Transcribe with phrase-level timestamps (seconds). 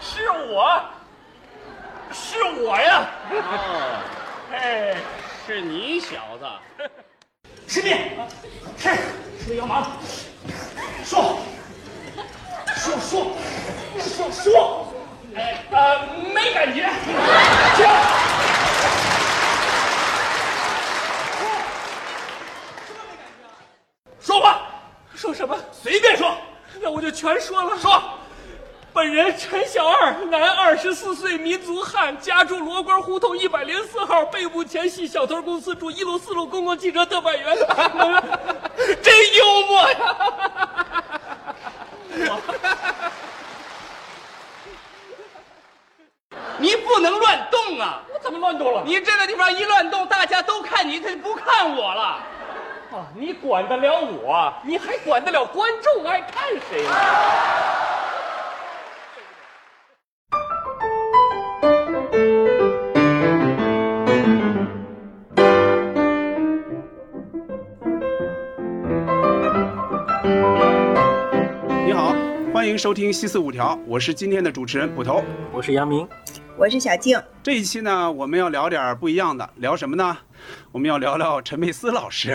[0.00, 0.80] 是我，
[2.12, 3.06] 是我呀！
[3.30, 4.02] 哦，
[4.52, 4.96] 哎，
[5.46, 6.46] 是你小子。
[7.66, 7.90] 师弟，
[8.76, 9.92] 是是不是要忙？
[11.04, 11.38] 说，
[12.76, 13.36] 说说
[13.98, 14.94] 说说，
[15.36, 16.00] 哎呃，
[16.34, 16.88] 没感觉，
[17.76, 17.86] 行。
[24.20, 24.62] 说话，
[25.14, 25.56] 说什么？
[25.72, 26.36] 随便说，
[26.80, 27.78] 那我就全说了。
[27.78, 28.02] 说。
[29.00, 37.56] 本人陈小二，男，二十四岁，民族汉，家住罗官胡同一百零四号，背部前系小偷公司，住一路四路公共汽车特派员。
[39.00, 40.16] 真幽默呀！
[46.58, 48.02] 你不能乱动啊！
[48.12, 48.82] 我怎么乱动了？
[48.84, 52.02] 你这个地方一乱动，大家都看你，他就不看我了。
[52.02, 54.52] 啊，你管得了我？
[54.62, 56.90] 你还管得了观众爱看谁呢？
[72.80, 75.22] 收听《西四五条》，我是今天的主持人捕头。
[75.52, 76.08] 我是杨明，
[76.56, 77.20] 我是小静。
[77.42, 80.16] 这一期呢，我们要聊点不一样的，聊什么呢？
[80.72, 82.34] 我们要聊聊陈佩斯老师。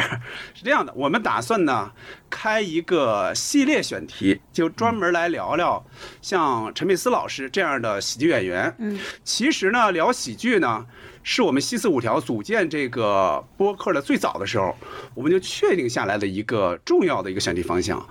[0.53, 1.91] 是这样的，我们打算呢
[2.29, 5.85] 开一个系列选题，就专门来聊聊
[6.21, 8.75] 像陈佩斯老师这样的喜剧演员。
[8.79, 10.85] 嗯，其实呢，聊喜剧呢，
[11.23, 14.75] 是我们西四五条组建这个播客的最早的时候，
[15.13, 18.05] 我们就确定下来的一个重要的一个选题方向。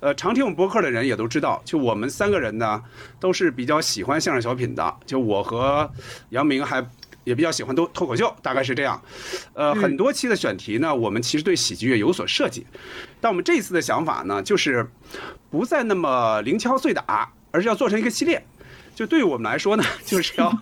[0.00, 2.82] 呃，常听我们播客的人也都知道，就我们三个人呢，
[3.20, 4.96] 都是比较喜欢相声小品的。
[5.06, 5.88] 就我和
[6.30, 6.84] 杨明还
[7.24, 9.00] 也比较喜欢脱脱口秀，大概是这样。
[9.54, 12.66] 呃，很多期的选题呢，我们其实对喜剧也有所设计，
[13.20, 14.88] 但我们这一次的想法呢，就是
[15.50, 18.44] 不再那么零敲碎打，而是要做成一个系列。
[18.94, 20.52] 就对于我们来说呢， 就是要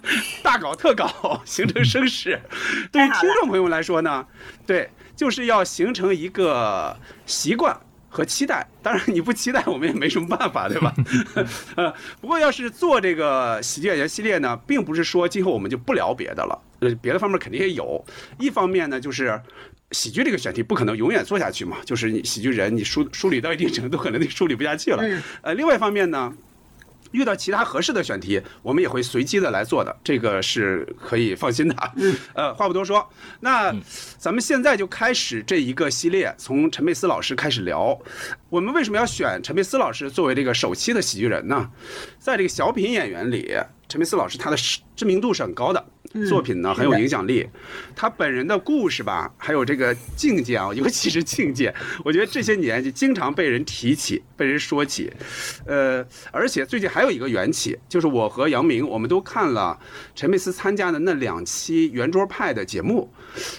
[0.43, 2.39] 大搞特搞，形成声势；
[2.93, 4.25] 对于听众朋友们来说呢，
[4.67, 6.97] 对，就是要形成一个
[7.27, 7.77] 习惯。
[8.13, 10.93] 和期待，当然你不期待，我们也没什么办法，对吧？
[11.77, 18.05] 呃，不过要是做这个喜剧演员系列呢，并不是说今后我们就不聊别的了，呃，别的方面肯定也有。
[18.39, 19.41] 一方面呢，就是
[19.93, 25.03] 喜剧这个选题不可能永远做下去嘛，就是你喜剧人你梳梳理到一定程度，可能就梳理不下去了。
[25.43, 26.35] 呃，另外一方面呢。
[27.13, 31.75] 遇到其他合适的选题，我们也会随机的来做的，这个是可以放心的。
[31.97, 33.09] 嗯， 呃，话不多说，
[33.41, 33.75] 那
[34.19, 37.99] 咱们现在就开始这一个系列，从陈佩斯老师开始聊。
[38.49, 41.71] 我们为什么要选陈佩斯老师作为这个首期的喜剧人呢？
[42.19, 43.57] 在这个小品演员里，
[43.89, 44.57] 陈佩斯老师他的
[44.95, 45.85] 知名度是很高的。
[46.29, 47.49] 作品呢很有影响力，
[47.95, 51.73] 他本人的故事吧，还有这个境界啊， 尤其是境界，
[52.05, 55.13] 我觉得这些年就经常被人提起，被人说起。
[55.67, 59.79] 呃，而且最近还有一个缘起，就是我和杨明，我们都看了
[60.17, 63.09] 陈佩斯参加的那两期圆桌派的节目，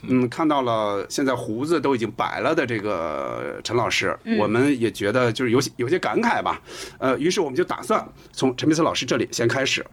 [0.09, 6.61] 嗯，看到了现在胡子都已经白了的这个陈老师，我们也觉得就是有些有些感慨吧。
[6.99, 9.85] 呃，于是我们就打算从陈佩斯老师这里先开始。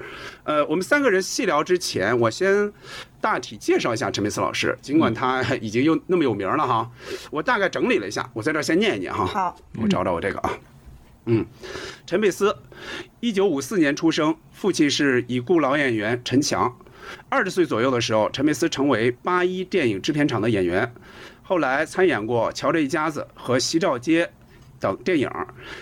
[0.42, 2.47] 呃，我们三个人细聊之前，我先。
[2.48, 2.72] 先
[3.20, 6.90] 大体介绍一下陈佩斯老师，尽管他 已经又那么有名了哈，
[7.30, 9.26] 我大概整理了一下，我在这先念一念哈。
[9.26, 10.50] 好，我找找我这个啊，
[11.26, 11.44] 嗯，
[12.06, 12.56] 陈佩斯，
[13.20, 16.76] 一九五四年出生，父亲是已故老演员陈强。
[17.28, 20.92] 二十岁左右的时候，陈佩斯成为八一电影制片厂的演员，
[21.42, 24.26] 后来参演过《乔这一家子》和《西照街》
[24.78, 25.30] 等电影。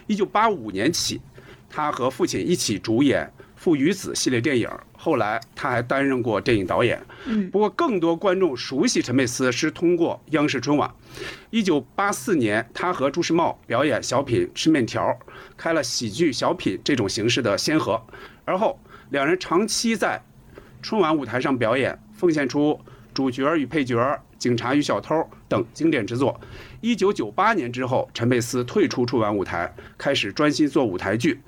[0.07, 1.21] 一九八五年起，
[1.69, 3.25] 他和父亲一起主演
[3.57, 4.69] 《父与子》系列电影。
[5.07, 10.93] 后来他还担任过电影导演，嗯，不过更多观众熟悉陈佩斯是通过央视春晚。
[11.51, 15.01] 一九八四年，他和朱时茂表演小品《吃面条》，
[15.57, 18.03] 开了喜剧小品这种形式的先河。
[18.45, 18.77] 而后
[19.11, 20.21] 两人长期在
[20.83, 22.81] 春晚舞台上表演，奉献出
[23.15, 26.41] 主角与配角、警察与小偷等经典之作。
[26.81, 31.41] 一九九八年之后，陈佩斯退出春晚舞台，开始专心做舞台剧，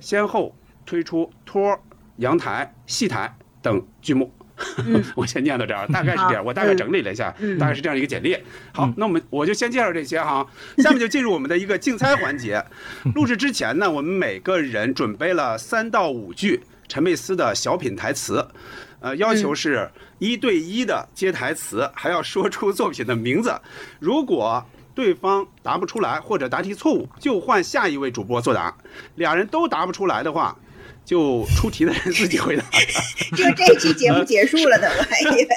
[0.00, 0.56] 先后
[0.86, 1.70] 推出《托》。
[2.16, 4.32] 阳台、戏台等剧目，
[5.16, 6.44] 我先念到这儿，大概是这样。
[6.44, 8.36] 我大概整理了一下，大概是这样一个简历。
[8.72, 10.46] 好，那我们我就先介绍这些哈，
[10.78, 12.64] 下面就进入我们的一个竞猜环节。
[13.14, 18.46] 录制之前呢，我们每个人准备了三到五句陈佩斯的小品台词，
[19.00, 23.52] 呃，要求是一对一的接台词，还要说出作品的名字。
[23.98, 24.64] 如果
[24.94, 28.72] 对方答不出来或者答题错误，就换下一位主播作答。
[29.16, 30.56] 俩人都答不出来的话。
[31.04, 32.64] 就出题的人自己回答。
[33.36, 35.48] 就这期节目结束了的，我还以为。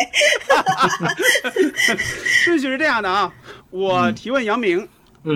[2.25, 3.33] 顺序是这样的啊，
[3.69, 4.87] 我提问杨明，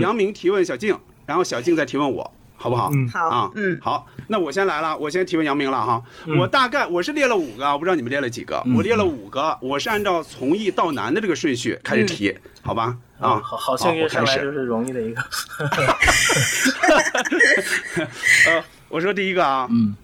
[0.01, 2.33] 杨明提问小静，然后小静再提问我。
[2.55, 2.91] 好不好？
[2.93, 5.99] 嗯好啊，嗯好，那我先来了，我先提问杨明了哈。
[6.27, 12.95] 嗯我大概我是列了五个，我不知道你们列了几个，我列了五个，我是按照从易到难的这个顺序开始提，好吧？
[13.19, 14.25] 啊，好好幸运，我开始。
[14.27, 15.23] 上来就是容易的一个。
[18.45, 19.95] 呃，我说第一个啊，嗯，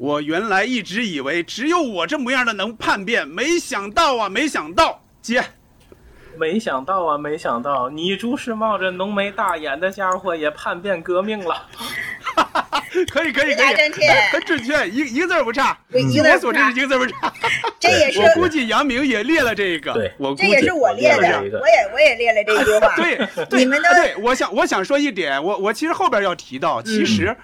[0.00, 5.44] 我原来一直以为只有我这模样的能叛变，没想到啊，没想到，姐。
[6.38, 11.66] 没想到啊，没想到你朱是冒着浓眉大眼的家伙也叛变革命了。
[13.10, 13.74] 可以可以可以，
[14.32, 15.76] 很准确，一一个字儿不差。
[15.92, 17.32] 我所知，一个字儿不差。
[17.78, 22.94] 这也是我估计杨明也列了这个，对我估计这也是我列的，我也我也列了这句话。
[22.96, 27.34] 对，对你们都啊对，我想我想说一点，我我其实后边要提到，嗯其实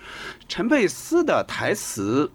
[0.49, 2.31] 陈佩斯的台词。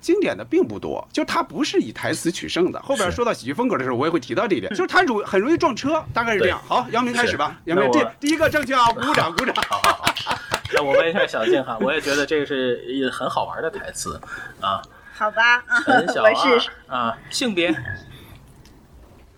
[0.00, 2.80] 经典的并不多，就他不是以台词取胜的。
[2.80, 6.58] 后边说到喜剧风格的时候，我也会提到这一点，就是他容很容易撞车，大概是这样。
[6.66, 9.54] 好，杨明开始吧，杨明这第一个正确啊，鼓掌鼓掌。
[10.82, 14.20] 我问一下小静哈，我也觉得这个是一个很好玩的台词
[14.60, 14.82] 啊。
[15.12, 17.74] 好吧，陈小 我是二啊，性别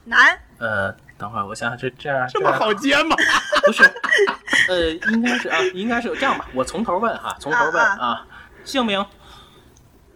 [0.04, 3.16] 男，呃，等会儿我想想这这样这么好接吗？
[3.66, 3.82] 不是，
[4.68, 8.26] 呃，应该是啊，应该是这样吧，我从头问哈，从头问啊啊，
[8.64, 9.04] 姓名、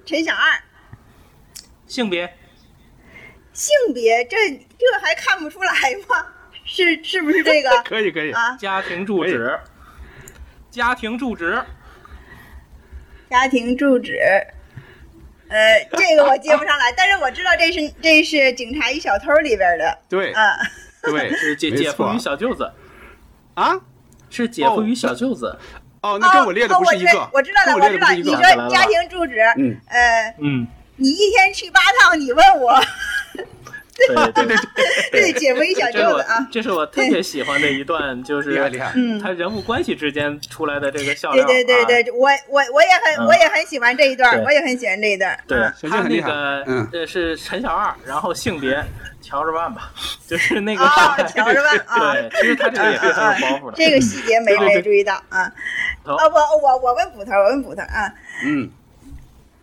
[0.04, 0.60] 陈小二，
[1.86, 2.36] 性别、
[3.52, 4.36] 性别这
[4.78, 5.72] 这还看不出来
[6.08, 6.26] 吗？
[6.64, 8.56] 是是不是这个可 以可以，啊？
[8.56, 9.58] 家庭住址、
[10.76, 11.58] 家庭住址、
[13.30, 14.18] 家庭住址，
[15.48, 20.54] 呃，这个我接不上来， 但是我知道这是这是《警察与小偷》里边的，对啊，
[21.02, 22.70] 对，是姐姐夫与小舅子，
[23.54, 23.80] 啊。
[24.28, 25.56] 是姐夫与小舅子。
[26.02, 29.74] 哦，那跟我列的不是一个，哦我知道了，我知道，你说家庭住址，嗯。
[29.88, 32.78] 呃，嗯，你一天去八趟，你问我，
[33.96, 34.56] 对对对
[35.10, 38.92] 对，姐夫 一小舅子啊，这是我特别喜欢的一段，就是 厉害厉害。
[38.94, 41.46] 嗯，他人物关系之间出来的这个笑对料。
[41.46, 43.26] 对对对，我我我也很嗯。
[43.26, 45.74] 我也很喜欢这一段，我也很喜欢这一段，对啊。
[45.82, 46.88] 他那个嗯。
[46.92, 48.84] 呃是陈小二，然后性别
[49.22, 49.90] 乔着万吧，
[50.26, 53.76] 就是那个啊，瞧着办啊，对，其实他这个也是包袱的。
[53.76, 55.50] 这个细节没对对没注意到啊。
[56.04, 56.14] 头。
[56.16, 58.12] 啊，我我我问捕头，我问捕头啊，
[58.44, 58.68] 嗯，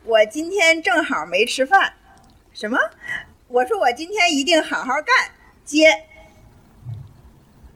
[0.06, 1.94] 我今天正好没吃饭，
[2.54, 2.78] 什么？
[3.54, 5.16] 我说我今天一定好好干，
[5.64, 5.86] 接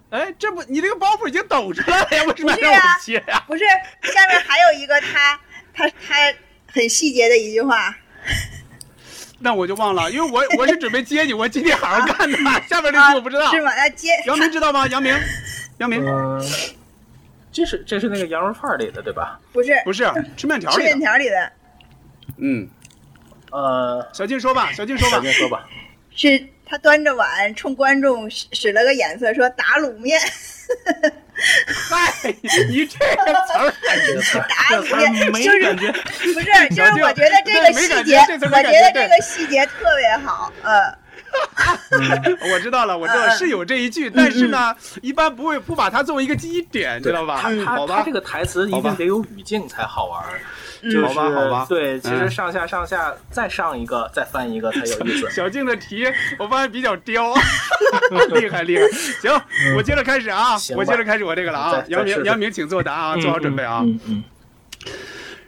[0.10, 2.24] 哎，这不你这个包袱已经抖出来了呀？
[2.26, 3.44] 为什么让不是啊我接呀？
[3.46, 3.64] 不是，
[4.12, 5.40] 下面还有一个他
[5.76, 6.34] 他他
[6.66, 7.96] 很细节的一句话，
[9.38, 12.38] 那我就忘了，因为我我是准备接你，我今天好好干的。
[12.68, 13.52] 下面这啊句我不知道。
[13.52, 13.72] 是吗？
[13.76, 14.88] 那接杨明知道吗？
[14.88, 15.16] 杨明，
[15.78, 16.44] 杨明嗯，
[17.52, 19.40] 这是这是那个羊肉串里的对吧？
[19.54, 21.00] 不是不是吃面条吃面。
[21.00, 21.52] 条里的，
[22.38, 22.68] 嗯，
[23.52, 25.18] 呃，小静说吧，小静说吧。
[25.18, 25.68] 小静说吧。
[26.16, 30.20] 是他端着碗冲观众使使了个眼色，说打卤面，
[31.68, 32.12] 嗨，
[32.70, 35.92] 你这个词儿打卤面，没就是感觉。
[35.92, 41.07] 不是，就是我觉得这个细节，我觉得这个细节特别好，呃。
[42.54, 47.40] 我知道了，我知道是有这一句，但是呢，一般不会不把它作为一个记忆点，知道吧？
[47.42, 50.24] 他他好吧他这，个台词一定得有语境才好玩
[51.04, 55.30] 好吧好吧对，其实嗯上下上下再上一个，再翻一个才有意思。
[55.32, 56.06] 小静的题
[56.38, 57.34] 我发现比较刁，
[58.36, 58.84] 厉 害厉害。
[59.20, 59.42] 行，
[59.76, 63.82] 我接着开始啊我接着开始我这个了啊杨明，杨明，请作答啊，做好准备啊。
[63.84, 64.24] 嗯嗯。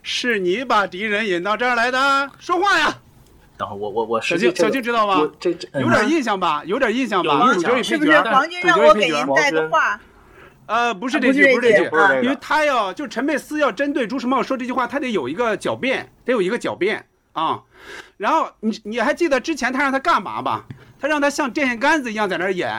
[0.02, 2.98] 是你把敌人引到这儿来的，说话呀！
[3.60, 5.30] 等会儿我我我小静，实际小静知道吗？
[5.38, 6.64] 这这嗯有点印象吧？
[6.66, 7.46] 有点印象吧？
[7.52, 9.36] 是不角与配角是，黄军让我给您。
[9.36, 10.00] 带个话？
[10.66, 11.90] 呃，不是啊这句，不是这句
[12.24, 17.62] 因为他要就陈佩斯要针对朱时茂说这句话，他得有一个狡辩，得有一个狡辩啊。
[18.16, 20.66] 然后你你还记得之前他让他干嘛吧？
[21.02, 22.70] 他让他像电线杆子一样在那儿演，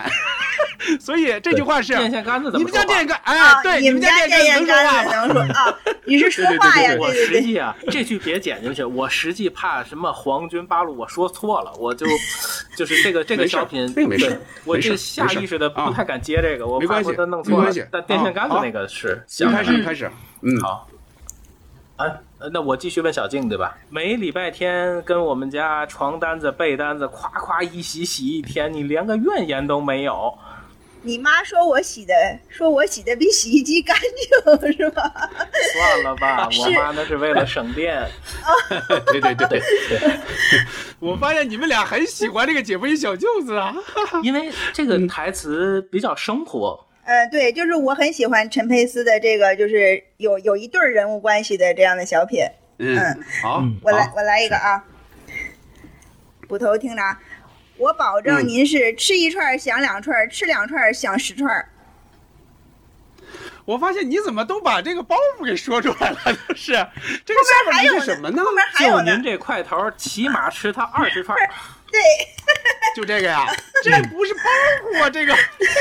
[1.00, 5.12] 所以这句话是电线杆子怎你们家么说话电线杆，哎啊，，对，你们家家电线能说话吗？
[5.12, 5.78] 能说啊？
[6.04, 6.96] 你是说话呀？
[6.98, 7.26] 我对对对。
[7.26, 8.82] 实际啊，这句别剪进去。
[8.82, 12.06] 我实际怕什么皇军八路，我说错了，我就
[12.76, 17.72] 就是这个这个小品，这个没事对我这下意识的不太敢接这个，我没关系怕他弄错了。
[17.92, 20.10] 但电线杆子啊那个是你开始，开始，
[20.42, 20.88] 嗯，好。
[21.96, 22.16] 哎，呃
[22.52, 23.76] 那我继续问小静对吧？
[23.90, 30.32] 每礼拜天跟我们家床单子、被单子夸夸一洗洗一天，你连个怨言都没有。
[31.02, 32.14] 你妈说我洗的，
[32.48, 35.02] 说我洗的比洗衣机干净，是吧？
[35.72, 38.06] 算了吧，我妈那是为了省电。
[39.06, 40.18] 对对对对对，
[40.98, 43.74] 我发现你们俩很喜欢这个姐夫与小舅子啊。
[44.22, 46.86] 因为这个台词比较生活。
[47.04, 52.44] 呃，对，就是我很喜欢陈佩斯的这个，就是有有一对儿人物关系的这样的小品。
[52.78, 52.96] 嗯，
[53.42, 54.84] 好，嗯好，我来我来一个啊，
[56.46, 57.20] 捕头听着啊，
[57.76, 61.68] 我保证嗯您是吃一串儿想两串儿，吃两串儿想十串儿。
[63.64, 66.72] 我发现你怎么都把这个包袱给说出来了， 就是
[67.24, 68.42] 这个下还有面是什么呢？
[68.42, 69.22] 后面还有呢就您。
[69.22, 71.36] 这块头，起码吃它二十串。
[71.90, 72.00] 对，
[72.96, 73.46] 就这个呀，
[73.82, 74.40] 这不是包
[74.90, 75.34] 袱啊，这个。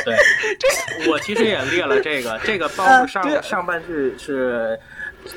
[0.05, 0.17] 对，
[0.57, 0.67] 这
[1.11, 4.79] 我其实也列了这个，这个包袱上、上半句是，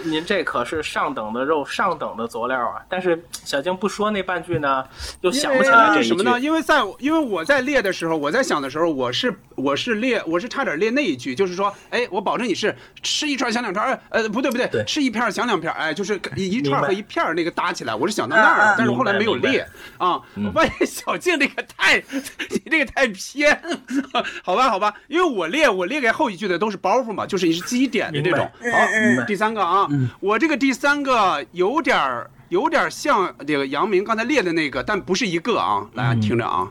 [0.05, 2.83] 您这可是上等的肉，上等的佐料啊。
[2.89, 4.85] 但是小静不说那半句呢，
[5.21, 6.09] 又想不起来这一句。
[6.09, 6.39] 什么呢？
[6.41, 19.67] 因为在因为我在列的时候，我在想的时候，我是我是列我是差点列那一句，就是说，哎，我保证你是吃一串想两串，呃呃，不对不对，对吃一片想两片，哎，就是一一串和一片那个搭起来，我是想到那儿了，但是后来没有列
[19.99, 20.21] 啊。
[20.35, 22.03] 嗯我发现小静这个太，
[22.51, 23.61] 你这个太偏，
[24.43, 28.51] 好吧好吧，因为我列我列给后一句的都是包袱嘛，就是你是基点的这种。
[28.73, 29.82] 好第三个啊，
[30.21, 35.89] 我这个第三个有点儿有点儿像这个杨明刚才列的那个，但不是一个啊。
[35.95, 36.71] 来听着啊，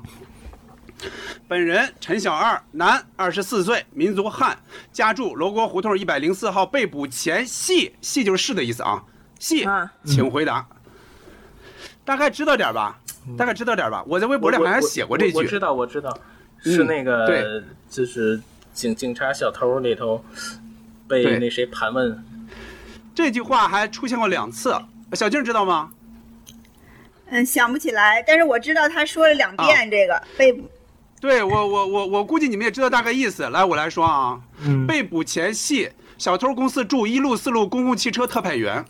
[1.47, 4.57] 本人陈小二，男，二十四岁，民族汉，
[4.91, 9.03] 家住罗锅胡同一百零四号，被捕前系系就是是的意思啊，
[9.39, 10.67] 系啊，请回答。
[12.03, 12.99] 大概知道点儿吧，
[13.37, 14.03] 大概知道点儿吧。
[14.07, 15.59] 我在微博里好像写过这句我我知。
[15.59, 16.15] 道，我知道，
[16.65, 18.39] 嗯是那个，对就是
[18.73, 20.23] 警警察小偷里头
[21.07, 22.23] 被那谁盘问。
[23.13, 24.75] 这句话还出现过两次，
[25.13, 25.91] 小静知道吗？
[27.29, 30.69] 嗯，想不起来，但是我知道他说了两遍这个被捕。
[31.19, 33.47] 对我我我我估计你们也知道大概意思。
[33.49, 38.83] 来，我来说啊，嗯被捕前系小偷公司驻一路四路公共汽车特派员。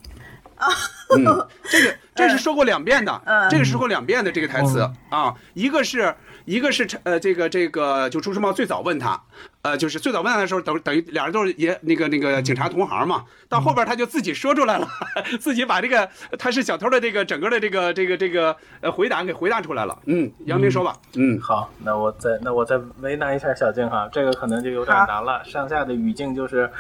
[1.18, 9.22] 嗯， 这个这是说过两遍的，嗯这个是说过两遍的这个台词啊，一个是一个是呃这个这个就朱时茂最早问他，
[9.64, 14.88] 呃就是最早问他的时候等等于俩人都是也那个那个警察同行嘛，到后边他就自己说出来了，
[15.40, 19.98] 自己把这个他是小偷的这个整个的这个这个这个呃回答给回答出来了。
[20.06, 25.44] 嗯，杨明说吧，嗯好，那我再那我再为难一下小静哈，这个可能就有点难了。
[25.46, 26.72] 上下的语境就是，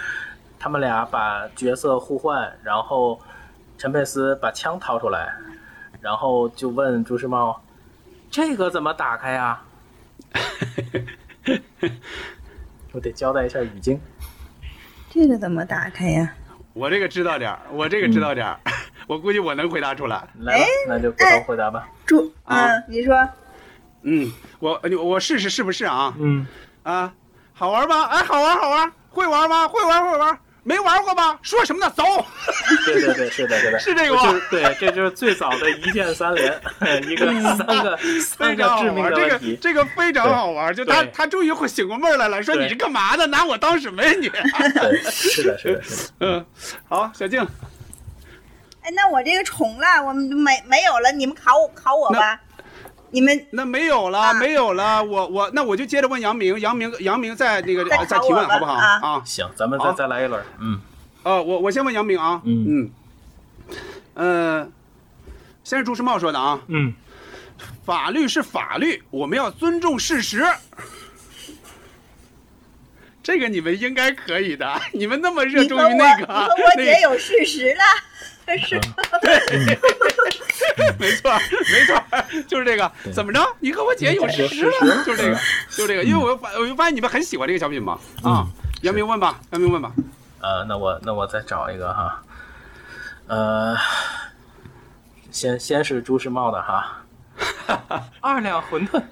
[0.59, 3.19] 他们俩把角色互换，然后
[3.77, 5.35] 陈佩斯把枪掏出来，
[5.99, 7.61] 然后就问朱时茂
[8.31, 9.61] ：“这个怎么打开呀？”
[12.91, 13.99] 我得交代一下语境。
[15.09, 16.33] 这个怎么打开呀？
[16.73, 18.57] 我这个知道点儿，我这个知道点儿，
[19.07, 20.25] 我估计我能回答出来。
[20.39, 21.87] 来吧，那就骨头回答吧。
[22.05, 23.29] 朱，啊嗯，你说，
[24.03, 26.13] 嗯，我我试试是不是啊？
[26.17, 26.45] 嗯，
[26.83, 27.13] 啊，
[27.53, 28.05] 好玩吗？
[28.05, 29.67] 哎，好玩好玩，会玩吗？
[29.67, 31.39] 会玩会玩，没玩过吧？
[31.41, 31.91] 说什么呢？
[31.95, 32.03] 走。
[32.85, 36.61] 对对对，是的，是的， 是这个吗对，这就是最早的一键三连，
[37.09, 39.57] 一个三个 三非常好个致命玩，这个的问题。
[39.59, 40.73] 这个非常好玩。
[40.75, 43.25] 就他他终于会醒过味儿来了，说你是干嘛的？
[43.27, 44.31] 拿我当什么呀你？
[45.09, 45.81] 是的，是的，
[46.19, 46.45] 嗯，
[46.87, 47.41] 好，小静，
[48.83, 52.39] 哎，那我这个重了，我没没有了，你们考我考我吧。
[53.11, 55.03] 你们那没有了，啊没有了。
[55.03, 59.21] 我我那我就接着问杨明，杨明杨明再那个再再提问好不好啊啊？
[59.25, 60.43] 行，咱们再好再来一轮。
[60.59, 60.79] 嗯，
[61.23, 62.91] 呃，我我先问杨明啊，嗯嗯，
[64.13, 64.71] 呃，
[65.63, 66.93] 先是朱时茂说的啊，嗯，
[67.85, 70.43] 法律是法律，我们要尊重事实。
[73.23, 77.83] 这个你们应该可以的，你们那么热衷于那个，你和我那姐有事实了，
[78.57, 78.79] 是
[79.21, 79.79] 对？
[80.97, 81.31] 没错，
[81.71, 82.03] 没错，
[82.47, 82.91] 就是这个。
[83.13, 83.39] 怎么着？
[83.59, 85.35] 你和我姐有事实了，就是这个，
[85.69, 86.03] 就是这个。
[86.03, 87.99] 因为我发，我就发现你们很喜欢这个小品嘛。
[88.23, 88.47] 啊，
[88.81, 89.91] 杨明问吧，杨明问吧。
[90.39, 92.23] 呃，那我那我再找一个哈，
[93.27, 93.75] 呃，
[95.29, 97.03] 先先是朱时茂的哈，
[98.21, 99.03] 二两馄饨，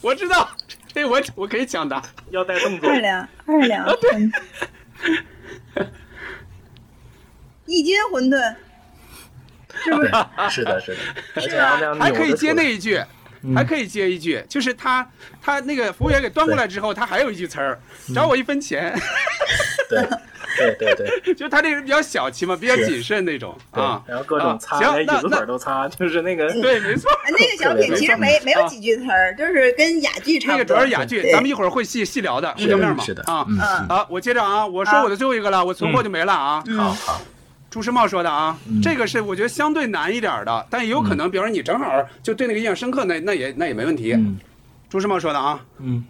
[0.00, 0.48] 我知道，
[0.92, 2.02] 这我我可以抢答。
[2.30, 2.96] 要带动作二。
[3.00, 4.30] 两二两馄
[5.74, 5.88] 饨，
[7.66, 8.54] 一斤馄饨，
[9.82, 10.10] 是不是？
[10.50, 10.98] 是的，是的，
[11.34, 13.00] 而且要这样还可以接那一句，
[13.54, 15.08] 还可以接一句，就是他
[15.42, 17.78] 他那个服务员给端过来之后，他还有一句词儿，
[18.14, 18.94] 找我一分钱。
[19.88, 20.00] 对
[20.56, 24.00] 对对对就他这个人比较小气嘛，比较谨慎那种啊，。
[24.06, 27.10] 然后各种擦，连椅子腿都擦，就是那个对，没错。
[27.26, 30.64] 那个小品其实没没有几句词儿，就是跟哑剧差那个。
[30.64, 33.04] 主要是哑剧，咱们一会儿会细细聊的，是互相面嘛。
[33.04, 36.62] 是的啊嗯嗯啊，我接着啊，我说我的最后一个了，我存货就没了啊。
[36.66, 37.20] 嗯好好，
[37.74, 41.90] 朱时茂说的啊嗯，这个是我觉得相对难一点的，但也有可能，比方说你正好
[42.22, 44.12] 就对那个印象深刻，那那也那也没问题。
[44.12, 44.38] 嗯
[44.88, 46.04] 朱时茂说的啊，嗯，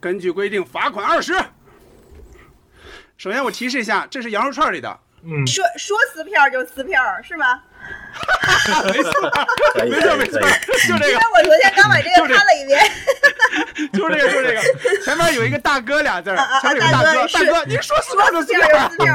[0.00, 1.32] 根据规定罚款二十。
[3.16, 7.62] 首先我提示一下，这是羊肉串里的，嗯，说说撕票就撕票是吧？
[8.86, 9.10] 没错，
[9.84, 10.40] 没错，没错
[10.88, 12.80] 就这个因为，我昨天刚把这个看了一遍，
[13.92, 14.60] 就是这个，就是这个。
[15.04, 18.54] 前面有一个大哥俩字儿前面有个大哥，大大哥您说四票就四四
[19.04, 19.14] 票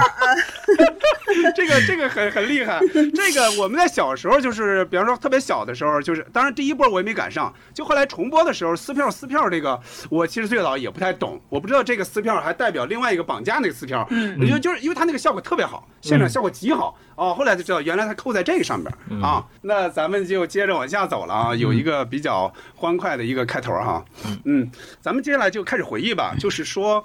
[1.55, 2.79] 这个这个很很厉害。
[3.15, 9.79] 这个我们在小时候就是，比方说特别小的时候，就是当然第一波我也没赶上，就后来重播的时候，撕票撕票这个，
[10.09, 14.05] 我其实最早也不太懂，我不知道这个撕票还代表另外一个绑架那个撕票。
[14.09, 16.97] 嗯，我觉得就是因为它那个效果特别好，现场效果极好。
[17.15, 19.45] 哦，后来才知道原来它扣在这个上边啊。
[19.61, 24.03] 那咱们就接着往下走了啊，有一个比较欢快的一个开头哈。
[24.45, 24.69] 嗯，
[24.99, 27.03] 咱们接下来就开始回忆吧，就是说，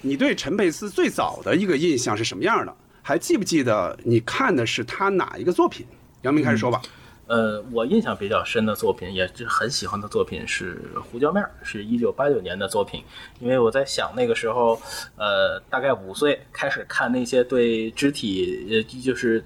[0.00, 2.74] 你对陈佩斯最早的一个印象是什么样的？
[3.02, 5.86] 还记不记得你看的是他哪一个作品？
[6.22, 6.80] 杨明开始说吧。
[7.26, 13.04] 呃，我印象比较深的作品，也是很喜欢的作品是《胡椒面》，是一九八九年的作品。
[13.38, 14.80] 因为我在想那个时候，
[15.16, 19.44] 呃，大概五岁开始看那些对肢体，呃，就是。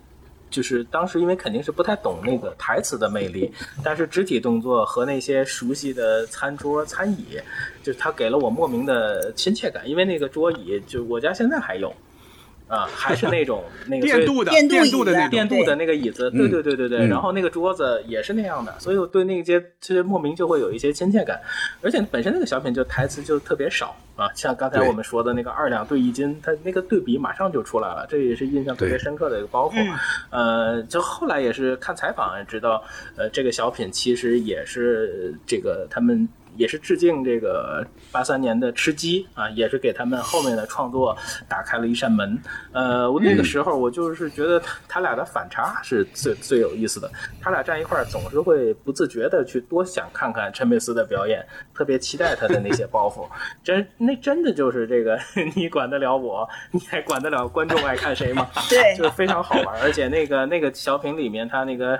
[0.50, 7.40] 就是当时因为肯定是不太懂那个台词的魅力，但是肢体动作和那些熟悉的餐桌餐椅，
[7.82, 9.88] 就是他给了我莫名的亲切感。
[9.88, 11.92] 因为那个桌椅，就我家现在还有，
[12.68, 15.30] 啊， 还是那种那个电镀的，电镀的那椅子种。
[15.30, 21.40] 电镀的那个椅子，对对对对对，嗯然后那个桌子也是那样的，所以我对那些其实莫名就会有一些亲切感，
[21.82, 29.74] 而且本身那个小品就台词就特别少啊，像刚才我们说的那个二两对一斤，它那个对比马上就出来了，这也是印象特别深刻的一个包袱。
[30.30, 32.82] 呃，就后来也是看采访也知道，
[33.16, 36.28] 呃，这个小品其实也是这个他们。
[36.56, 41.16] 也是致敬这个八三年的吃鸡啊，也是给他们后面的创作
[41.48, 42.38] 打开了一扇门。
[42.72, 51.44] 呃，我那个时候我就是觉得他他俩的反差是最最有意思的，他俩站一块儿总是会不自觉的去多想看看陈佩斯的表演，
[51.74, 53.26] 特别期待他的那些包袱。
[53.64, 55.18] 真那真的就是这个，
[55.56, 58.48] 你管得了我，你还管得了观众爱看谁吗？
[58.70, 61.98] 对就是非常好玩，而且那个那个小品里面，他那个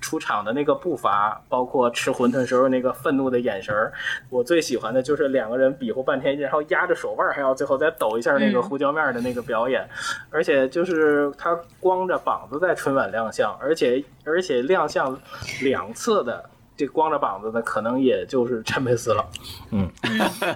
[0.00, 3.85] 出场的那个步伐，包括吃馄饨时候那个愤怒的眼神儿，
[4.30, 9.88] 我最喜欢的就是两个人比划半天，然后压着手腕，还要最后再抖一下那个胡椒面的那个表演，
[10.30, 15.18] 而且就是他光着膀子在春晚亮相，而且而且亮相
[15.62, 16.50] 两次的。
[16.78, 19.26] 这光着膀子的可能也就是陈佩斯了，
[19.70, 19.90] 嗯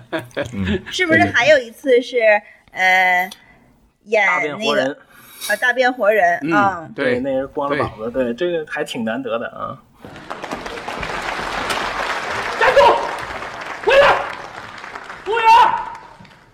[0.93, 2.19] 是不是还有一次是
[2.73, 3.31] 呃
[4.05, 4.97] 演大变那个活人，
[5.49, 6.87] 啊大变活人嗯啊？
[6.95, 9.81] 对那是光着膀子，对，这个还挺难得的啊。
[12.61, 12.83] 站住！
[13.87, 14.15] 回来！
[15.25, 15.47] 服务员，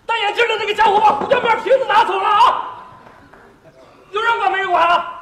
[0.07, 2.87] 戴眼镜的那个家伙把胡椒面瓶子拿走了啊！
[4.13, 5.13] 有人管没人管啊？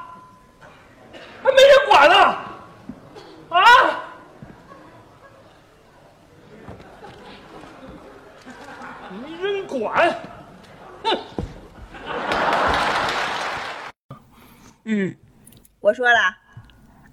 [1.42, 2.16] 还没人管呢！
[3.50, 3.60] 啊！
[9.22, 10.20] 没人管！
[11.04, 11.18] 哼！
[14.84, 15.16] 嗯，
[15.80, 16.18] 我说了，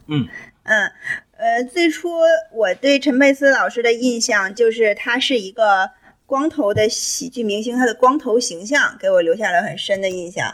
[0.07, 0.27] 嗯
[0.63, 0.91] 嗯
[1.37, 2.09] 呃，最初
[2.51, 5.91] 我对陈佩斯老师的印象就是他是一个
[6.31, 10.47] 光头的喜剧明星，他的光头形象给我留下了很深的印象。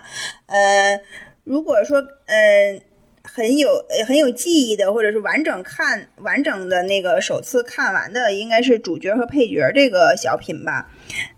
[0.47, 0.99] 呃，
[1.43, 2.81] 如果说呃
[3.21, 10.89] 很有呃很有记忆的，或者是完整看完整的那个首次看完的，应该是主角和配角这个小品吧。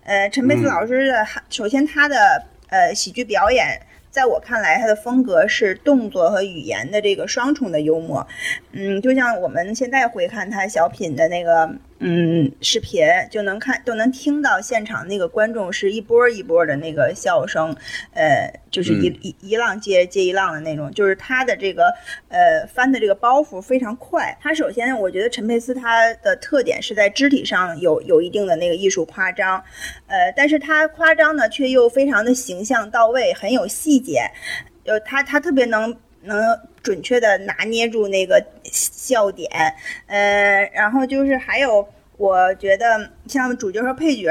[0.04, 3.78] 呃，陈佩斯老师的，首先他的呃喜剧表演。
[4.10, 8.26] 在我看来，他的风格是动作和语言的这个双重的幽默，
[8.72, 12.50] 嗯，就像我们现在回看他小品的那个嗯。
[12.60, 17.74] 视频，就能看都能听到现场那个观众是一波一波的那个笑声，
[18.12, 21.84] 呃，就是一、一一浪接接一浪的那种，就是他的这个
[22.28, 24.36] 呃翻的这个包袱非常快。
[24.40, 29.62] 他首先我觉得陈佩斯他的特点是在肢体上有有一定的那个艺术夸张，
[30.06, 34.22] 呃，但是他夸张呢却又非常的形象到位，很有细节，
[34.84, 36.38] 呃，他他特别能能
[36.82, 39.50] 准确的拿捏住那个笑点，
[40.06, 44.30] 呃，然后就是还有，我觉得像主角和配角，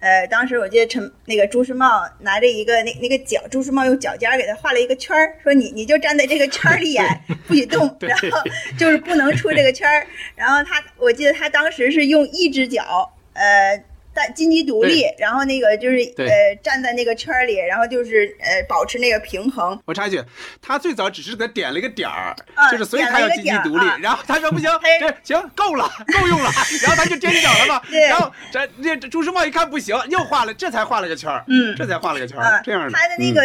[0.00, 7.04] 呃，当时我记得陈那个朱时茂拿着一个那那个脚，朱时茂用脚尖儿给他画了一个圈儿，说你你就站在这个圈儿里演，
[7.46, 8.42] 不许动，然后
[8.78, 10.06] 就是不能出这个圈儿。
[10.36, 13.82] 然后他，我记得他当时是用一只脚，呃。
[14.20, 20.22] 但金鸡独立，然后那个就是呃站在那个圈儿里，然后就是呃保持那个平衡，我插一句，
[20.60, 23.86] 他最早只是给他点了一个点儿，啊就是所以他要经济独立。
[24.02, 24.68] 然后他说不行，
[25.00, 26.50] 这行够了，够用了。
[26.82, 27.80] 然后他就踮起脚了嘛。
[27.88, 31.42] 对然后这这这朱时茂一看不行，又画了，这才画了个圈儿。
[31.48, 32.90] 嗯这才画了个圈啊儿，这样的。
[32.90, 33.42] 他的那嗯个、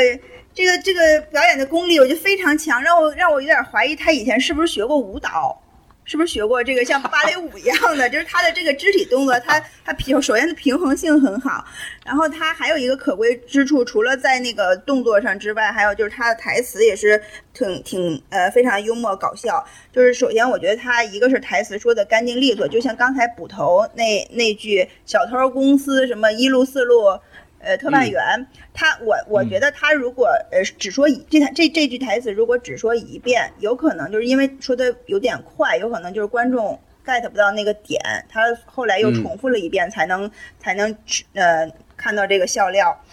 [0.53, 5.61] 这个这个表演的功力，我就非常强，让我让我有点怀疑他以前是不是学过舞蹈。
[6.05, 8.07] 是不是学过这个像芭蕾舞一样的？
[8.09, 11.65] 就是他的这个肢体动作，他他平首先的平衡性很好，
[12.05, 17.21] 然后他还有一个可贵之处，除了在那个动作上之外，还有就是他的台词也是
[17.53, 19.65] 挺挺呃非常幽默搞笑。
[19.91, 27.19] 就是首先我觉得他一个是台词说的干净利索，就像刚才捕头那那句“小偷公司什么一路四路”。
[27.65, 37.99] 呃，特派员，他我我觉得他如果呃只说一这台这这句台词，如果只说一遍，有可能就是因为说的有点快，有可能就是观众 get 不到那个点，
[38.30, 40.95] 他后来又重复了一遍才能才能
[41.34, 43.04] 呃看到这个笑料，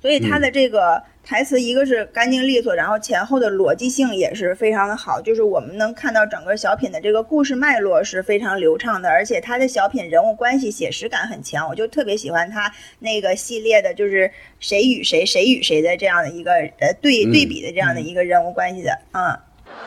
[0.00, 1.02] 所以他的这个。
[1.28, 19.38] 台词一个是干净利索，然后前后的逻辑性也是非常的好，就是我们能看到整个小品的这个故事脉络是非常流畅的，而且他的小品人物关系写实感很强，我就特别喜欢他那个系列的，就是谁与谁谁与谁的这样的一个呃对对比的这样的一个人物关系的，嗯。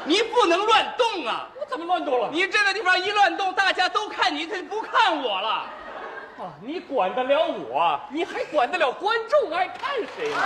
[0.05, 1.49] 你不能乱动啊！
[1.59, 2.29] 我怎么乱动了？
[2.31, 5.65] 你这个地方一乱动，大家都看你，他就不看我了。
[6.41, 8.01] 啊，你管得了我？
[8.11, 10.37] 你还管得了观众爱看谁呢？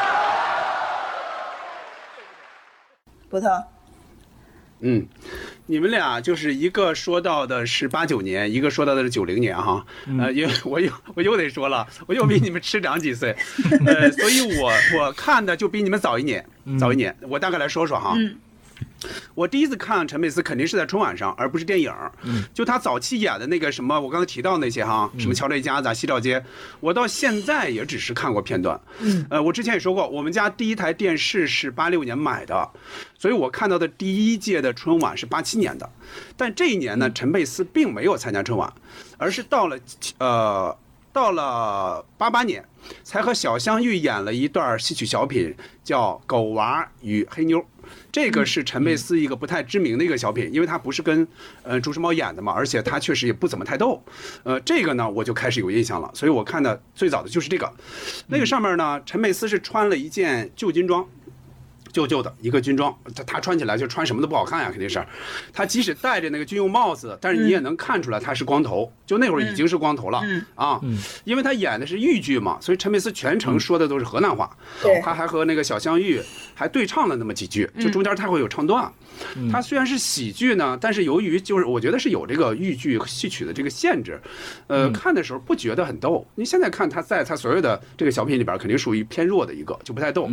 [3.30, 3.64] 葡萄，
[4.82, 5.08] 嗯，
[5.66, 9.86] 你们俩就是一个说到的是八九年，一个说到的是九零年哈，
[10.20, 13.34] 呃，因为我又我又得说了，我又比你们迟长几岁，
[13.88, 16.46] 呃，所以我我看的就比你们早一年，
[16.78, 18.18] 早一年，我大概来说说哈。
[19.34, 21.94] 我第一次看陈佩斯肯定是在春晚上，而不是电影。
[22.24, 26.40] 嗯，就他早期演的那个什么，我刚才提到那些哈，什么《乔这一家子》《西照街》，
[26.80, 28.80] 我到现在也只是看过片段。
[29.00, 32.70] 嗯，呃，我之前也说过，我们家第一台电视是八六年买的，
[33.18, 35.90] 所以我看到的第一届的春晚是八七年的。
[36.38, 38.72] 但这一年呢，陈佩斯并没有参加春晚，
[39.18, 39.78] 而是到了
[40.20, 40.78] 呃
[41.12, 42.64] 到了八八年，
[43.04, 47.60] 才和小香玉演了一段戏曲小品，叫《狗娃与黑妞》。
[48.12, 51.28] 这个是陈佩斯一个不太知名的一个小品，因为他不是跟
[51.64, 54.04] 呃朱时茂演的嘛，而且他确实也不怎么太逗。
[54.44, 57.72] 呃，这个呢我就开始有印象了，所以我看的最早的就是这个。
[58.28, 61.08] 那个上面呢，陈佩斯是穿了一件旧军装。
[61.96, 65.02] 旧旧的一个军装，他他穿起来就穿什么都不好看呀，肯定是。
[65.54, 70.22] 他即使戴着那个军用帽子，但是你也能看出来他是光头，就那会儿已经是光头了
[70.56, 70.82] 啊。
[71.24, 74.50] 因为他演的是豫剧嘛，所以陈佩斯全程说的都是河南话。
[75.02, 76.22] 他还和那个小香玉
[76.54, 78.92] 还对唱了那么几句，就中间他会有唱段。
[79.52, 84.20] 他虽然是喜剧呢，但是由于就是我觉得是有这个豫剧戏曲的这个限制，
[84.68, 86.26] 呃，看的时候不觉得很逗。
[86.36, 90.30] 你现在看他在他所有的这个小品里边，肯定属于偏弱的一个，就不太逗。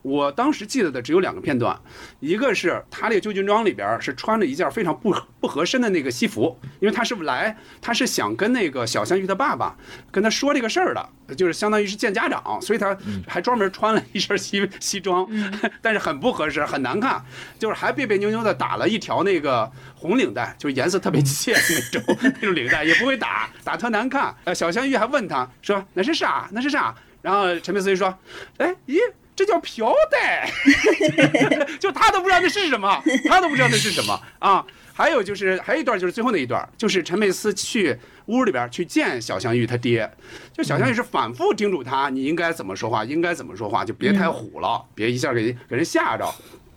[0.00, 1.78] 我当时记得的只有两个片段，
[2.20, 9.76] 一个是他那个旧军装里边是穿着一件非常不不合身的那个西服，因为他是来他是想跟那个小香玉的爸爸
[10.10, 15.28] 跟他说这个事儿的，就是相当于是见家长，所以他还专门穿了一身西西装，
[15.82, 17.22] 但是很不合适，很难看，
[17.58, 18.21] 就是还别别。
[18.22, 21.54] 扭扭的打了一条那个红领带，就是颜色特别浅
[21.92, 24.32] 那种那种领带，也不会打，打特难看。
[24.44, 26.48] 呃，小香玉还问他说：“那是啥？
[26.52, 28.16] 那是啥？”然后陈佩斯就说
[28.58, 28.98] ：“哎，咦，
[29.34, 30.48] 这叫飘带。
[31.80, 34.64] ”就他都不知道那是什么，他都不知道那是什么啊。
[34.94, 40.08] 还有就是还有一段就是最后那一段，就是陈佩斯去屋里边去见小香玉他爹，
[40.52, 46.28] 就小香玉是反复叮嘱他你应该怎么说话，应该怎么说话，就别太虎了，别一下给给人吓着。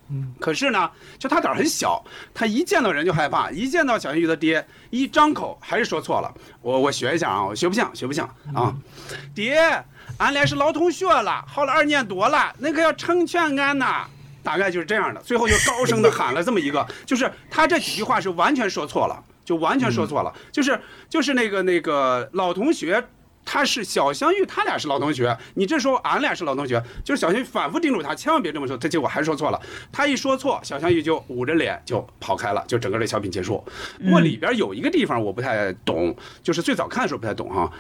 [0.10, 6.34] 嗯，可是呢，就他胆儿很小，他一见到人就害怕，一见到小香玉的爹，一张口还是说错了。
[6.62, 8.76] 我我学一下啊，我学不像，学不像啊。
[9.34, 9.58] 爹，
[10.18, 14.08] 俺俩是老同学了，好了二年多了，那可要成全俺呐。
[14.44, 23.04] 大概就是这样的，最后就高声的喊了这么一个，就是他这几句话是完全说错了，就完全说错了，就是就是那个那个老同学。
[23.46, 25.38] 他是小香玉，他俩是老同学。
[25.54, 28.76] 你这时候俺俩是老同学，就是小香玉反复叮嘱他，千万别这么说。
[28.76, 29.62] 他结果还说错了。
[29.92, 33.64] 他一说错，小香玉就捂着脸就跑开了，就整个这小品结束。
[34.04, 37.72] 不过里边有一个地方我不太懂，就是最早看的时候不太懂哈，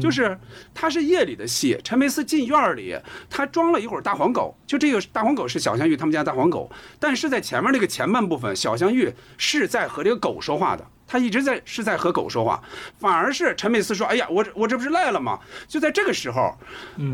[0.00, 0.38] 就是
[0.74, 2.96] 他是夜里的戏，陈佩斯进院里，
[3.30, 10.86] 他装了一会儿大黄狗，就这个大黄狗是小香玉他们家大黄狗，但是在前面那个前半部分，小香玉是在和这个狗说话的。
[11.06, 12.62] 他一直在是在和狗说话，
[12.98, 15.38] 反而是陈佩斯说：“哎呀，我我这不是赖了吗？”
[15.68, 16.56] 就在这个时候，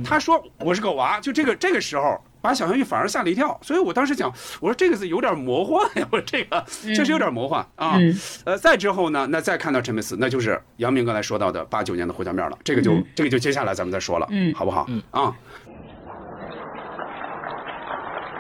[0.05, 3.59] 他说我是狗娃，就这个这个时候把小香玉反而吓了一跳。
[3.63, 7.99] 所以我当时讲，我说这个字有点魔幻呀， 我说这个确实有点魔幻啊。
[8.45, 12.57] 呃，再之后呢，那再看到陈佩斯，那就是杨明刚才说到的八九年的胡椒面了。
[12.65, 14.87] 这个就这个就接下来咱们再说了，好不好？
[14.89, 15.35] 嗯啊。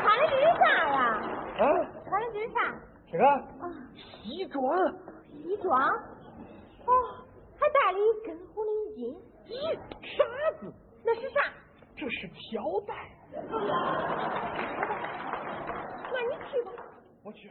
[0.02, 0.98] 穿的这是啥呀？
[1.58, 1.62] 啊？
[2.08, 2.58] 穿的这是啥？
[3.12, 3.24] 这个
[4.32, 4.62] 西装。
[5.50, 5.76] 西装，
[6.86, 6.92] 哦，
[7.58, 9.12] 还戴了一根红领巾。
[9.48, 9.74] 咦，
[10.16, 10.22] 啥
[10.60, 10.72] 子？
[11.04, 11.40] 那是啥？
[11.96, 12.94] 这是飘带。
[16.12, 16.70] 那你去吧。
[17.24, 17.50] 我去。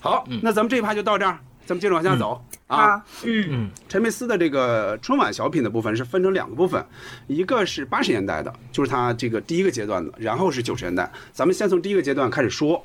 [0.00, 1.38] 好，那咱们这一趴就到这儿。
[1.66, 2.76] 咱们接着往下走啊。
[2.76, 6.82] 啊，嗯陈佩斯的这个春晚小品的部分是分成两个部分，
[7.26, 11.10] 一个是八十年代的，就是他这个第一个阶段的，然后是九十年代。
[11.30, 12.82] 咱们先从第一个阶段开始说。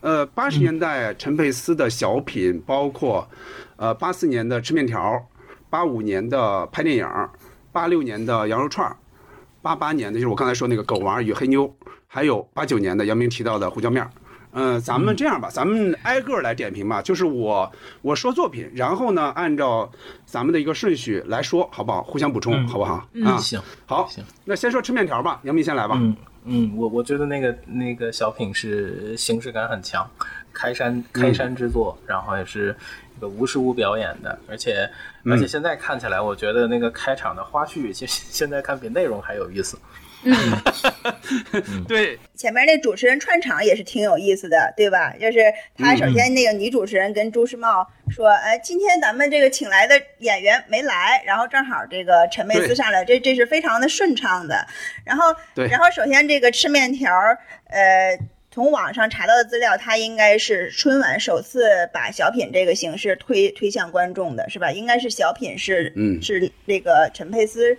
[0.00, 3.26] 呃，八十年代陈佩斯的小品包括，
[3.78, 5.26] 呃，八四年的吃面条，
[5.70, 7.08] 八五年的拍电影，
[7.72, 8.96] 八六年的羊肉串儿，
[9.62, 11.72] 八八年的就是我刚才说那个狗娃与黑妞，
[12.08, 14.10] 还有八九年的杨明提到的胡椒面儿。
[14.52, 17.00] 嗯，咱们这样吧，咱们挨个来点评吧。
[17.00, 17.70] 就是我
[18.02, 19.88] 我说作品，然后呢，按照
[20.24, 22.02] 咱们的一个顺序来说，好不好？
[22.02, 23.06] 互相补充，嗯好不好？
[23.24, 25.96] 啊，行，好行，那先说吃面条吧，杨明先来吧。
[26.00, 26.16] 嗯
[26.50, 30.08] 嗯，我我觉得那个那个小品是形式感很强，
[30.50, 32.74] 开山开山之作，然后也是
[33.18, 34.88] 一个无实物表演的，而且
[35.24, 39.76] 嗯而且现在看起来，我觉得那个开场的花絮，其实 现在看比内容还有意思。
[40.22, 40.32] 嗯
[41.86, 45.12] 对，前面那主持人串场也是挺有意思的，对吧？
[45.20, 45.40] 就是
[45.76, 54.66] 他首先那个女主持人跟朱时茂说，哎，今天咱们这个请来的演员没来，然后正好这个陈佩斯对上来，这这是非常的顺畅的。
[55.04, 57.12] 然后，然后首先这个吃面条，
[57.66, 58.18] 呃。
[58.58, 64.72] 从网上查到的资料，他应该是春晚首次把小品这个形式推推向观众的，是吧？
[64.72, 67.78] 应该是小品是，嗯是那个陈佩斯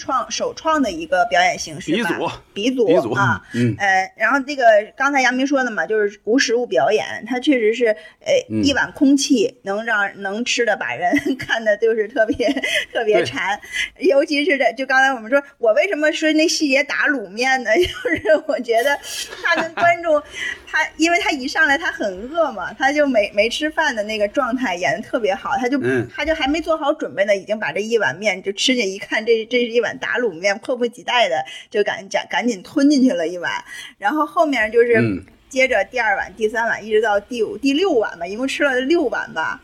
[0.00, 4.64] 创首创的一个表演形式吧，鼻祖鼻祖啊，嗯呃，然后这个
[4.96, 7.88] 刚才杨明说的嘛，就是无实物表演，它确实是，
[8.20, 12.48] 呃，嗯一碗空气能让能吃的把人 看的就是特别
[12.92, 13.60] 特别馋，
[13.98, 17.70] 尤其是这，就刚才我们说，我为什么说那细节打卤面呢？
[17.76, 18.98] 就是我觉得
[19.42, 20.20] 他跟观众，
[20.66, 33.52] 他因为他一上来他很饿嘛，他就没没吃饭的那个状态演的特别好，他就、嗯他就还没做好准备呢，已经把这一碗面就吃进，一看这这是一碗打卤面，迫不及待的就赶赶赶紧吞进去了一碗，
[33.98, 35.24] 然后后面就是嗯。
[35.50, 39.60] 接着第二碗、第三碗，一直到第五、第六碗吧，一共吃了六碗吧。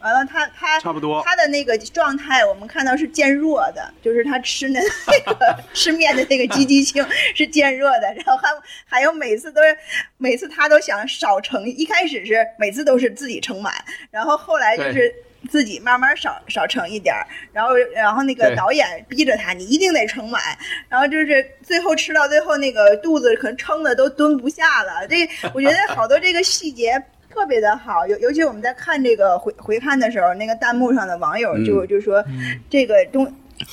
[0.00, 7.02] 完了他，他差不多他的那个状态，我们看到是渐弱的，就是他吃的那个 吃面的那个积极性
[7.34, 8.48] 是渐弱的，然后还
[8.84, 9.74] 还有每次都是
[10.18, 13.72] 每次他都想少盛，一开始是每次都是自己盛满，
[14.10, 15.10] 然后后来就是
[15.48, 20.40] 自己慢慢少少盛一点儿，然后然后那个导演逼着他，你一定得盛满，
[20.88, 25.06] 然后就是最后吃到最后那个肚子可能撑的都蹲不下了。
[25.08, 32.24] 这 我觉得好多这个细节特别的好，尤尤其我们在看这个回回看的时候，那个弹幕上的网友就、嗯就说
[32.68, 33.32] 这个东。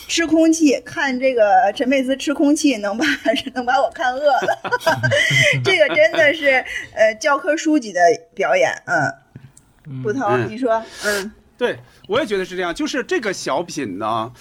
[0.09, 3.05] 吃空气，看这个陈佩斯吃空气，能把
[3.55, 4.71] 能把我看饿了。
[5.63, 6.61] 这个真的是
[6.93, 8.01] 呃教科书级的
[8.35, 10.03] 表演，嗯。
[10.03, 12.73] 捕头，嗯你说，嗯，对，我也觉得是这样。
[12.73, 14.31] 就是这个小品呢，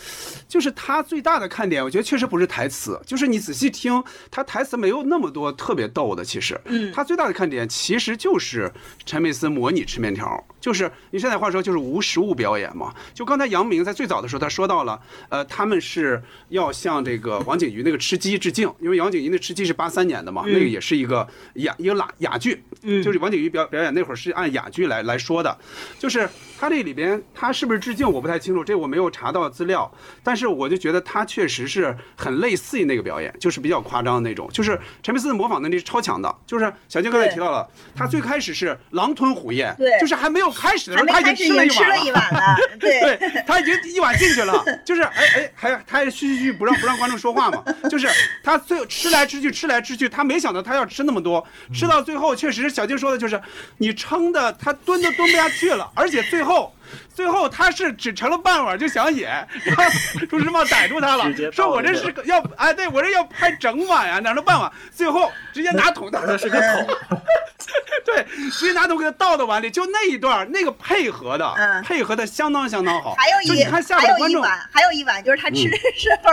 [0.46, 6.24] 就是它最大的看点，我觉得确实不是台词，就是你仔细听，它台词没有那么多特别逗的。
[6.24, 8.70] 其实，嗯它最大的看点其实就是
[9.04, 12.92] 陈佩斯模拟吃面条，就是你现在话说就是无实物表演嘛。
[13.14, 21.24] 就刚才杨明在最早的时候他说到了，呃，他们是要向这个王景瑜那个吃鸡致敬，因为王景瑜那吃鸡是八三年的嘛，那个也是一个
[21.54, 23.00] 哑一个哑哑剧，嗯。
[23.00, 25.56] 就是王景瑜表表演那会儿是按哑剧来来说的，
[26.00, 29.88] 就是他这里边他是不是致敬我不太清楚，这我没有查到资料，
[30.24, 37.34] 但是我就觉得他确实是很类似于那个表演，就是比较夸张的那种，就是陈佩斯的模仿能力是超强的，就是小金刚才对。
[37.34, 40.00] 提到了，他最开始是狼吞虎咽，对。
[40.00, 43.00] 就是还没有开始的时候他已经吃了一碗了， 对。
[43.00, 48.08] 对他已经一碗进去了， 就是哎哎，还他还嘘嘘嘘不让不让观众说话嘛， 就是
[48.42, 53.40] 他最后吃来吃去吃来吃去，他没想到他要吃那么多，吃到最后确实小静说的就是
[53.78, 56.72] 你撑的他蹲都蹲不下去了，而且最后。
[57.14, 59.84] 最后他是只盛了半碗就想演，然后
[60.28, 64.70] 朱时茂逮住他了，说我这是个要哎，对我这要拍整碗呀，哪能半碗？
[64.90, 66.86] 最后直接拿桶倒，那是个桶，
[68.04, 73.14] 对，直接拿桶给他倒到碗里，就那一段那个配合的，嗯配合的相当相当好。
[73.14, 76.30] 还有一就你看下还边观众，有一碗，还有一碗就是他吃的时候，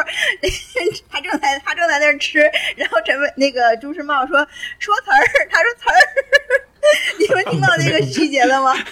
[1.10, 2.39] 他正在他正在那儿吃，
[2.76, 4.46] 然后陈伟那个朱时茂说
[4.80, 5.96] 说词儿，他说词儿，
[7.19, 8.76] 你们听到那个细节了吗？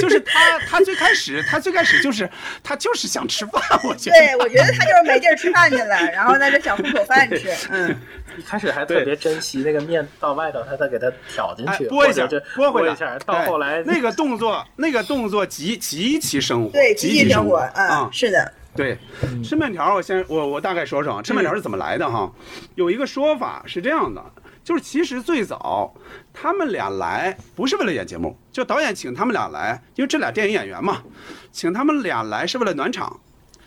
[0.00, 2.28] 就是他，他最开始，他最开始就是
[2.62, 4.16] 他就是想吃饭，我觉得。
[4.16, 7.94] 对我觉得他就是没地儿吃饭去了，然后在这想糊口饭吃，嗯，
[8.36, 18.08] 一开始还特别珍惜那个面到外头，他再给它挑进哎，去，拨一下拨回来一下，到后来那个动作，那个动作极极其生活，对，极其生活，嗯，。
[18.12, 18.98] 是的，对，
[19.44, 22.30] 吃面条，我先我我大概说说啊，吃面条是怎么来的哈？
[22.74, 24.24] 有一个说法是这样的，
[24.62, 25.94] 就是其实最早
[26.34, 31.00] 他们俩来不是为了演节目，就导演请他们俩来，因为这俩电影演员嘛，
[31.52, 33.20] 请他们俩来是为了暖场，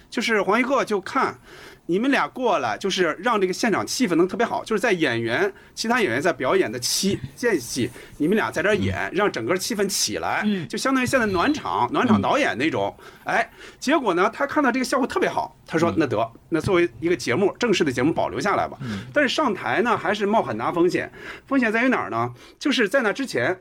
[0.09, 1.39] 就是黄一鹤就看。
[1.87, 12.95] 你们俩过来，就是让这个现场气氛能特别好，就是在演员其他演员在表演的期间隙，你们俩在这儿演，让整个气氛起来，就相当于现在暖场暖场导演那种。
[13.23, 18.77] 哎，结果呢，他看到这个效果特别好，他说那得那作为一个节目正式的节目保留下来吧。
[19.11, 21.11] 但是上台呢，还是冒很大风险，
[21.47, 22.33] 风险在于哪儿呢？
[22.59, 23.59] 就是在那之前。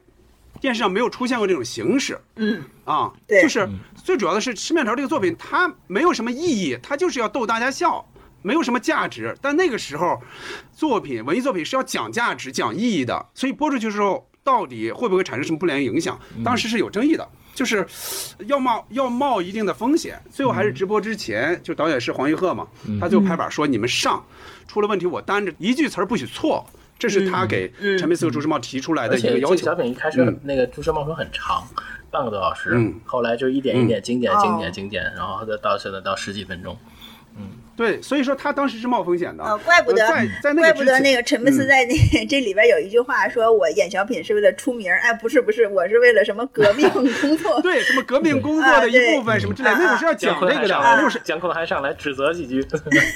[0.58, 2.64] 电视上没有出现过这种形式，嗯。
[2.86, 3.42] 啊，对。
[3.42, 8.02] 就是最主要的是《吃面条》这个作品，它没有什么意义，它就是要逗大家笑，
[8.46, 9.36] 没有什么价值。
[9.42, 10.22] 但那个时候，
[10.72, 17.84] 作品文艺作品是要讲价值、讲意义的，所以播出去的时候，到底会不会产生什么不良影响，当时是有争议的，就是
[18.46, 20.18] 要冒要冒一定的风险。
[20.30, 22.66] 最后还是直播之前，就导演是黄玉鹤嘛，
[23.00, 24.24] 他就拍板说：“你们上，
[24.68, 26.64] 出了问题我担着，一句词儿不许错。”
[26.98, 29.56] 这是他给陈佩斯和朱时茂提出来的一个要求。
[29.56, 31.62] 个小品一开始嗯那个朱时茂说很长，
[32.10, 36.74] 半个多小时，嗯后来就一点一点精简、嗯精简、精简，然后再到现在到十几分钟。
[37.76, 39.44] 对，所以说他当时是冒风险的。
[39.44, 41.94] 呃，怪不得呃在在那怪不得那个陈佩斯嗯在那、
[42.26, 47.60] 这里边有一句话，说我演小品是为了出名儿，哎，不是不是，我是为了什么革命工作。
[47.62, 52.66] 对什么革命工作的一部分什么之类，啊那会儿是要讲这个的，那会儿是姜昆还上来指责几句。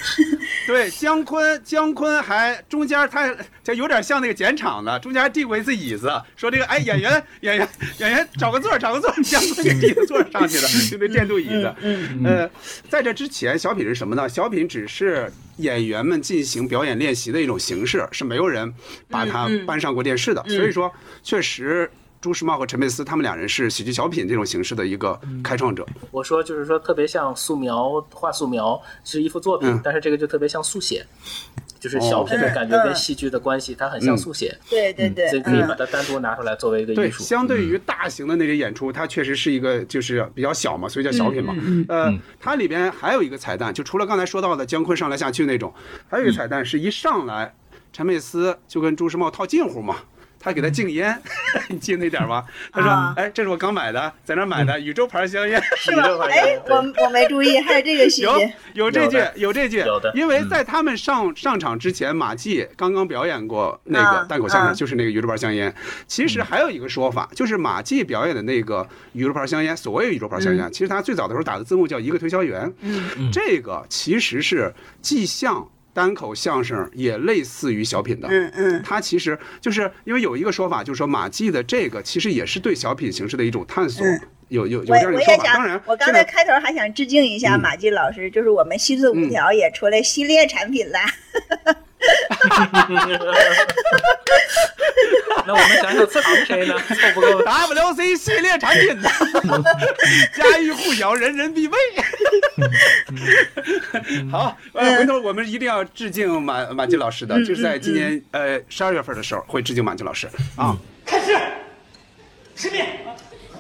[0.67, 7.69] 对姜昆，姜昆还中间他就有点像那个剪场的，中间还递过一次椅子，说这个哎演员演员
[7.99, 11.75] 演员找个座找个座儿，姜昆给递个座上去的，就那电镀椅子。
[12.25, 12.49] 呃，
[12.89, 14.29] 在这之前，小品是什么呢？
[14.29, 18.75] 小品只是演员们进行表演练习的一种形式，是没有人
[19.09, 20.45] 把它搬上过电视的。
[20.49, 21.91] 所以说，确实。
[22.21, 25.87] 朱时茂和陈佩斯他们两人是喜剧小品这种形式的一个开创者。
[26.11, 29.81] 我说就是说特别像素描，画素描是一幅作品，嗯。
[29.83, 31.07] 但是这个就特别像速写，
[31.79, 32.95] 就是小品的哦感觉跟嗯。
[32.95, 37.23] 戏剧的关系，它很像速写，对对对，所以可以把嗯它单独拿出来作为一个，艺术。
[37.23, 41.57] 相对于大型的那些演出，它确实是一个就是比较小嘛，所以叫小品嘛。
[41.89, 45.73] 呃，它里边还有一个彩蛋，就除了刚才说到的姜昆上来下去那种，
[46.11, 47.55] 还有一个彩蛋是一上来，
[47.95, 49.97] 陈佩斯就跟朱时茂套近乎嘛。
[50.43, 51.17] 他给他禁烟，
[51.69, 52.45] 你记得那点儿吗？
[52.73, 55.63] 他说啊：“哎，这是我刚买的，在那买的宇宙牌香烟。
[55.77, 58.53] ”是吧哎，我我没注意，还有这个细有节。
[58.73, 60.11] 有这句有这句，有的。
[60.15, 64.75] 因为在他们上上场之前，马季刚刚表演过那个啊单口相声，啊。
[64.75, 65.73] 就是那个宇宙牌香烟。
[66.07, 72.73] 其实还有一个说法，就是马季表演的那个宇宙牌香烟，所谓宇宙牌香烟，其实他最早的时候打的字幕叫一个推销员。
[72.81, 74.73] 嗯，这个其实是
[75.03, 78.29] 既像单口相声，也类似于小品的。
[78.29, 84.21] 嗯嗯它其实就是因为有一个说法，就是说马季的这个其实也是对小品形式的一种探索，嗯
[84.51, 85.39] 有有有这我样一个说法。
[85.39, 91.01] 我也想当然，，我刚才开头还想致敬一下嗯马季老师，就是我们西四五条也出来系列产品啦。
[95.47, 96.75] 那我们想想藏谁呢？
[96.89, 99.09] 凑不够 WC 系列产品呢，
[100.35, 101.77] 家喻户晓，人人必备。
[104.31, 110.77] 好，呃，回头我们一定要致敬马马季老师的，就是在今年呃十二月份的时候会致敬马季老师啊。
[111.05, 111.37] 开始，
[112.57, 112.87] 吃面，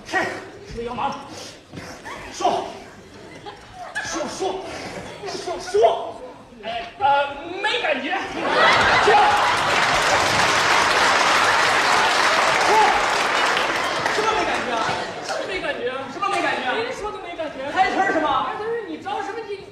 [0.07, 0.17] 吃，
[0.73, 1.13] 吃要忙，
[2.33, 2.69] 说，
[4.05, 4.61] 说说，
[5.27, 6.23] 说说，
[6.63, 8.17] 哎呃没感觉，
[9.05, 9.13] 停，
[12.67, 12.77] 说，
[14.15, 14.79] 什么没感觉啊？
[15.27, 15.93] 什么没感觉啊？
[16.13, 16.75] 什么没感觉啊？
[16.77, 18.47] 您说的没感觉，台词儿是吗？
[18.47, 19.65] 台词儿你着什么急？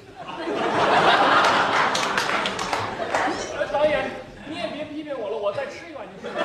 [3.57, 4.11] 呃导演，
[4.49, 6.39] 你也别批评我了，我再吃一碗就行了。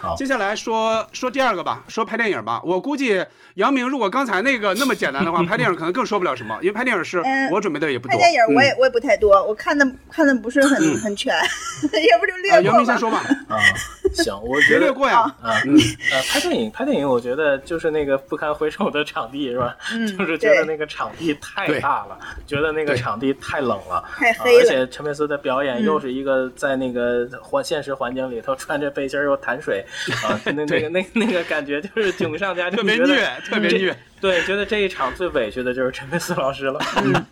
[0.00, 2.60] 好，接下来说说第二个吧，说拍电影吧。
[2.64, 8.12] 我估计杨明如果刚才那个那么简单的话， 拍电影可能更说不了什么，因为拍电影是嗯我准备的也不多。
[8.12, 11.34] 拍电影我也嗯我也不太多，我看的看的不是很 很全，
[12.10, 12.62] 要不就啊，略过吧。
[12.62, 13.58] 杨明先说吧，啊，
[14.22, 15.20] 行，我别觉得过呀。
[15.42, 15.76] 啊，嗯
[16.12, 19.76] 呃，拍电影，拍电影，我觉得就是那个不堪回首的场地，是吧？
[19.92, 29.84] 嗯就是觉得那个场地太大了，觉得那个场地太冷了，啊太黑了而且陈佩斯的表演嗯又是一个在那个环现实环境里头穿着背心儿又弹水
[30.24, 33.96] 啊，那那个那那个感觉就是囧上加 囧，特别虐，特别虐。
[34.20, 36.80] 对，觉得这一场最委屈的就是陈佩斯老师了。
[36.96, 37.26] 嗯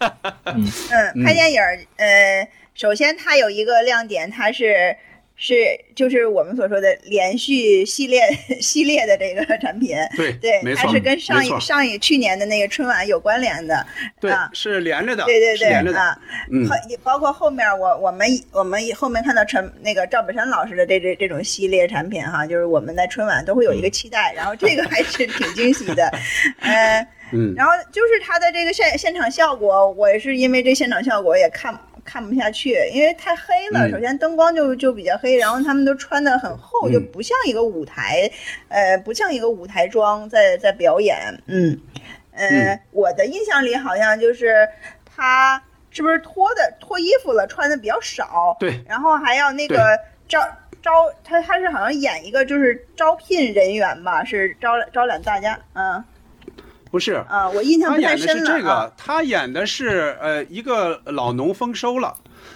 [0.44, 4.96] 嗯，拍电影儿，呃，首先它有一个亮点，它是
[5.36, 5.54] 是
[5.94, 8.22] 就是我们所说的连续系列
[8.60, 9.94] 系列的这个产品。
[10.16, 13.86] 对对，没错它是跟上一上一去年的那个春晚有关联的。
[14.18, 16.00] 对啊，是连着的，对对对是连着的。
[16.00, 16.18] 啊，
[16.50, 26.10] 嗯也包括后面我我们我们后面看到陈那个赵本山老师的这这这种系列产品哈，就是我们在春晚都会有一个期待，然后这个还是挺惊喜的，
[26.60, 33.86] 呃，嗯，然后就是它的这个现现场效果，我也是因为这现场效果也看看不下去，因为太黑了。
[33.86, 33.90] 嗯。
[33.90, 36.92] 首先灯光就就比较黑，然后他们都穿的很厚，嗯。
[36.92, 38.30] 就不像一个舞台，
[38.68, 41.78] 呃，不像一个舞台装在在表演，嗯。
[42.32, 42.80] 呃，嗯。
[42.92, 44.66] 我的印象里好像就是
[45.04, 49.98] 他是不是脱的脱衣服了，穿的比较少，对，然后还要那个
[50.28, 50.40] 招
[50.82, 50.92] 招
[51.24, 56.04] 他他是好像演一个就是招聘人员吧，是招招揽大家，嗯
[56.96, 62.14] 不是，啊，我印象他不太演的是这深了啊个，他演的是呃一个老农丰收了。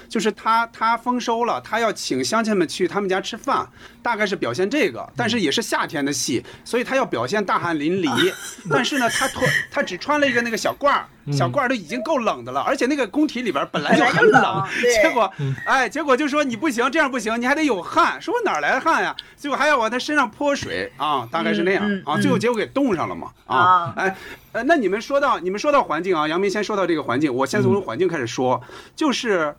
[0.09, 3.68] 就是他，他丰收了，他要请乡亲们去他们家吃饭，
[4.03, 8.32] 大概是表现这个，但是也是夏天的戏，所以他要表现大汗淋漓。
[8.70, 14.64] 但是呢，他脱他只穿了一个那个小褂儿，小罐儿都已经够冷的了，而且那个工体里边本来就很冷
[15.03, 15.33] 结果
[15.64, 18.21] 哎，结果就说你不行，这样不行，你还得有汗。
[18.21, 19.14] 说我哪儿来的汗呀？
[19.37, 24.16] 最后还要往他身上泼水啊，大概是那样啊，最后结果给冻上了嘛啊啊，哎。
[24.53, 28.61] 呃，那你们说到你们说到环境啊，杨明先说到这个环境，我先从环境开始说，
[28.97, 29.55] 就是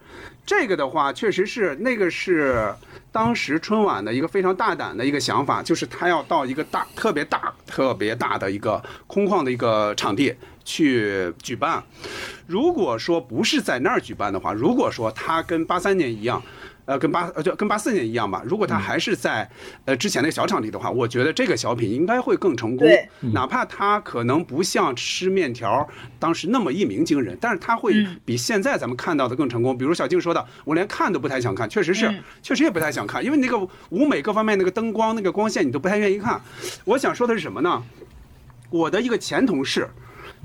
[0.45, 2.75] 这个的话，确实是那个是
[3.09, 11.83] 当时春晚的一个非常大胆的一个想法，就是他要到一个大特别大特别大的一个空旷的一个场地去举办。
[12.47, 16.41] 如果说不是在那儿举办的话，如果说他跟八三年一样。
[16.85, 18.41] 呃，跟八呃就跟八四年一样吧。
[18.43, 19.47] 如果他还是在
[19.85, 23.07] 呃之前那个小场地的话，我觉得这个小品应该会更成功对。
[23.33, 25.87] 哪怕他可能不像吃面条
[26.17, 27.93] 当时那么一鸣惊人，但是他会
[28.25, 29.77] 比现在咱们看到的更成功。
[29.77, 33.59] 比如小静说的，我连看都不太想看，确实是，确实也不太想看，因为那个
[33.89, 36.41] 舞美各方面那个灯光、那个光线你都不太愿意看。
[36.83, 37.83] 我想说的是什么呢？
[38.71, 39.87] 我的一个前同事。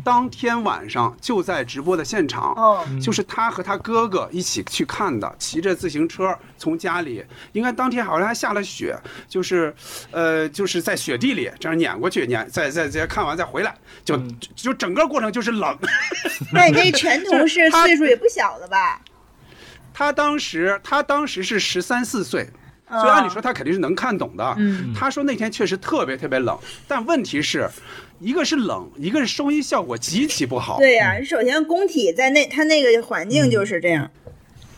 [0.04, 8.96] 当天晚上就在直播的现场，哦就是他和他哥哥一起去看的，骑着自行车从家里，应该当天好像还下了雪，
[9.28, 9.74] 就是，
[10.10, 13.74] 呃，就是在雪地里这样撵过去，撵再再再看完再回来，
[14.04, 15.76] 就就就整个过程就是冷。
[16.52, 19.00] 那你这前同事岁数也不小了吧？
[19.92, 22.42] 他当时他当时是十三四岁。
[22.88, 24.54] 哦所以按理说他肯定是能看懂的。
[24.58, 27.68] 嗯他说那天确实特别特别冷，但问题是，
[28.18, 30.78] 一个是冷，一个是收音效果极其不好。
[30.78, 34.10] 对呀、首先工体在那他那个环境就是这样，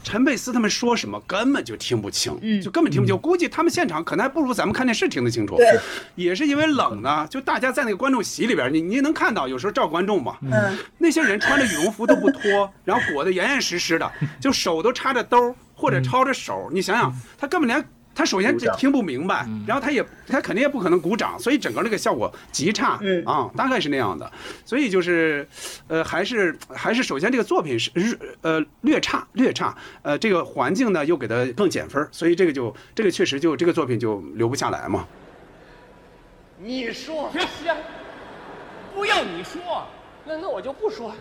[0.02, 3.16] 陈佩斯他们说什么根本就听不清，嗯就根本听不清。
[3.18, 5.56] 估计他们现场可能还不如咱们看电视听得清楚。
[5.56, 5.78] 对，
[6.16, 14.10] 也是因为冷呢，就大家在那个观众席里边，你你能看到，有时候照观众嘛，嗯，那些人穿着羽绒服都不脱，然后裹得严严实实的，
[14.40, 17.84] 就手都插着兜或者抄着手，你想想，他根本连。
[18.18, 23.24] 他首先听不明白，然后他也他肯定也不可能鼓掌，所以整个那个效果极差，嗯。
[23.24, 24.28] 啊，大概是那样的，
[24.64, 25.46] 所以就是，
[25.86, 35.06] 呃，还是还是首先这个作品是是呃略差略差，呃，这个环境呢又给他更减分，所以这个就这个确实就这个作品就留不下来嘛。
[36.58, 37.72] 你说，行，
[38.96, 39.86] 不要你说，
[40.26, 41.14] 那那我就不说。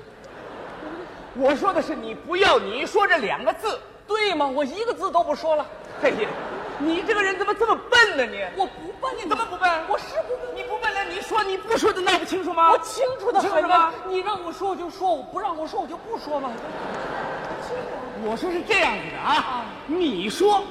[1.36, 4.48] 我说的是你不要你说这两个字，对吗？
[4.48, 5.66] 我一个字都不说了。
[6.02, 6.28] 嘿嘿，
[6.80, 8.26] 你这个人怎么这么笨呢？
[8.26, 9.70] 你我不笨，你怎么不笨？
[9.90, 12.72] 我是不笨，你不笨了，你说你不说的那不清楚吗？
[12.72, 13.94] 我清楚的很清楚吗。？
[14.08, 16.52] 你让我说我就说，我不让我说我就不说嘛。
[18.24, 20.64] 我说是这样子的啊，你说，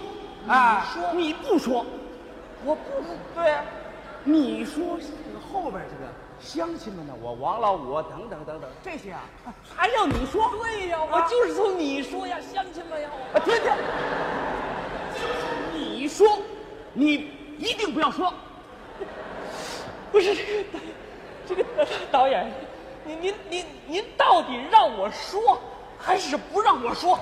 [0.49, 1.85] 啊，说你不说，
[2.65, 2.81] 我不
[3.35, 3.63] 对啊，
[4.25, 5.96] 你说这个后边这个
[6.41, 9.23] 乡亲们呢，我王老五等等等等这些啊，
[9.75, 10.51] 还要你说？
[10.51, 13.73] 对呀，我就是从你说呀，乡亲们呀，我啊，对对，
[15.75, 16.39] 你说，
[16.93, 18.33] 你一定不要说。
[20.13, 20.79] 不是这个导
[21.47, 21.65] 这个
[22.13, 22.51] 导演，
[23.05, 25.61] 您您您您到底让我说
[25.99, 27.19] 还是不让我说？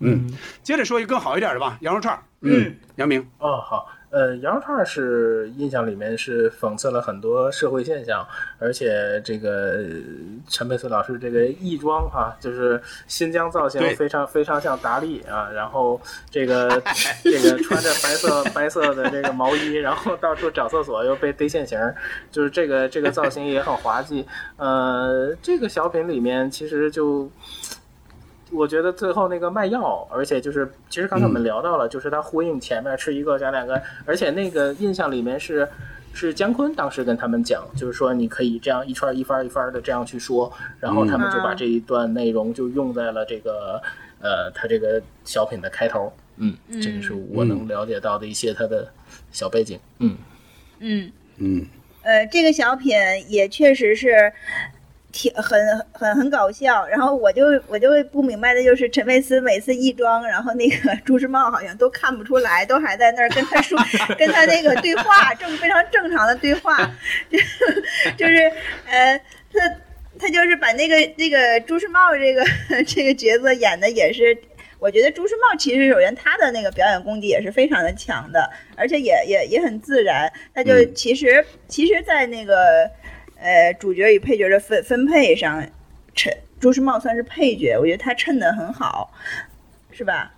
[0.00, 0.30] 嗯，
[0.62, 2.20] 接着说一个更好一点的吧，羊肉串。
[2.40, 8.22] 嗯，杨明，哦，好，呃，羊肉串儿是印象里面是讽刺了很多社会现象，
[8.58, 9.84] 而且这个呃
[10.46, 15.98] 陈佩斯老师这个衣装哈、就是新疆造型非常非常像达利啊，然后
[16.30, 16.68] 这个
[17.24, 21.96] 这个穿着白色白色的这个毛衣，然后到处找厕所又被逮现行儿，
[22.30, 24.26] 就是这个这个造型也很滑稽。
[24.58, 27.30] 呃，这个小品里面其实就。
[28.52, 35.68] 我觉得最后那个卖药，而且就是，其实刚才我们聊到了，就是他呼应前面吃一个加两个，而且那个印象里面是
[36.12, 43.80] 是姜昆当时跟他们讲，就是说你可以这样一串一番一番的这样去说，然后他们就把这一段内容就用在了这个
[44.20, 48.86] 呃他这个小品的开头，嗯，这个是我能了解到的一些他的
[49.30, 50.16] 小背景，嗯。
[50.78, 51.12] 嗯。
[51.38, 51.64] 嗯，
[52.02, 52.94] 呃，这个小品
[53.26, 54.30] 也确实是
[55.12, 55.60] 挺很
[55.92, 56.86] 很很搞笑。
[56.88, 63.78] 然后我就我就不明白的就是陈佩斯每次一装，然后那个朱时茂好像都看不出来，都还在那儿跟他说
[64.18, 66.76] 跟他那个对话，正非常正常的对话，
[67.30, 67.38] 就
[68.16, 68.50] 就是
[68.88, 69.20] 呃
[69.52, 69.60] 他。
[70.18, 72.44] 他就是把那个那个朱时茂这个
[72.86, 74.36] 这个角色演的也是，
[74.78, 80.30] 我觉得朱时茂其实首先他的那个表演功底也是非常的强的，而且也也也很自然。
[80.54, 82.88] 他就嗯其实、其实，在那个
[83.42, 85.62] 呃主角与配角的分分配上，
[86.14, 89.12] 衬朱时茂算是配角，我觉得他衬的很好，
[89.90, 90.32] 是吧？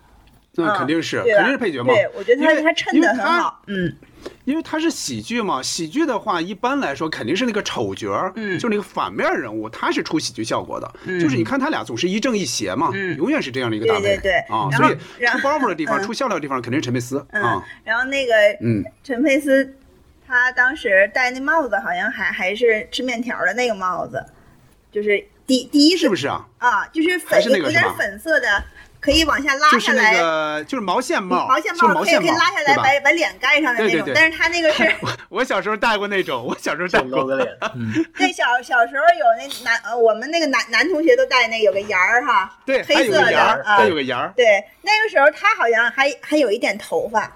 [0.57, 1.93] 那肯定是，肯定是配角嘛。
[1.93, 3.95] 对，我觉得他他衬的很好，嗯。
[4.45, 10.91] 因为他是喜剧嘛，喜剧的话，一般来说肯定是那个丑角儿，嗯就那个反面人物，他是出喜剧效果的。
[11.19, 14.01] 就是你看他俩总是一正一邪嘛，嗯永远是这样的一个搭配。
[14.01, 14.95] 对对对啊，所以
[15.27, 19.75] 出包袱的地方、嗯出笑料的地方肯定是陈佩斯嗯啊。，然后那个嗯，陈佩斯，
[20.27, 24.23] 他当时戴那帽子好像还还是吃面条的那个帽子，
[24.91, 26.45] 就是第第一是是不是啊？
[26.57, 26.87] 啊？
[26.87, 28.63] 就是粉有点是那个是吧粉色的，
[28.99, 30.17] 可以往下拉就是那下来。
[30.17, 34.91] 个就是毛线帽，毛线就是帽可以可以毛线帽，拉下来，把把脸盖上的那种，对对对但是他那个是
[35.29, 37.25] 我小时候戴过那种，我小时候戴过。
[37.25, 44.33] 个脸， 嗯， 对小小时候有那男呃我们那个男男同学都戴那有个沿儿哈，对，黑色的有个沿儿，啊有个沿儿。
[44.35, 47.31] 对，那个时候他好像还还有一点头发，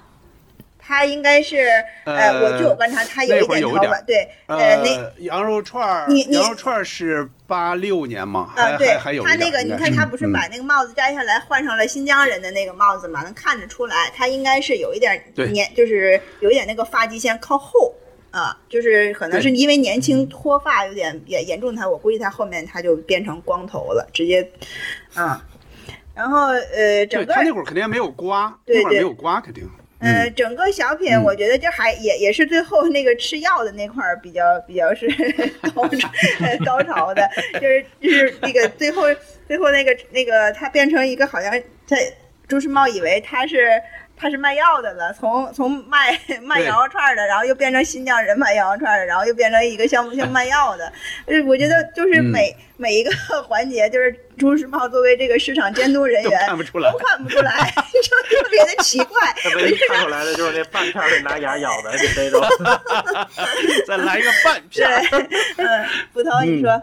[0.90, 1.68] 他应该是
[2.04, 17.94] 呃，呃我据我观察，他有一点点头发，对，呃，那呃，羊肉串儿，你你羊肉串儿是八六年嘛，啊，对他那个，你看他不是嗯把那个帽子摘下来，换上了新疆人的那个帽子嘛，能看得出来，他应该是有一点对年，就是有一点那个发际线靠后
[18.32, 24.42] 啊，就是可能是因为年轻脱发有点严严重他，我估计他后面他就变成光头了，直接，
[25.16, 25.40] 嗯，
[26.16, 29.70] 然后呃，整个他那会儿肯定没有刮，对对那会儿没有刮，肯定。
[30.00, 35.08] 呃，整个小品嗯我觉得就还也也是最后那个吃药的那块儿比较比较是
[35.76, 39.04] 高潮呃高潮的，就是就是那个最后
[39.48, 41.52] 最后那个那个他变成一个好像
[41.88, 41.96] 他
[42.48, 43.82] 朱时茂以为他是。
[44.20, 50.92] 他是卖药的了，从从卖卖羊肉串的，然后又变成新疆人卖羊肉串的，然后又变成一个像像卖药的。
[51.26, 53.12] 呃，我觉得就是嗯每、每一个
[53.48, 59.34] 环节，就是朱时茂作为这个市场监督人都员看不出来都看不出来， 就特别的奇怪。
[59.42, 62.42] 他唯一看出来的就是那半片儿是拿牙咬的，就这种。
[63.88, 65.02] 再来一个半片儿。
[65.10, 66.82] 对，嗯，捕头，你说，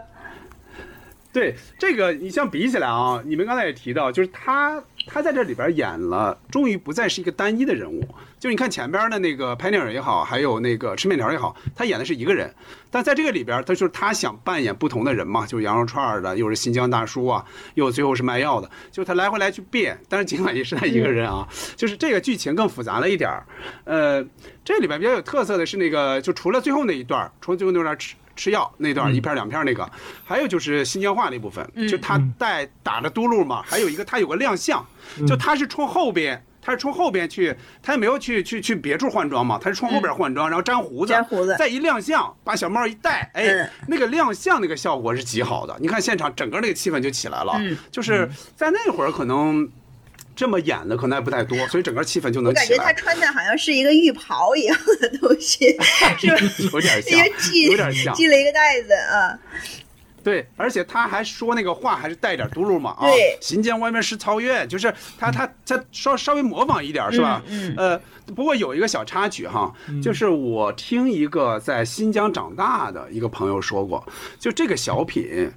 [1.31, 8.07] 对这个，你像比起来啊，你们刚才也提到，就是他他在这里边演了，终于不再是一个单一的人物。
[8.37, 12.53] 就你看前边的那个拍电影也好，还有那个吃面条也好，他演的是一个人，
[12.91, 17.43] 但在这个里边，他就是他想扮演不同的人嘛，就是羊肉串的，又是新疆大叔啊，
[17.73, 19.97] 又最后是卖药的，就他来回来去变。
[20.07, 23.45] 但是尽管也是他一个人啊，就是这个剧情更复杂了一点儿。
[23.85, 24.23] 呃，
[24.63, 28.15] 这里边比较有特色的是那个，就除了最后那一段，除了最后那段吃。
[28.37, 29.89] 吃药那段一片两片那个，
[30.23, 34.85] 还有就是新疆话那部分，就他带打着嘟噜嘛，还有一个他有个亮相，
[35.27, 41.55] 就他是冲后边，他是冲后边去，他也没有去去去别处换装嘛，他是冲后边换装，然后粘胡子，粘胡子。
[41.57, 47.75] 再一亮相，把小帽一戴，哎嗯，那个亮相那个效果是极好的，你看现场整个那个气氛就起来了，嗯。
[47.91, 49.67] 就是在那会儿可能。
[50.37, 55.67] 这么演的可能还不太多，所以整个气氛就能起来，感觉他穿的好像是一个浴袍一样的东西，
[56.19, 56.37] 是吧？
[56.71, 58.15] 有点像系有点像。
[58.15, 59.37] 系了一个带子啊，
[60.23, 67.41] 对，而且他还说那个话还是带点嘟噜嘛啊对，新疆外面是草原，就是他他他稍稍微模仿一点是吧？
[67.47, 67.99] 嗯呃，
[68.35, 69.73] 不过有一个小插曲哈，
[70.03, 74.05] 就是我听一个在新疆长大的一个朋友说过，
[74.39, 75.51] 就这个小品，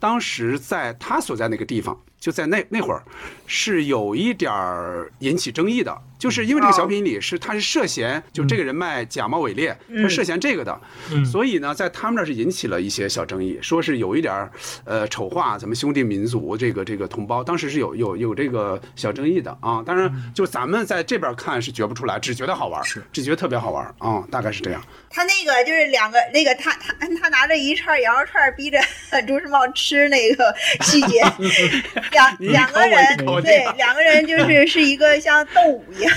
[0.00, 3.02] 当时在他所在那个地方，就在那那会儿，
[3.48, 10.80] 是有一点儿引起争议的，就是因为这个小品里是他是涉嫌就这个人卖假冒伪劣，他涉嫌这个的，
[11.24, 14.52] 所以呢，在他们那儿是引起了一些小争议，说是有一点儿
[14.84, 19.82] 呃丑化咱们兄弟民族这个这个同胞，当时是有有有这个小争议的啊。
[19.84, 24.80] 当然，就咱们在这边看是觉不出来，只觉得好玩儿，只觉得特别好玩儿啊，大概是这样。
[25.10, 28.78] 他那个就是两个那个他他他拿着一串羊肉串逼着
[29.26, 31.20] 朱时茂吃那个细节，
[32.12, 36.12] 两两个人对两个人就 是是一个像斗舞一样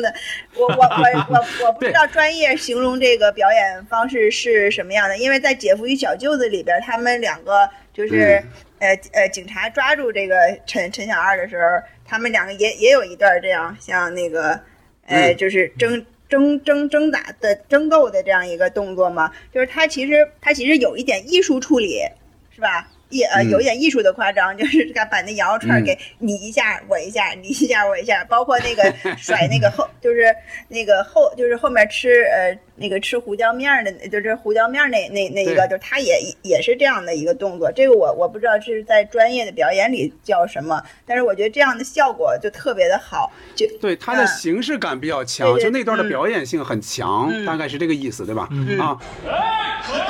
[0.00, 0.14] 的，
[0.54, 8.42] 我我我我 我不知道专业形容这个表演方式是什么样的，因为在《姐夫与小舅子》里边，他们两个就是、
[8.78, 10.34] 呃呃警察抓住这个
[10.66, 11.62] 陈陈小二的时候，
[12.04, 14.52] 他们两个也也有一段这样像那个
[15.06, 16.04] 呃嗯就是争。
[16.30, 22.04] 争争争打的争斗的这样一个动作嘛，就是他其实他其实有一点艺术处理，
[22.54, 22.86] 是吧？
[23.10, 23.50] 艺呃嗯。
[23.50, 28.82] 有一点艺术的夸张，就是 把把那羊肉串给你一下我一下，你一下我一下，包括那个
[29.18, 30.34] 甩那个后就是
[30.68, 37.70] 那个后就是后面吃呃那个吃胡椒面儿的，就是胡椒面儿那那那一个，就是他也也是这样的一个动作。
[37.70, 46.08] 这个我我不知道是在专业的表演里叫什么，但是我觉得这样的效果就特别的好，就对它的嗯形式感比较强，对对就那段的嗯。
[46.08, 47.44] 表演性很强，嗯。
[47.44, 48.48] 大概是这个意思，对吧？
[48.80, 48.96] 啊，
[49.28, 50.06] 哎，可羊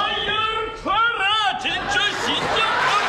[0.82, 3.00] 串啊，真正新疆可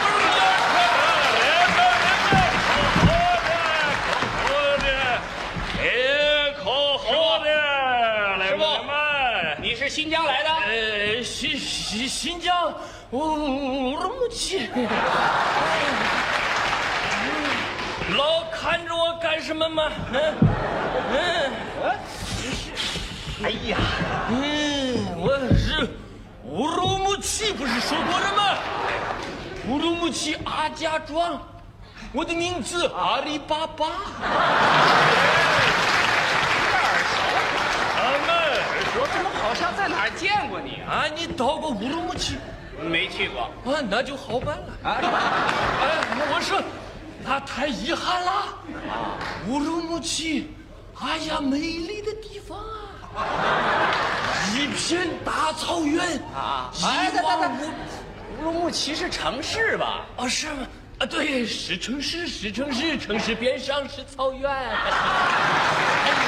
[4.33, 4.87] 好的，
[6.57, 6.63] 可
[6.97, 9.57] 好的，来师傅买买。
[9.61, 10.49] 你是新疆来的？
[10.49, 12.73] 呃，新新新疆
[13.11, 14.67] 乌鲁木齐。
[18.17, 19.89] 老看着我干什么吗？
[20.11, 20.35] 嗯
[21.13, 21.95] 嗯，
[23.45, 23.77] 哎呀，
[24.29, 25.87] 嗯，我是
[26.43, 28.57] 乌鲁木齐，不是说过了吗？
[29.69, 31.41] 乌鲁木齐阿家庄，
[32.11, 33.85] 我的名字阿里巴巴。
[38.91, 40.91] 耳门说怎么好像在哪儿见过你啊？
[40.91, 42.35] 啊，你到过乌鲁木齐？
[42.81, 43.43] 没去过。
[43.73, 44.67] 啊，那就好办了。
[44.83, 44.97] 啊，
[45.81, 45.89] 哎，
[46.33, 46.61] 我说，
[47.23, 48.31] 那太遗憾了。
[48.89, 49.17] 啊，
[49.47, 50.51] 乌鲁木齐，
[50.99, 52.57] 哎呀，美丽的地方
[53.15, 53.23] 啊，
[54.55, 57.65] 一片大草原啊一哎等等等望无。
[58.39, 60.01] 乌鲁木齐是城市吧？
[60.17, 60.67] 啊，是吗？
[61.01, 64.47] 啊，对，是城市，是城市，城市边上是草原。
[64.47, 64.67] 哎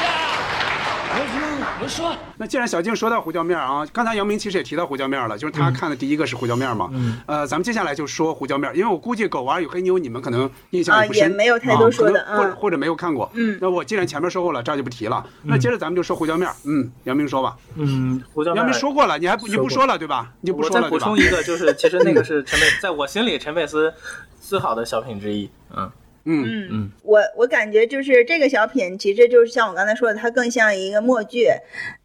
[0.04, 0.34] 呀，
[1.14, 6.90] 我说，我说，那既然小静说到胡椒面啊，刚才姚明其实也提到胡椒面了，就是他看的第一个是胡椒面嘛。
[6.92, 7.22] 嗯。
[7.28, 13.30] 呃，咱们接下来就说胡椒面，因为我估计狗娃与黑妞你们可能印象也不深，啊也没有太多说的或者或者没有看过。
[13.36, 15.24] 嗯那我既然前面说过了，这儿就不提了。
[15.44, 16.50] 那接着咱们就说胡椒面。
[16.66, 17.56] 嗯，姚明说吧。
[17.76, 20.32] 嗯，胡椒面姚明说过了，你还不你不说了对吧？
[20.42, 21.06] 你就不我再说了对吧？
[21.06, 23.94] 补充一个，就是其实那个是陈佩， 在我心里陈佩斯
[24.44, 25.50] 最好的小品之一。
[25.76, 25.92] 嗯
[26.26, 31.48] 嗯嗯嗯，我我感觉就是这个小品，其实就是像我刚才说的，它更像一个默剧，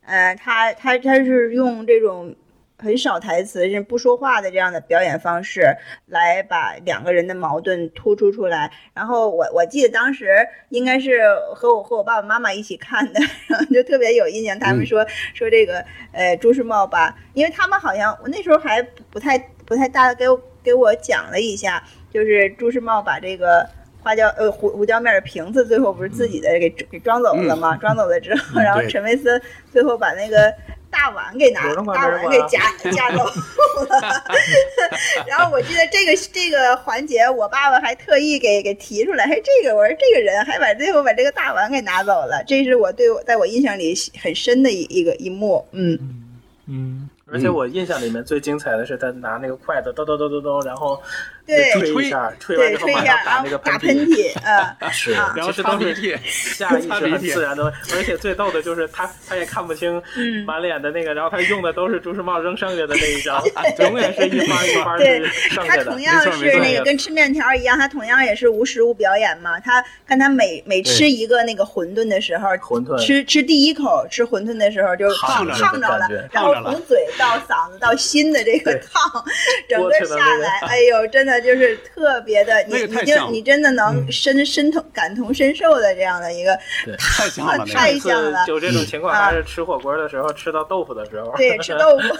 [0.06, 2.34] 呃，它它它是用这种
[2.78, 5.76] 很少台词、是不说话的这样的表演方式，
[6.06, 8.72] 来把两个人的矛盾突出出来。
[8.94, 10.26] 然后我我记得当时
[10.70, 11.20] 应该是
[11.54, 14.58] 和我和我爸爸妈妈一起看的，然后就特别有印象。
[14.58, 21.82] 他们说、说这个呃朱时茂吧，因为他们好像我那时候还不太不太大，给我给我讲了一下，
[22.12, 23.68] 就是朱时茂把这个。
[24.00, 27.76] 花椒呃胡胡椒面的瓶子最后不是自己的给给装走了吗？
[27.76, 29.42] 装走了之后，然后陈佩斯
[29.72, 30.54] 最后把那个
[30.88, 32.60] 大碗给拿大碗给夹
[32.92, 33.32] 夹走了。
[35.26, 43.92] 然后我记得这个这个环节，我爸爸还特意给给提出来，嘿，这个我说这个人还把最后把这个大碗给拿走了，这是我对我在我印象里
[44.22, 45.66] 很深的一一个一幕。
[45.72, 45.98] 嗯，
[46.66, 51.02] 嗯，而且我印象里面最精彩的是他拿那个筷子咚咚咚咚咚，然后
[51.48, 54.32] 对吹一下，吹完对，之后马吹一下，然上打那个后打喷喷嚏，
[54.80, 63.42] 呃，是，啊然后是擦鼻涕下意识很自然的，而且最逗的就是他他也看不清嗯满脸的那个，然后他用的都是朱时茂扔剩下的那一张
[63.80, 66.00] 永远是一花一花对是剩下的他同。
[66.00, 69.58] 样没错没错是那个跟吃面条一样，他同样也是无实物表演嘛。
[69.60, 79.24] 他看他每每吃一个那个馄饨的时候，馄饨吃吃第一口吃馄饨的时候就烫着了烫着了，然后从嘴到嗓子到心的这个对烫，
[79.68, 86.58] 整个下来，哎呦，真的就是特别的，你你就你真的能深深同感同身受的这样的一个，
[86.98, 87.98] 太像了太。
[87.98, 91.34] 像了就这种情况，啊还是吃火锅的时候吃到豆腐的时候。
[91.36, 92.16] 对，吃豆腐。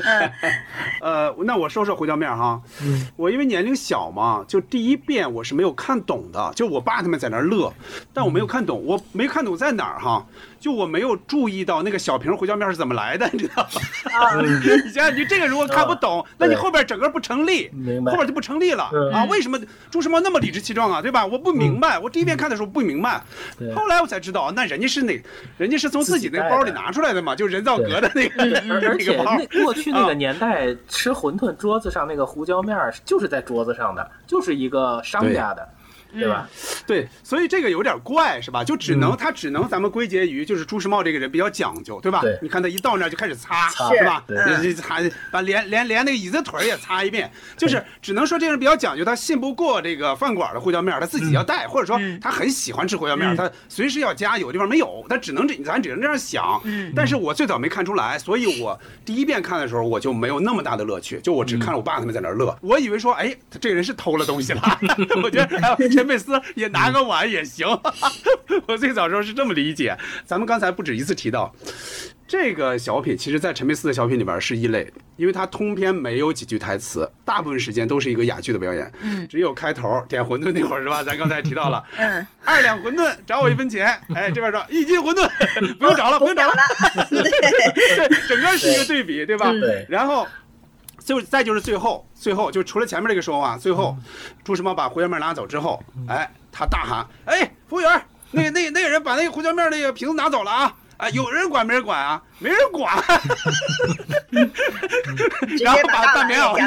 [1.00, 7.72] 呃，那我说说胡椒面哈，嗯我因为年龄小嘛，就第一遍我是没有看懂的，就我爸他们在那儿乐，
[8.14, 10.26] 但我没有看懂，我没看懂在哪儿哈，
[10.66, 13.80] 就我没有注意到那个小瓶胡椒面是怎么来的，你知道吗？
[14.12, 19.24] 啊， 你想想，你这个如果看不懂，那你后边整个不成立，明白后边就不成立了嗯啊？
[19.26, 19.56] 为什么
[19.92, 21.00] 朱时茂那么理直气壮啊？
[21.00, 21.24] 对吧？
[21.24, 23.22] 我不明白，我第一遍看的时候不明白，
[23.56, 25.22] 对后来我才知道，那人家是哪，
[25.56, 29.36] 人家是从自己那个包里拿出来的嘛，就人造革的那个 那个包。
[29.38, 35.68] 那过去那啊个年代吃馄饨桌子上那个胡椒面儿就是在桌子上的，就是一个商家的，
[36.18, 36.48] 对吧？
[36.86, 38.64] 对，所以这个有点怪，是吧？
[38.64, 42.20] 就只能、他只能咱们归结于就是朱时茂这个人比较讲究，对吧？
[42.22, 44.24] 对你看他一到那儿就开始擦，擦是吧？
[44.74, 44.98] 擦
[45.30, 56.60] 把连连连那个椅子腿儿也擦一遍，就是只能说这个人比较讲究，他信不过这个饭馆的胡椒面儿，他自己要带，或者说他很喜欢吃胡椒面儿，他随时要加，有地方没有，他只能这咱只能这样想。
[56.94, 64.80] 但是我最早没看出来，所以我第一遍看的时候我就没有那么大的乐趣，就我只看了我爸他们在那儿乐，我以为说，哎，这个人是偷了东西了。
[65.22, 65.74] 我觉得还
[66.06, 67.66] 陈佩斯也拿个碗也行，
[68.68, 69.98] 我最早时候是这么理解。
[70.24, 71.52] 咱们刚才不止一次提到。
[72.28, 78.92] 这个小品其实，在陈佩斯的小品里边是异类，因为他通篇没有几句台词，大部分时间都是一个哑剧的表演。
[79.28, 81.02] 只有开头点馄饨那会儿是吧？
[81.02, 83.88] 咱刚才提到了，嗯，二两馄饨找我一分钱。
[84.14, 85.28] 哎，这边说一斤馄饨
[85.74, 86.54] 不用找了，不用找了。
[87.10, 89.50] 对，整个是一个对比，对吧？
[89.50, 90.24] 对然后。
[91.06, 93.96] 就再就是最后，最后就除了前面这个说话，最后
[94.42, 98.02] 朱时茂把胡椒面拿走之后，哎，他大喊：“哎，服务员，
[98.32, 100.74] 那个那个那个人把那个胡椒面那个瓶子拿走了啊！
[100.96, 102.20] 啊，有人管没人管啊？
[102.40, 102.92] 没人管。
[105.62, 106.58] 然后把大棉袄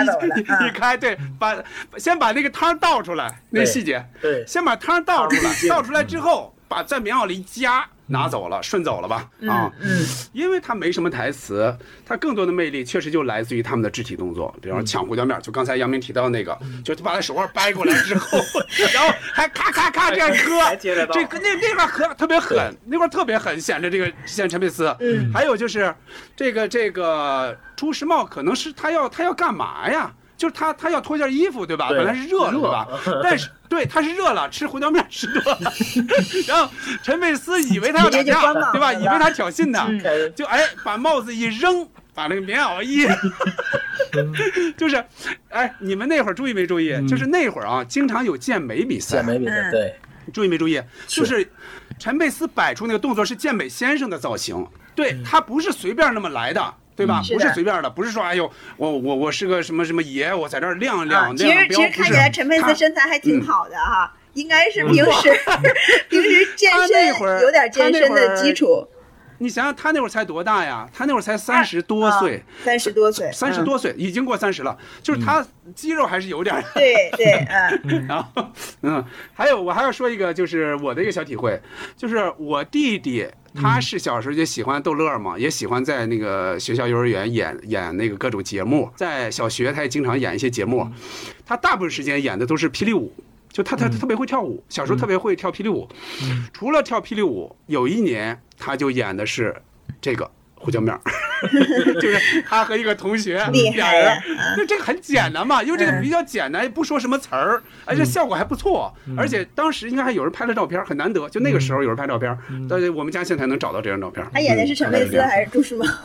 [0.68, 1.54] 一开，对，把
[1.98, 9.30] 先把那个汤倒出来，那对细节，对先把汤倒出来倒出来之后，把在棉袄里一夹，拿走了，顺走了吧？
[9.48, 11.74] 啊，嗯因为他没什么台词，
[12.06, 18.40] 他更多的魅力确实就来自于他们的肢体动作，比方说抢胡椒面，就刚才杨明提到那个，就他把他手腕掰过来之后，
[18.94, 24.96] 然后还咔咔咔这样磕那那块儿磕特别狠，那块儿特别狠，显着这个显陈佩斯。
[25.00, 25.94] 嗯还有就是
[26.36, 30.12] 这个这个朱时茂可能是他要他要干嘛呀？
[30.40, 31.90] 就是他他要脱件衣服对吧？
[31.90, 32.88] 对本来是热了对吧？
[33.22, 35.72] 但是对他是热了，吃胡椒面吃多了，
[36.48, 36.72] 然后
[37.04, 38.94] 陈佩斯以为他要打架对吧？
[38.94, 41.86] 以为他挑衅呢，嗯就哎把帽子一扔，
[42.16, 43.06] 把那个棉袄一，
[44.78, 45.04] 就是，
[45.50, 46.90] 哎，你们那会儿注意没注意？
[47.08, 49.96] 就是那会儿啊，经常有健美比赛健，美比赛，嗯对，
[50.34, 50.82] 注意没注意？
[51.06, 51.46] 就是
[52.00, 54.66] 陈佩斯摆出那个动作是健美先生的造型，
[54.96, 56.74] 对他不是随便那么来的。
[57.00, 57.24] 对吧？
[57.32, 65.40] 不是随便的，不是说哎呦，我我我是个什么什么爷，我在这儿亮啊亮，其实其实看起来陈佩斯身材还挺好的哈，应该是平时
[66.10, 67.08] 平时健身
[67.42, 68.86] 有点健身的基础，
[69.38, 70.90] 你想想，他那会儿才多大呀？
[70.94, 73.34] 他那会儿才三十多岁，三十多岁，嗯。
[73.34, 76.62] 三十多岁，已经过三十了，就是他肌肉还是有点。
[76.74, 77.48] 对对，
[77.88, 78.06] 嗯。
[78.08, 79.02] 然后，嗯，
[79.34, 81.58] 还有我还要说一个，就是我的一个小体会，
[81.96, 83.26] 就是我弟弟
[83.56, 90.88] 他是小时候就喜欢逗乐嘛，也喜欢在那个学校幼儿园演演那个各种节目，在小学他也经常演一些节目，
[91.46, 93.14] 他大部分时间演的都是霹雳舞。
[93.52, 95.90] 就他他他特别会跳舞，小时候特别会跳霹雳舞。
[96.54, 99.60] 除了跳霹雳舞，有一年他就演的是
[100.00, 100.30] 这个
[100.60, 101.02] 胡椒面儿，
[102.02, 104.22] 就是他和一个同学厉俩人
[104.58, 106.02] 那这个很简单嘛，因为这个嗯。
[106.02, 112.38] 比较简单，不说什么词儿，而且效果还不错，而且当时应该还有人拍了照片，很难得，就那个时候有人拍照片，
[112.70, 114.26] 但是我们家现在能找到这张照片。
[114.34, 115.28] 他演的是陈佩斯嗯。
[115.28, 115.86] 还是朱时茂？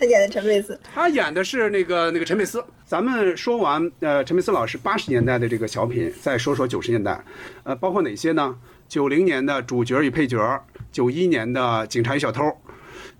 [0.00, 2.64] 他演的陈佩斯，他演的是那个那个陈佩斯。
[2.86, 7.20] 咱们说完呃陈佩斯老师八十年代的这个小品，再说说九十年代，
[7.64, 8.54] 呃，包括哪些呢？
[8.86, 12.44] 九零年的主角与配角，九一年的警察与小偷，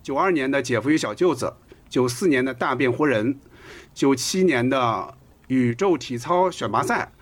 [0.03, 1.53] 九二年的姐夫与小舅子，
[1.89, 3.39] 九四年的大变活人，
[3.95, 5.15] 九七年的
[5.49, 7.13] 宇宙体操选拔赛。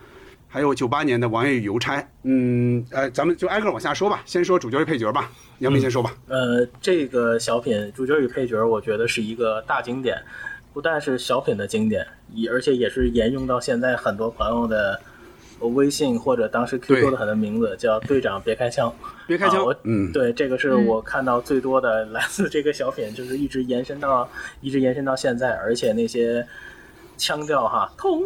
[0.49, 4.23] 还有九八年的王爷与邮差，嗯，呃，咱们就挨个往下说吧。
[4.25, 6.15] 先说主角与配角吧，杨明先说吧。
[6.29, 10.17] 呃，这个小品主角与配角，我觉得是一个大经典，
[10.73, 14.99] 不但是小品的经典，也而且也是沿用到现在很多朋友的
[15.59, 18.91] 微信或者当时 QQ 的很多名字，叫队长别开枪。
[19.27, 19.59] 别开枪。
[19.59, 24.29] 啊我，嗯，对，这个是我看到最多的来自这个小品，就是一直延伸到
[24.61, 26.47] 一直延伸到现在，而且那些
[27.17, 28.23] 腔调哈，同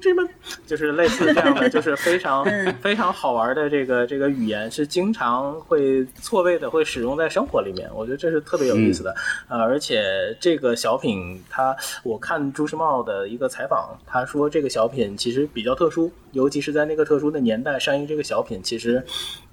[0.00, 0.28] 志们，
[0.66, 2.44] 就是类似这样的， 就是非常
[2.80, 9.14] 非常好玩的这个这个语言，是经常会错位的会使用在生活里面，我觉得这是特别有意思的。
[9.48, 19.04] 呃，而且这个小品，他我看朱时茂的一个采访，他说这个小品其实比较特殊，尤其是在那个特殊的年代上映这个小品，其实。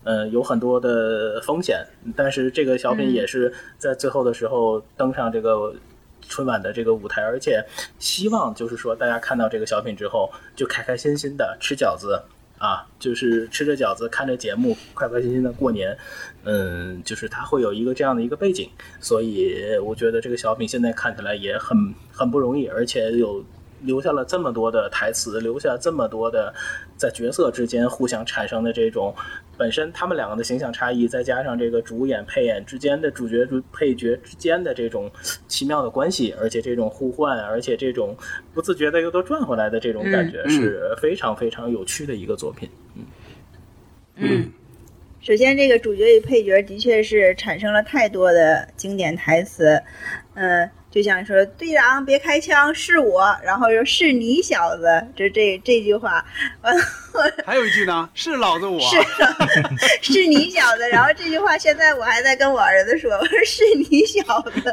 [0.05, 1.81] 呃，有很多的风险，
[2.13, 5.73] 但是这个小品也是在最后的时候登上这个
[6.33, 7.63] 春晚的这个舞台，而且
[7.99, 12.19] 希望就是说大家看到这个小品之后，就开开心心的吃饺子
[12.57, 15.95] 啊，就是吃着饺子看着节目，开开心心的过年。
[16.43, 18.67] 嗯，就是它会有一个这样的一个背景，
[18.99, 21.77] 所以我觉得这个小品现在看起来也很
[22.11, 23.45] 很不容易，而且有。
[23.85, 26.53] 留下了这么多的台词，留下这么多的
[26.95, 29.13] 在角色之间互相产生的这种
[29.57, 35.09] 本身他们两个的形象差异，再加上这个主演配演之间的主角主配角之间的这种
[35.47, 38.17] 奇妙的关系，而且这种互换，而且这种
[38.53, 42.69] 不自觉的又都转回来的这种感觉，嗯是非常非常有趣的一个作品。
[44.15, 44.51] 嗯，
[45.21, 49.81] 首先，这个主角与配角的确是产生了太多的经典台词，
[50.35, 54.85] 嗯，就像说“队长别开枪，是我”，然后说“是你小子”，
[55.17, 56.23] 这这这句话，
[56.61, 56.81] 完了
[57.43, 58.79] 还有一句呢，是老子我，
[60.03, 64.61] 是是你小子，然后这句话现在我还在跟我儿子说，我说是你小子，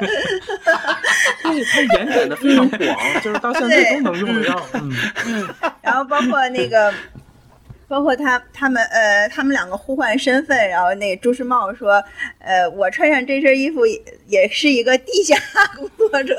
[1.42, 4.62] 对，它延展的非常广，就是到现在都能用得上。
[4.74, 5.48] 嗯，
[5.80, 6.92] 然后包括那个。
[7.90, 12.00] 包括他他们呃，他们两个互换身份，然后那朱时茂说，
[12.38, 13.84] 呃，我穿上这身衣服
[14.28, 15.36] 也是一个地下
[15.76, 16.36] 工作者，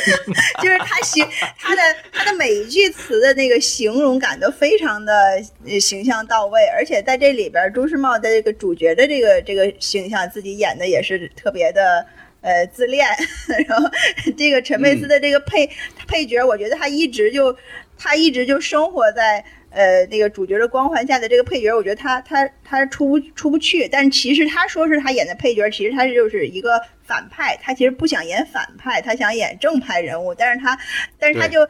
[0.62, 1.26] 就是他形
[1.58, 1.80] 他的
[2.12, 5.42] 他的每一句词的那个形容感都非常的
[5.80, 12.04] 形象到位，而且在这里边，朱时茂的这个主角的这个这个形象自己演的也是特别的。
[12.42, 13.06] 呃，自恋，
[13.68, 13.88] 然后
[14.36, 15.64] 这个陈佩斯的这个配、
[16.08, 17.56] 配角，我觉得他一直就
[17.96, 23.88] 他一直就生活在呃那个主角的光环下的这个配角，我觉得他他他出不出不去。
[23.88, 30.78] 但其实他说是他演的配角，其实他就是一个反派，他其实不想演反派，他想演正派人物，但是他
[31.18, 31.66] 但是他就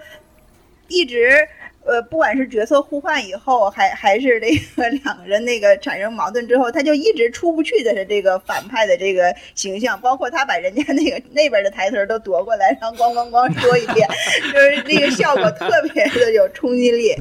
[0.88, 1.48] 一直
[1.84, 14.08] 呃，不管是角色互换以后，还还是这个 两个人那个产生矛盾之后，他就一直出不去的是这个反派的这个形象，包括他把人家那个那边的台词都夺过来，然后咣咣咣说一遍，
[14.52, 17.14] 就是那个效果特别的有冲击力。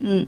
[0.00, 0.26] 嗯，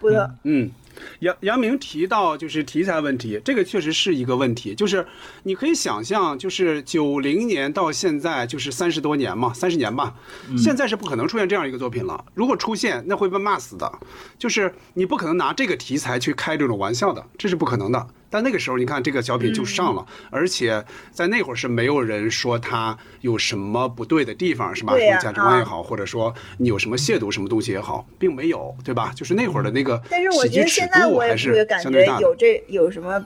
[0.00, 0.70] 不错，嗯，
[1.20, 4.74] 杨杨明提到就是题材问题，这个确实是一个问题。
[4.74, 5.06] 就是
[5.42, 10.14] 你可以想象，就是九零年到现在就是三十多年嘛，三十年吧，
[10.56, 12.24] 现在是不可能出现这样一个作品了。
[12.34, 13.90] 如果出现，那会被骂死的。
[14.38, 18.08] 就是你不可能拿这个题材去开这种玩笑的，这是不可能的。
[18.30, 24.94] 但那个时候，你看这个小品就上了，而且在那会儿是没有人说他有什么不对的地方，是吧？
[25.20, 29.12] 价值观也好，或者说你有什么亵渎什么东西也好，并没有，对吧？
[29.14, 32.20] 就是那会儿的那个但是我喜剧尺觉得现在度还我也是感相对大的。
[32.20, 33.24] 觉有这有什么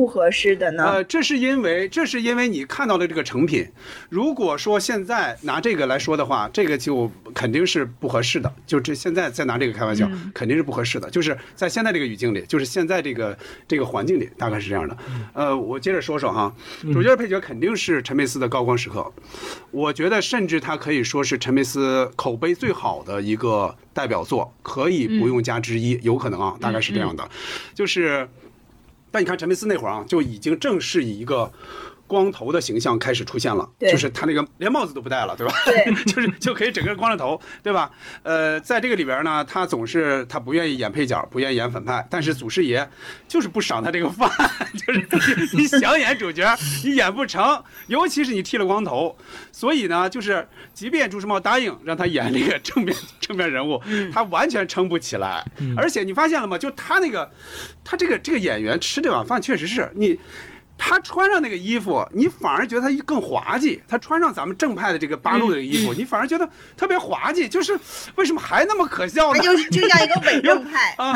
[0.00, 0.82] 不合适的呢？
[0.82, 3.70] 呃，这是因为这是因为你看到的这个成品，
[4.08, 8.50] 如果说现在拿这个来说的话，这个就肯定是不合适的。
[8.66, 11.10] 就这现在再拿这个开玩笑，嗯肯定是不合适的。
[11.10, 13.36] 就是在现在这个语境里，就是现在这个
[13.68, 14.96] 这个环境里，大概是这样的。
[15.34, 16.50] 呃，我接着说说哈，
[16.94, 19.12] 主角配角肯定是陈佩斯的高光时刻，
[19.70, 27.28] 我觉得甚至他可以说是陈佩斯口碑最好的一个代表作，可以不用加之一，有可能啊，大概是这样的，
[27.74, 28.26] 就是。
[29.10, 31.50] 但你看陈佩斯那会儿啊，就已经正式以一个
[32.10, 35.54] 光头的形象开始出现了，就是他那个连帽子都不戴了，对吧？
[35.64, 37.88] 对 就是就可以整个光着头，对吧？
[38.24, 42.90] 呃，在这个里边呢，他总是他不愿意演配角，不愿意演反派，但是祖师爷
[43.28, 44.28] 就是不赏他这个饭，
[44.74, 46.52] 就是你想演主角，
[46.84, 49.16] 你演不成，尤其是你剃了光头，
[49.52, 50.44] 所以呢，就是
[50.74, 53.80] 即便朱时茂答应让他演那个 正面正面人物，
[54.12, 55.46] 他完全撑不起来。
[55.76, 56.58] 而且你发现了吗？
[56.58, 57.30] 就他那个，
[57.84, 60.18] 他这个这个演员吃这碗饭确实是你。
[60.82, 63.82] 他穿上那个衣服，你反而觉得他更滑稽。
[63.86, 67.46] 他穿上咱们正派的这个八路的衣服，你反而觉得特别滑稽。
[67.46, 67.78] 就是
[68.14, 69.38] 为什么还那么可笑呢？
[69.38, 71.12] 他就就像一个伪正派， 啊，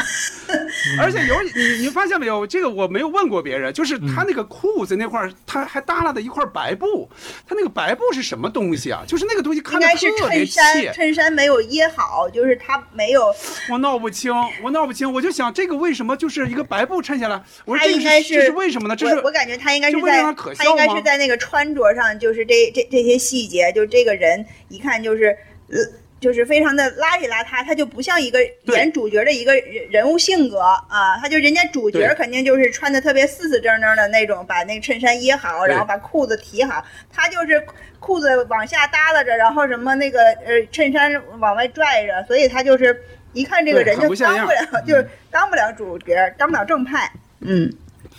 [1.00, 2.46] 而且有你你发现没有？
[2.46, 7.08] 这个我没有问过别人，就是他那个裤子那块儿，他还耷拉的一块白布，
[7.48, 9.02] 他那个白布是什么东西啊？
[9.08, 13.32] 就是那个东西看着应该是特别衬衫，衬衫没有掖好，就是他没有，
[13.70, 14.30] 我闹不清，
[14.62, 17.42] 我闹不清，我就想这个为什么就是一个白布衬下来？
[17.64, 18.94] 我说他这个是是这是为什么呢？
[18.94, 20.22] 这是我我感觉他应该是在
[20.56, 25.36] 他应该是在那个穿着上，就是这这这些细节，就这个人一看就是
[25.68, 25.78] 呃。
[26.20, 28.38] 就是非常的邋里邋遢，他就不像一个
[28.72, 36.82] 演主角的一个人人物性格啊，他就人家主角肯定就是穿的特别四四正正的那种，把那个衬衫掖好，然后把裤子提好，
[37.12, 37.62] 他就是
[38.00, 42.98] 裤子往下耷拉着，然后什么那个呃衬衫往外拽着，所以他就是
[43.34, 47.70] 一看这个人就当不了， 就是当不了主角，当不了正派，嗯。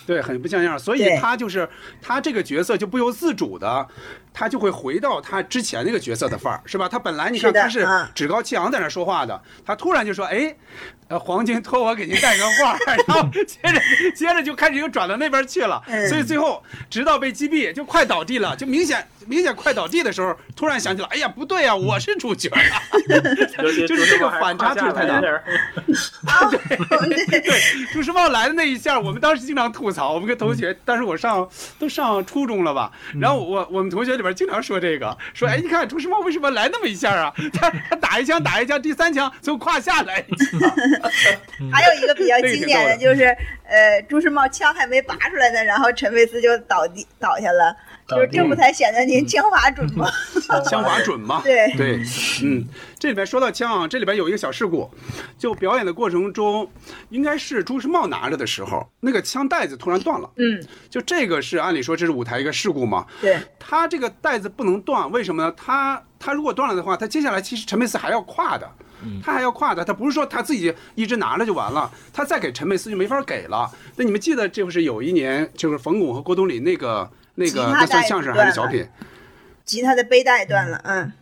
[0.06, 1.68] 对，很不像样，所以他就是
[2.00, 3.86] 他这个角色就不由自主的，
[4.32, 6.88] 他就会回到他之前那个角色的范儿，是吧？
[6.88, 8.06] 他本来你看他是嗯。
[8.14, 10.54] 趾高气昂在那说话的，他突然就说，哎，
[11.08, 12.76] 呃，黄金托我给您带个话，
[13.06, 13.80] 然后接着
[14.14, 16.08] 接着就开始又转到那边去了，嗯。
[16.08, 22.82] 所以最后直到被击毙，就快倒地了，就明显明显快倒地的时候，突然想起来，哎呀，不对呀、我是主角啊，
[23.62, 25.20] 就是这个反差就是太大。
[25.20, 25.30] 对，
[27.40, 27.60] 对，
[27.92, 31.48] 朱时茂来的那一下，我们当时经常吐槽，我们跟同学，当时我上
[31.78, 32.90] 都上初中了吧，
[33.20, 37.32] 然后我我们同学里边经常说这个，说哎，你看朱时茂为什么来那么一下啊？
[37.52, 40.60] 他他打一枪打一枪，第三枪从胯下来一枪，
[41.72, 43.24] 还有一个比较经典的就是，
[43.64, 47.74] 呃，朱时茂枪还没拔出来呢，然后陈佩斯就倒地倒下了，
[48.08, 50.10] 就是这不才显得您枪法准吗？
[50.68, 51.40] 枪法准吗？
[51.44, 51.72] 对。
[51.76, 52.00] 对，
[52.42, 52.66] 嗯，
[52.98, 54.90] 这里边说到枪啊，这里边有一个小事故，
[55.38, 56.70] 就表演的过程中，
[57.10, 65.52] 应该是朱时茂拿着的时候，那个枪带子突然断了，嗯，就这个是按理说这是舞台一个事故嘛，对，他这个带子不能断，为什么呢？
[65.56, 68.70] 他他如果断了的话，他接下来其实陈佩斯还要跨的，
[69.22, 73.70] 他还要跨的，他不是说他自己一直拿着就完了，他再给陈佩斯就没法给了。
[73.96, 78.86] 那你们记得这不是有一年就是冯巩和郭冬临那个那个那算相声还是小品？
[79.64, 81.12] 吉他的背带断了，嗯，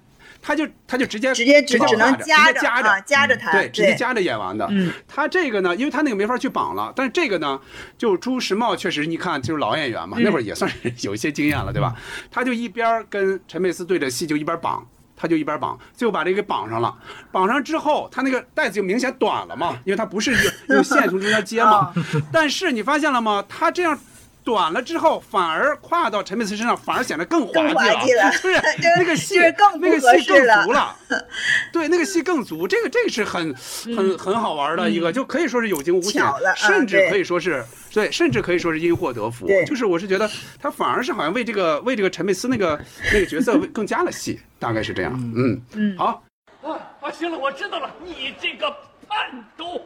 [0.43, 4.67] 他就他就直接直接只只能夹着啊，夹着弹，对，直接夹着演完的。
[4.71, 7.59] 嗯，他这个呢，因为他那个没法去绑了，但是这个呢，
[7.97, 11.95] 就朱时茂确实，你看就是老演员嘛，那会儿也算是有一些经验了，对吧？
[12.31, 14.87] 他就一边儿跟陈佩斯对着戏，就一边绑。
[15.17, 16.95] 他就一边绑，最后把这个给绑上了。
[17.31, 20.41] 绑上之后，他那个带子就明显短了嘛，因为他不是用
[20.71, 21.93] 用线从中间接嘛。
[22.33, 23.45] 但是你发现了吗？
[23.49, 23.99] 他这样
[24.45, 27.67] 短了之后，反而跨到陈佩斯身上，反而显得更滑
[28.05, 30.97] 稽了就 是 就是那个戏更那个戏更足了。
[31.73, 33.55] 对，那个戏更足，这个这个是很
[33.97, 36.23] 很很好玩的一个，就可以说是有惊无险
[36.57, 39.65] 甚至可以说是对，甚至可以说是因祸得福对。
[39.65, 40.31] 就是我是觉得
[40.61, 42.79] 他反而是好像为这个为这个陈佩斯那个
[43.13, 45.13] 那个角色更加了戏，大概是这样。
[45.35, 46.23] 嗯嗯好。
[46.63, 48.71] 啊啊，行了，我知道了，你这个
[49.07, 49.83] 叛徒，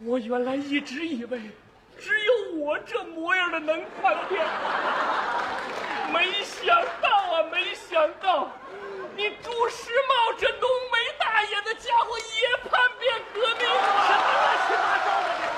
[0.00, 1.38] 我原来一直以为
[1.98, 4.44] 只有我这模样的能叛变，
[6.12, 6.66] 没想
[7.00, 8.50] 到啊，没想到，
[9.16, 13.66] 你朱时茂这浓眉大眼的家伙也叛变革命。
[13.68, 13.74] 了，
[14.06, 15.48] 什么乱七八糟的这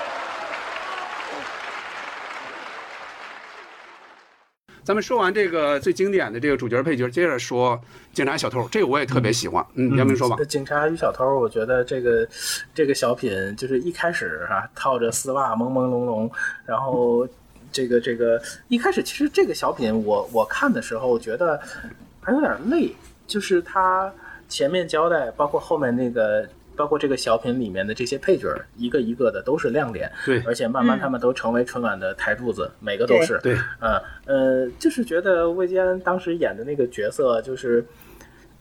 [4.75, 4.76] 是？
[4.87, 7.77] 咱们说完这个最经典的这个主角配角，接着说
[8.13, 9.61] 警察小偷，这个我也特别喜欢。
[9.73, 10.37] 嗯，杨明说吧。
[10.45, 12.25] 警察与小偷，我觉得这个
[12.73, 16.31] 这个小品就是一开始啊，套着丝袜朦朦胧胧，
[16.65, 17.27] 然后
[17.69, 21.59] 这个这个一开始其实这个小品我我看的时候觉得
[22.21, 22.95] 还有点累，
[23.27, 24.09] 就是他
[24.47, 26.47] 前面交代，包括后面那个。
[26.77, 28.47] 包括这个小品里面的这些配角，
[28.77, 37.83] 一个一个的都是亮点，对，而且慢慢他们都成为春晚的台柱子，每个都是，对，嗯呃，就是觉得魏坚安当时演的那个角色就是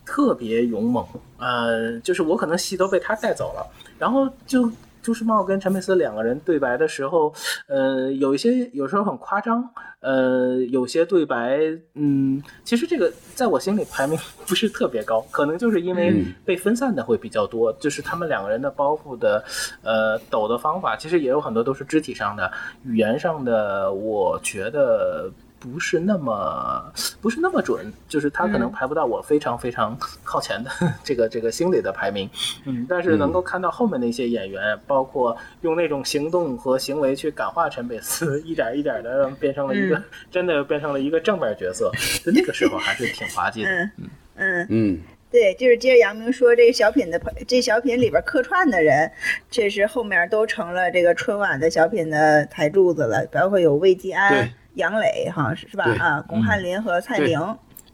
[0.04, 1.06] 特别勇猛，
[1.38, 3.66] 呃，就是我可能戏都被他带走了，
[3.98, 4.70] 然后就
[5.02, 7.32] 朱时茂跟陈佩斯两个人对白的时候，
[7.68, 9.68] 呃，有一些有时候很夸张，
[10.06, 11.58] 呃，有些对白，
[11.94, 19.44] 嗯，其实这个在我心里排名 不是特别高，可能就是因为嗯被分散的会比较多，就是他们两个人的包袱的，
[19.82, 22.48] 呃，抖的方法，其实也有很多都是肢体上的、
[22.84, 25.28] 语言上的，我觉得。
[25.58, 30.70] 不是那么不是那么准，就是他可能排不到我非常非常靠前的
[31.02, 32.28] 这个这个心里的排名，
[32.64, 41.90] 嗯，但是能够看到后面的一些演员，包括用那种行动和行为去感化陈佩斯，一点一点的变成了一个、真的变成了一个正面角色，
[42.24, 43.70] 就那个时候还是挺滑稽的。
[43.70, 43.90] 嗯。
[44.38, 45.00] 嗯，嗯，
[45.36, 49.12] 对，就是接着杨明说，这个小品的这小品里边客串的人，
[49.50, 55.84] 确实后面都成了这个春晚的小品的台柱子了，包括有魏继安、杨磊，好像是是吧？
[56.00, 57.38] 啊，巩汉林和蔡明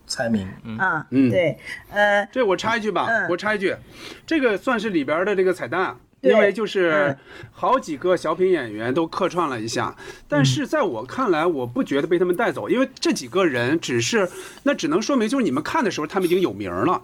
[0.07, 1.59] 蔡明，嗯，啊，嗯对，
[1.91, 3.75] 呃，这我插一句吧，嗯我插一句，
[4.25, 5.97] 这个算是里边的这个彩蛋。
[6.23, 7.19] 对因为就是嗯。
[7.51, 9.95] 好几个小品演员都客串了一下，
[10.27, 14.29] 但是在我看来，我不觉得被他们带走，因为这几个人只是
[14.65, 17.01] 那只能说明就是你们看的时候他们已经有名了，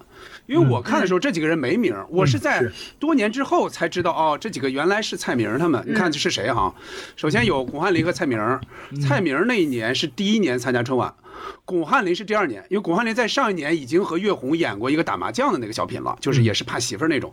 [0.47, 2.64] 因为我看的时候这几个人没名，我是在
[2.99, 6.75] 多年之后才知道哦，这几个原来是蔡明他们，你看这是谁哈？
[7.14, 8.41] 首先有巩汉林和蔡明，
[9.01, 11.14] 蔡明那一年是第一年参加春晚。
[11.64, 17.30] 巩汉林是第二年，因为巩汉林在上一年已经和岳红演过一个打麻将的那个小品了，就是也是怕媳妇儿那种。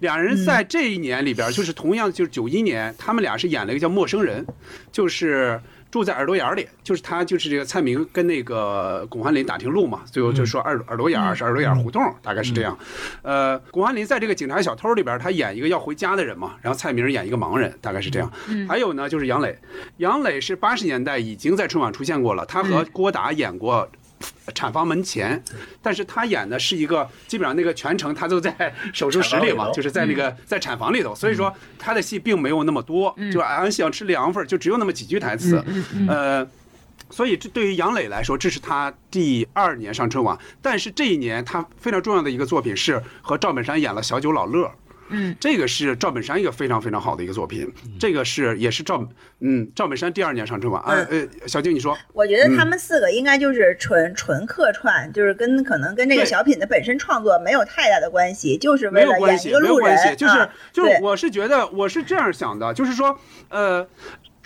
[0.00, 4.44] 俩人在这一年里边，就是同样就是九一年，他们俩是演了一个叫《陌生人》，
[4.92, 5.60] 就是。
[5.90, 12.78] 住在耳朵眼儿里，就是他，就是这个蔡明跟那个巩汉林打听路嘛，最后就说耳耳朵眼儿是耳朵眼儿胡同，大概是这样。
[13.22, 18.30] 呃，巩汉林在这个警察小偷里边，他演一个要回家的人嘛，然后蔡明演一个盲人，大概是这样。
[18.68, 19.58] 还有呢，就是杨磊，
[19.96, 23.88] 杨磊是八十年代已经在春晚出现过了，他和郭达演过。
[24.54, 25.42] 产房门前，
[25.82, 35.62] 但是他演的是一个基本上那个全程他都在手术室里嘛，就是在那个在产房里头，所以说他的戏并没有那么多，就俺想吃凉粉儿，就只有那么几句台词，
[36.08, 36.46] 呃。
[37.12, 44.64] 所以这对于杨磊来说，这是他第二年上春晚，但是这一年他非常重要的一个作品是和赵本山演了《小九老乐》。
[45.10, 49.06] 嗯，这个是赵本山一个非常非常好的一个作品，这个是也是赵
[49.40, 50.82] 嗯赵本山第二年上春晚。
[50.86, 63.86] 呃呃，小静你说，我觉得他们四个应该就是纯纯客串，就是跟可能跟这个小品的本身创作没有太大的关系，就是为了演一个路没有关系，人，就是、啊就是，我是觉得我是这样想的，就是说，呃，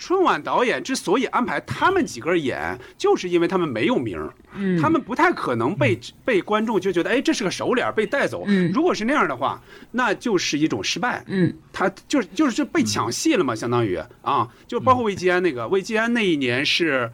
[0.05, 4.79] 春晚导演之所以安排他们几个演，就是因为他们没有名儿，嗯。
[4.79, 8.43] 他们不太可能被被观众就觉得，哎，这是个熟脸被带走。
[8.45, 8.71] 嗯。
[8.71, 11.23] 如果是那样的话，那就是一种失败。
[11.25, 11.51] 嗯。
[11.73, 17.09] 他就是就是被抢戏了嘛，相当于啊，就包括魏基安那个，魏基安那一年是，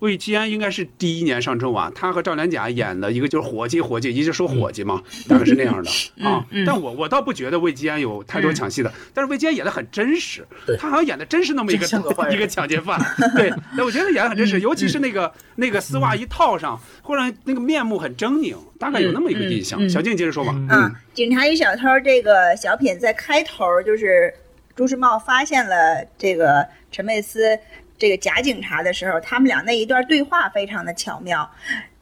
[0.00, 6.44] 魏基安应该是第一年上春晚，他和赵连甲演的一个就是伙计伙计，一直说伙计嘛，大概是那样的啊。
[6.66, 10.44] 但我我倒不觉得魏基安有太多抢戏的，但是魏基安演的很真实，
[10.76, 13.00] 他好像演的真是那么一个真像个坏人一个抢劫犯，
[13.36, 19.88] 对，那我觉得演的很真实，尤其是那个那个丝袜一套上，忽然那个面目很狰狞，大概有那么一个印象。
[19.88, 24.32] 小静接着说吧，嗯，警察与小偷这个小品在开头就是
[24.74, 27.58] 朱时茂发现了这个陈佩斯
[27.98, 31.48] 这个假警察的时候，他们俩那一段对话非常的巧妙。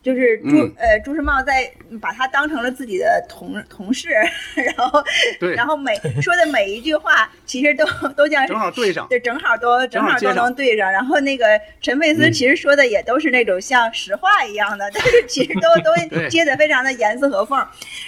[0.02, 1.70] 就是朱、嗯呃朱时茂在
[2.00, 4.08] 把他当成了自己的同同事，
[4.56, 5.02] 然后
[5.38, 7.84] 对然后每说的每一句话其实都
[8.16, 9.06] 都像正好对上。
[9.08, 10.90] 对，正好都正好都能对上。
[10.90, 15.94] 然后那个陈佩斯嗯其实说的也都是那种像实话一样的， 但是其实都都
[16.30, 17.58] 接的非常的严丝合缝。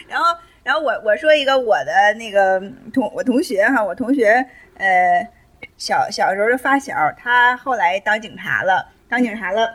[0.09, 0.35] 然后，
[0.65, 2.59] 然后我我说一个我的那个
[2.95, 4.47] 同我同学哈，我同学
[4.79, 5.29] 呃
[5.77, 9.69] 小小时候的发小，他后来当警察了，当警察了，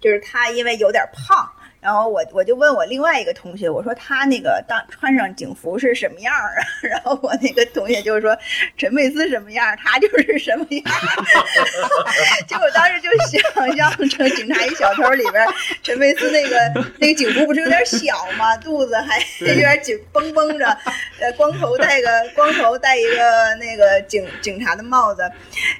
[0.00, 1.50] 就是他因为有点胖。
[1.80, 6.62] 然后我我就问我另外一个同学，我说他那个当穿上警服是什么样儿啊？
[6.82, 8.36] 然后我那个同学就说
[8.76, 11.24] 陈佩斯什么样儿，他就是什么样儿。
[12.48, 15.46] 结果当时就想象成《警察与小偷》里边
[15.82, 18.56] 陈佩斯那个那个警服不是有点小吗？
[18.56, 20.66] 肚子还有点紧绷绷着，
[21.20, 25.22] 呃，光头戴个光头戴一个那个警警察的帽子。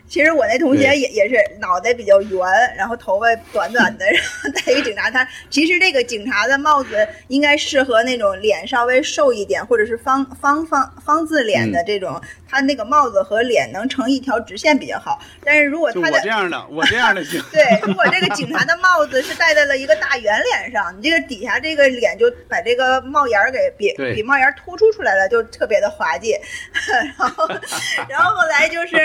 [0.08, 2.40] 其实我那同学对也也是脑袋比较圆，
[2.76, 15.20] 然后头发短短的，然后戴一个警察他其实这个警察的帽子应该适合那种脸稍微瘦一点，或者是方方方方字脸的这种，他那个帽子和脸能成一条直线比较好。
[15.44, 17.42] 但是如果他的我这样的，我这样的行。
[17.52, 26.34] 对，如果这个警察的帽子是戴在了一个大圆脸上，你这个底下这个脸就把这个帽檐儿给比比帽檐儿突出出来了，就特别的滑稽。
[27.18, 27.48] 然后，
[28.08, 28.96] 然后后来就是，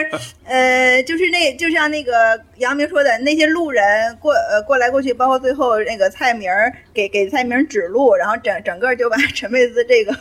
[0.45, 10.13] 呃，就是那就像那个杨明说的，那些路人过呃过来过去，包括最后那个蔡明儿给给蔡明指路，然后整整个就把陈佩斯这个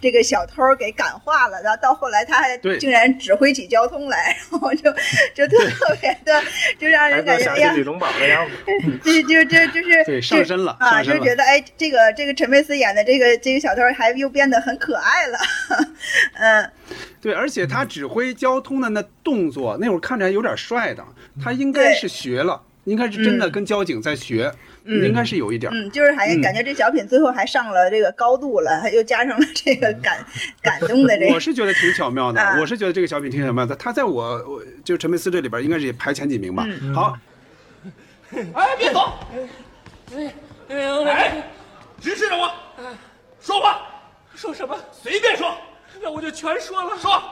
[0.00, 1.60] 这个小偷给感化了。
[1.62, 4.90] 然后到后来他还竟然指挥起交通来，然后就
[5.34, 6.42] 就特别的
[6.78, 7.72] 就让人感觉哎呀。
[7.74, 8.54] 李荣宝的样子。
[9.04, 15.38] 这就就就是对上身了啊，就觉得哎，这个这个陈佩斯演的这个这个小偷还又变得很可爱了，
[16.38, 16.70] 嗯，
[17.20, 21.04] 对，而且他指挥交通的那动作，那会儿看着还有点帅的，
[21.42, 24.50] 他应该是学了，应该是真的跟交警在学，
[24.84, 25.72] 应该是有一点。
[25.72, 30.24] 嗯，就是还嗯感觉这小品最后还上了这个高度了，还又加上了这个感
[30.60, 33.74] 感动的这个，我是觉得挺巧妙的，啊我是觉得这个小品挺巧妙的。
[33.76, 36.64] 他在我我就陈佩斯这里边应该是排前几名吧。
[36.66, 37.18] 嗯好，
[38.52, 39.12] 哎，别走！
[40.14, 40.34] 哎，
[40.68, 41.42] 哎，
[42.00, 42.52] 直视着我，
[43.40, 43.80] 说话，
[44.34, 44.76] 说什么？
[44.92, 45.56] 随便说，
[46.02, 46.96] 那我就全说了。
[46.98, 47.22] 说。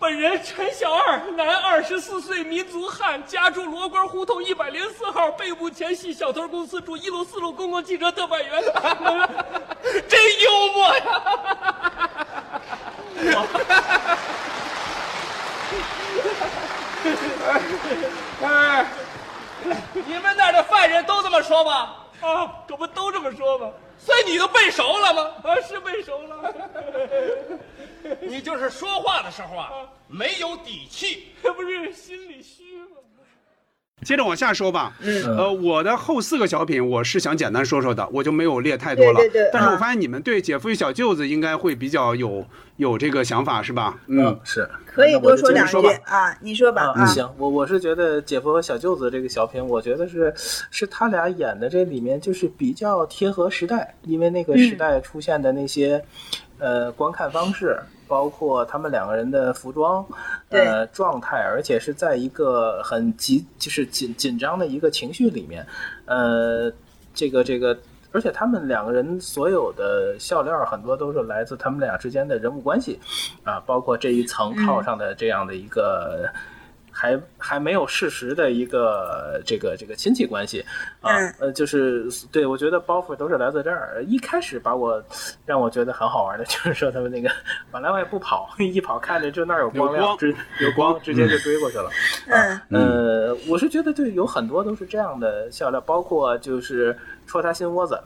[0.00, 8.62] 本人陈小二，男，二十四岁，民族汉，家住罗官胡同一百零四号，被捕前系小偷公司住一路四路公共汽车特派员，
[10.08, 11.04] 真幽默呀！
[18.42, 18.86] 哎，
[20.06, 21.94] 你们那儿的犯人都这么说吗？
[22.22, 23.68] 啊，这不都这么说吗？
[23.98, 25.30] 所以你都背熟了吗？
[25.44, 26.54] 啊，是背熟了，
[28.28, 29.70] 你就是说话的时候啊，
[30.08, 31.24] 没有底气。
[31.42, 32.96] 这不是心里虚吗？
[34.02, 34.96] 接着往下说吧。
[35.02, 39.20] 嗯，呃，我的后四个小品我是想简单说说的，我就没有列太多了。
[39.20, 39.46] 对对对。
[39.48, 42.42] 啊但是我发现你们对《姐夫与小舅子》应该会比较有
[42.78, 44.00] 有这个想法是吧？
[44.06, 44.24] 嗯。
[44.24, 44.66] 嗯，，是。
[44.86, 45.90] 可以多说两句说吧。
[46.06, 46.94] 啊，你说吧。
[46.94, 56.02] 啊，啊，行，我我是觉得姐夫和小舅子这个小品，我觉得是是他俩演的这里面就是比较贴合时代，因为那个时代出现的那些、
[56.60, 60.06] 呃观看方式，包括他们两个人的服装
[60.50, 65.66] 呃状态，而且是在一个很急就是紧紧张的一个情绪里面，
[66.04, 66.72] 呃，
[67.12, 67.76] 这个这个。
[68.12, 72.98] 而且他们两个人所有的笑料很多都是来自他们俩之间的人物关系，
[73.44, 76.28] 啊，包括这一层套上的这样的一个
[77.00, 80.62] 还还没有事实的一个这个这个亲戚关系
[81.00, 84.04] 啊嗯，呃，就是对我觉得包袱都是来自这儿。
[84.06, 85.02] 一开始把我
[85.46, 87.30] 让我觉得很好玩的，就是说他们那个
[87.72, 91.90] 本来我也不跑， 一跑看着就那儿有光亮，有光直有光，直接就追过去了。
[92.68, 96.94] 嗯呃，我是觉得对有很多都是这样的笑料，包括就是
[97.26, 97.98] 戳他心窝子。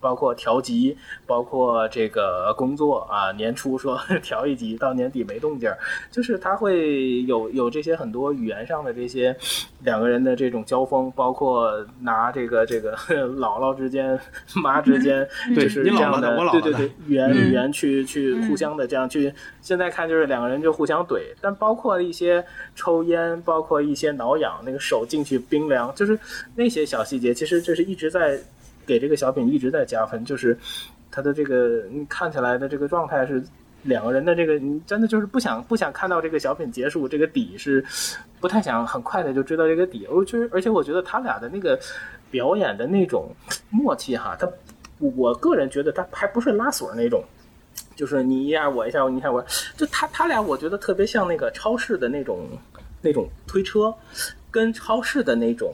[0.00, 0.96] 包括调级，
[1.26, 5.76] 包括这个工作啊，年初说 调一级，到年底没动静儿，
[6.10, 9.36] 就是他会有有这些很多语言上的这些
[9.84, 12.96] 两个人的这种交锋，包括拿这个这个
[13.38, 14.18] 姥姥之间、
[14.54, 17.50] 妈之间， 对就是这样的对对对，语言嗯。
[17.50, 22.44] 语言去去互相的这样去，现在看就是两个人就互相怼，但包括一些
[22.74, 26.18] 抽烟，包括一些挠痒，那个手进去冰凉，就是
[26.54, 28.38] 那些小细节，其实就是一直在
[28.86, 30.56] 给这个小品一直在加分，就是
[31.10, 33.42] 他的这个看起来的这个状态是。
[33.82, 37.82] 两个人的这个，你真的就是不想不想看到这个小品结束，这个底是
[38.38, 40.06] 不太想很快的就知道这个底。
[40.10, 41.80] 我觉得，而且我觉得他俩的那个
[42.30, 43.34] 表演的那种
[43.70, 44.46] 默契哈，他
[44.98, 47.24] 我个人觉得他还不是拉锁那种，
[47.96, 49.42] 就是你一下我一下，你一下我，
[49.78, 52.46] 就他他俩我觉得特别像那个超市的那种
[53.00, 53.94] 那种推车，
[54.50, 55.72] 跟超市的那种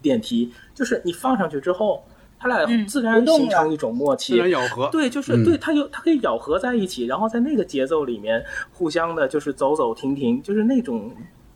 [0.00, 2.02] 电梯，就是你放上去之后，
[2.42, 4.88] 他俩嗯自然形成一种默契，自然咬合。
[4.90, 11.08] 对，就是、嗯对他就他可以咬合在一起，然后在那个节奏里面互相的，就是走走停停，就是那种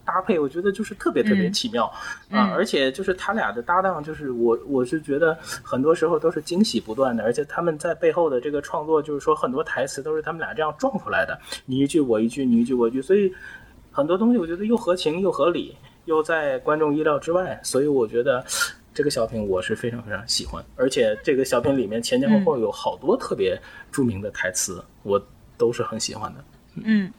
[0.05, 1.93] 搭配，我觉得就是特别特别嗯奇妙、
[2.31, 2.53] 啊！
[2.55, 13.33] 而且就是他俩的搭档，就是我我是觉得很多时候都是惊喜不断的，而且他们在背后的这个创作，就是说很多台词都是他们俩这样撞出来的，你一句我一句，你一句我一句，所以
[13.91, 18.45] 很多东西我觉得又合情又合理，又在观众意料之外，所以我觉得。
[18.97, 23.61] 这个小品我是非常非常喜欢，而且这个小品里面前前后后有好多特别
[23.93, 25.23] 著名的台词，我
[25.59, 26.43] 都是很喜欢的。
[26.77, 27.13] 嗯，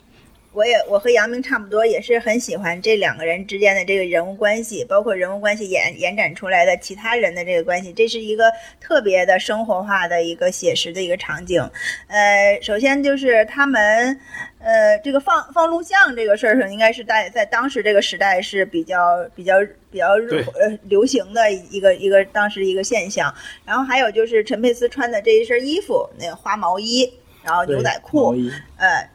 [0.57, 8.51] 我也我和杨明差不多，也是很喜欢这两个人之间的这个人物关系，包括人物关系延延展出来的其他人的这个关系，这是一个
[8.81, 11.61] 特别的生活化的一个写实的一个场景。
[12.07, 14.19] 呃，首先就是他们，
[14.57, 18.97] 呃，这个放放录像这个事儿上，应该是在在当时这个时代是比较
[19.35, 19.53] 比较
[19.91, 23.31] 比较对呃流行的一个一个当时一个现象。
[23.63, 27.13] 然后还有就是陈佩斯穿的这一身衣服，那个花毛衣，
[27.43, 28.35] 然后牛仔裤
[28.77, 29.07] 呃，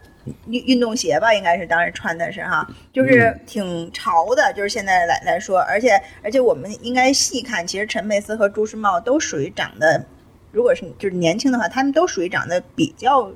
[0.46, 10.04] 运运动鞋吧，应该是当时穿的是哈，就是嗯挺潮的，就是现在来来说，而且而且我们应该细看，其实陈佩斯和朱时茂都属于长得，
[10.50, 13.30] 如果是就是年轻的话，他们都属于长得比较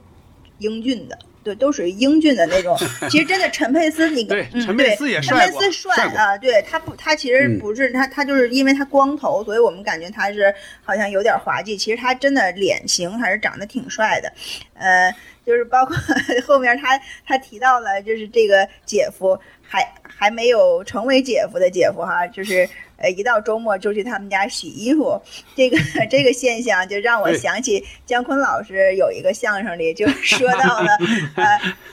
[0.59, 1.19] 英俊的。
[1.47, 2.77] 对，都属于英俊的那种。
[3.09, 10.53] 其实真的，陈佩斯，你对嗯、陈佩斯也对帅陈佩斯帅帅啊，对他不，他其实嗯不是、他，他就是因为他光头，所以我们感觉他是
[10.83, 11.77] 好像有点滑稽。
[11.77, 14.33] 其实他真的脸型还是长得挺帅的，
[14.75, 15.15] 呃，
[15.47, 15.97] 就是包括
[16.45, 22.69] 后面他他提到了，就是这个姐夫还还没有成为姐夫的姐夫哈，就是
[22.99, 25.21] 呃一到周末就去他们家洗衣服，
[25.55, 25.79] 这个
[26.11, 30.89] 这个现象就让我想起姜昆老师有一个相声里就说到了，
[31.37, 31.45] 呃，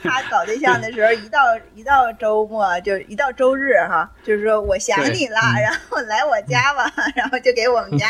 [0.02, 1.40] 他搞对象的时候一到
[1.74, 8.06] 一到周末就一到周日哈，就是说我想你了，然后来我家吧， 然后就给我们家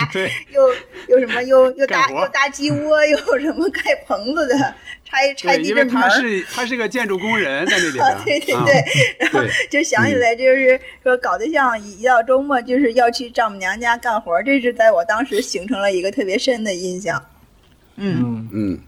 [0.51, 0.69] 又
[1.09, 6.01] 又什么又又搭又搭鸡窝，又什么盖棚子的，拆拆地震棚。
[6.01, 8.85] 他是他是个建筑工人，在那里边啊，对对啊对，
[9.19, 9.41] 然后
[9.71, 17.25] 就想起来，就是说搞对象一一到周末就是要去丈母娘家干活，这是在我当时形成了一个特别深的印象。
[17.97, 18.81] 嗯，嗯，嗯，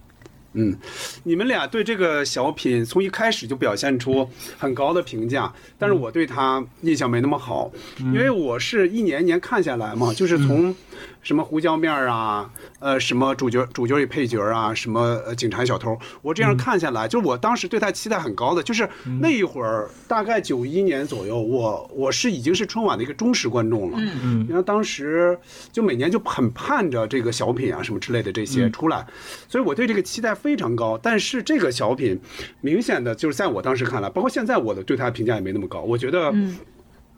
[0.54, 0.78] 嗯，
[1.22, 4.28] 你们俩对这个小品从一开始就表现出
[4.58, 10.74] 很高的评价，但是我对他印象没那么好，因为我是一年一年看下来嘛，就是从
[11.22, 18.88] 什么胡椒面儿啊，呃，什么主角主角与配角啊，什么呃警察小偷，我这样看下来，就我当时对他期待很高的，就是
[19.20, 24.10] 那一会儿大概九一年左右，我我是已经是春晚的一个忠实观众了，嗯。
[24.22, 25.38] 嗯，然后当时
[25.72, 29.06] 就每年就很盼着这个小品啊什么之类的这些出来，
[29.48, 30.98] 所以我对这个期待非常高。
[31.02, 32.18] 但是这个小品
[32.60, 36.32] 明显的就是在我当时看来，包括现在我的对他的评价也没那么高，我觉得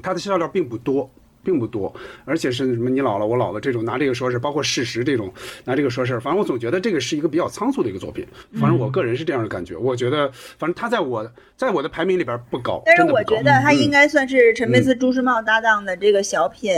[0.02, 1.10] 他的笑料并不多。
[1.48, 1.90] 并不多，
[2.26, 5.32] 而且是什么你老了我老了这种拿这个说事，包括事实这种
[5.64, 8.26] 拿这个说事儿，反正我总觉得这个是一个比较仓促的一个作品，
[8.60, 9.74] 反正我个人是这样的感觉。
[9.74, 11.26] 我觉得反正他在我
[11.56, 16.70] 在我的排名里边不高，但是我觉得他应嗯该算是陈佩斯、朱时茂搭档的这个小品，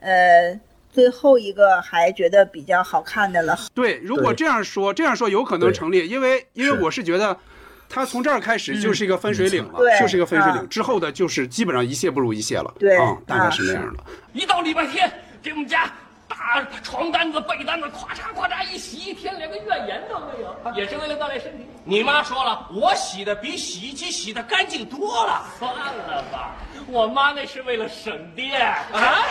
[0.00, 0.58] 呃，
[0.90, 3.58] 最后一个还觉得比较好看的了。
[3.74, 7.36] 对，如果这样说，这样说有可能成立，因为因为我是觉得。
[7.88, 10.60] 他从这儿开始就是一个分水岭了，就是一个分水岭。
[10.60, 14.02] 啊之后的就是基本上一谢不如一谢了，对啊，大概啊是那样的。
[14.32, 15.10] 一到礼拜天，
[15.42, 15.90] 给我们家
[16.28, 21.66] 大床单子、被单子，咵嚓咵嚓一洗一天，连个怨言都没有，也是为了锻炼身体。
[21.84, 25.44] 你妈说了，我洗的比洗衣机洗的干净多了。
[25.58, 26.54] 算了吧，
[26.86, 28.60] 我妈那是为了省电
[28.92, 29.24] 啊！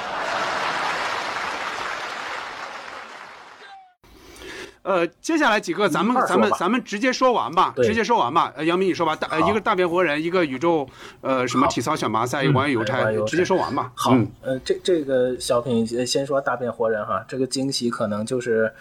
[4.87, 8.53] 呃，接下来几个咱们咱们咱们直接说完吧，直接说完吧。
[8.55, 10.87] 呃，杨明你说吧，大呃一个大变活人，一个宇宙
[11.19, 13.91] 呃什么体操选拔赛，一个网友邮差直接说完吧。
[13.95, 14.25] 好，嗯。
[14.41, 18.71] 呃，这这个小品呃先说大变活人哈，这个惊喜可能就是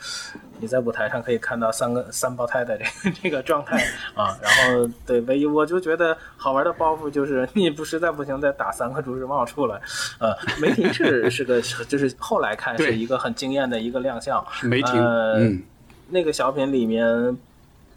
[0.61, 3.77] 你在舞台上可以看到三个三胞胎的这个 这个状态
[4.15, 9.81] 啊，然后对，唯一我就觉得好玩的包袱就是 你不实在不行再打三个朱时茂出来，
[10.21, 15.63] 呃，梅婷是是个就是后来看是一个很惊艳的一个亮相，梅婷，呃嗯，
[16.09, 17.37] 那个小品里面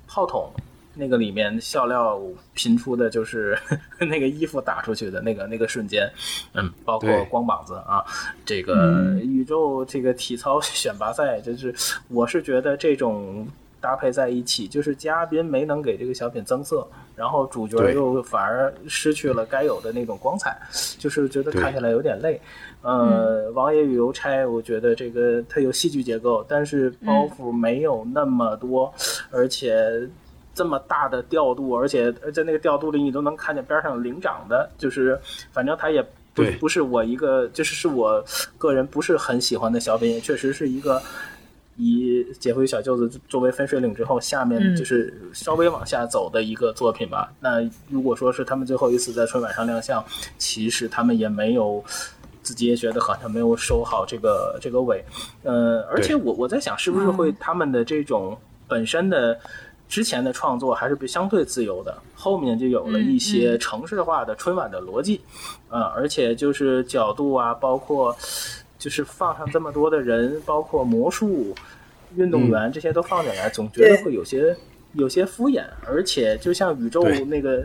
[0.07, 0.51] 炮筒。
[0.95, 2.19] 那个里面笑料
[2.53, 3.57] 频出的就是
[3.99, 6.11] 那个衣服打出去的那个那个瞬间，
[6.53, 8.03] 嗯，包括光膀子啊，
[8.43, 11.73] 这个宇宙这个体操 选拔赛，就是
[12.09, 13.47] 我是觉得这种
[13.81, 20.57] 搭配在一起，就是嘉宾没能给这个小品增色，然后主角对又反而失去了该有的那种光彩，
[20.97, 22.39] 就是觉得看起来有点累。
[22.81, 28.93] 呃，王爷与邮差，我觉得这个它有戏剧结构，但是包袱没有那么多，
[29.31, 30.07] 而且
[30.53, 35.19] 这么大的调度，而且而在那个调度里，你都能看见边上领长的，就是
[35.51, 36.09] 反正他也不
[36.43, 38.23] 对不是我一个，就是是我
[38.57, 41.01] 个人不是很喜欢的小品，也确实是一个。
[41.79, 44.75] 以《姐夫与小舅子》作为分水岭之后，下面嗯。
[44.75, 47.31] 就是稍微往下走的一个作品吧。
[47.39, 50.03] 那如果说是他们最后一次在春晚上亮相，
[50.37, 51.83] 其实他们也没有
[52.43, 55.03] 自己也觉得好像没有收好这个这个尾。
[55.43, 58.37] 呃，而且我我在想，是不是会他们的这种
[58.67, 59.39] 本身的
[59.87, 65.21] 之前的创作还是比相对自由的，后面就有了一些城市化的春晚的逻辑，
[65.69, 68.15] 呃，而且就是角度啊，包括
[68.79, 71.53] 就是放上这么多的人，包括魔术
[72.15, 74.55] 运动员这些都放进来，总觉得会有些
[74.93, 75.63] 有些敷衍。
[75.85, 77.63] 而且就像宇宙那个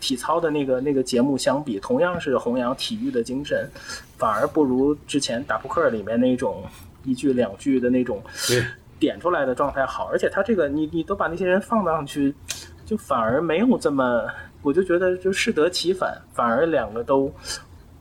[0.00, 3.68] 体操的那个那个节目相比，同样是弘扬体育的精神，
[4.16, 6.64] 反而不如之前打扑克里面那种
[7.04, 8.22] 一句两句的那种
[8.98, 10.08] 点出来的状态好。
[10.10, 12.34] 而且他这个你你都把那些人放上去，
[12.86, 14.26] 就反而没有这么，
[14.62, 17.30] 我就觉得就适得其反，反而两个都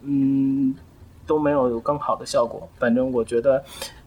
[0.02, 0.74] 嗯
[1.28, 2.68] 都没有有更好的效果。
[2.80, 3.64] 反正我觉得。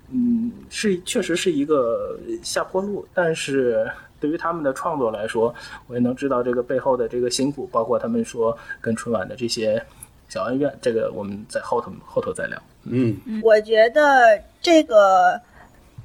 [0.08, 3.90] 嗯，是确实是一个下坡路，但是
[4.20, 5.52] 对于他们的创作来说，
[5.88, 9.84] 我也能知道这个背后的这个辛苦，包括他们说跟春晚的这些
[10.28, 12.56] 小恩怨，这个我们在后头后头再聊。
[12.84, 15.40] 嗯，我觉得这个，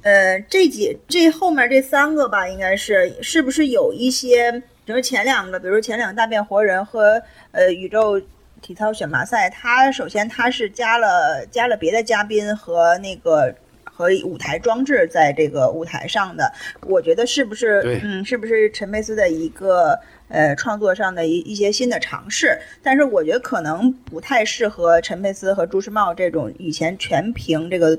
[0.02, 4.50] 呃，这几这后面这三个吧，应该是是不是有一些，
[4.84, 7.22] 比如前两个，比如前两个大变活人和
[7.52, 8.20] 呃宇宙
[8.62, 13.54] 体操选拔赛，他首先他是加了加了别的嘉宾和那个。
[13.94, 16.50] 和舞台装置在这个舞台上的，
[16.86, 19.96] 我觉得是不是嗯，是不是陈佩斯的一个
[20.28, 22.58] 呃创作上的一一些新的尝试？
[22.82, 27.96] 但是我觉得可能不太适合陈佩斯和朱时茂这种以前全凭这个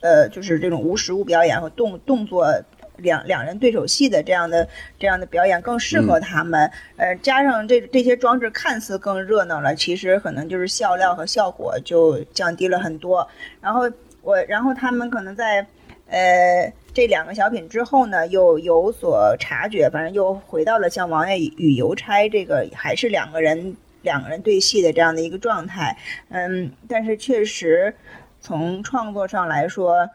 [0.00, 2.50] 呃就是这种无实物表演和动动作。
[2.98, 4.68] 两两人对手戏的这样的
[4.98, 13.26] 这样的表演更适合他们，呃，加上这这些装置看似更热闹了，其实可能就是笑料和效果就降低了很多。
[13.60, 13.90] 然后
[14.22, 15.64] 我，然后他们可能在
[16.08, 25.96] 呃这两个小品之后呢，又有所察觉，反正又回到了像《王爷与邮差》这个还是两个人两个人对戏的这样的一个状态。
[26.30, 27.94] 嗯，但是确实
[28.40, 30.08] 从创作上来说。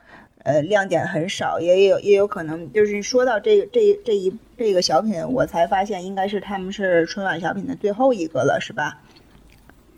[0.44, 9.00] 呃，亮点很少，也有也有可能就是说到这个这这一这个小品，我才发现应该是他们是春晚小品的最后一个了，是吧？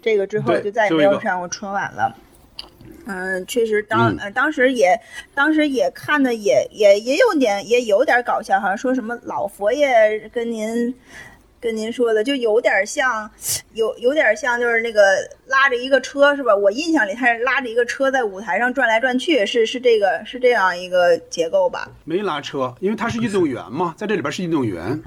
[0.02, 2.16] 这个之后就再也没有上过春晚了。
[3.08, 5.00] 嗯，确实当呃当时也
[5.34, 10.94] 当时也看的也也也有点也有点搞笑，好像说什么老佛爷跟您
[11.66, 13.28] 跟您说的，就有点像
[13.74, 15.02] 有有点像就是那个
[15.48, 16.56] 拉着一个车是吧？
[16.56, 21.90] 我印象里他是拉着一个车在舞台上转来转去，是是这个是这样一个结构吧？
[22.04, 25.02] 没拉车，因为他是运动员嘛，在这里边是运动员，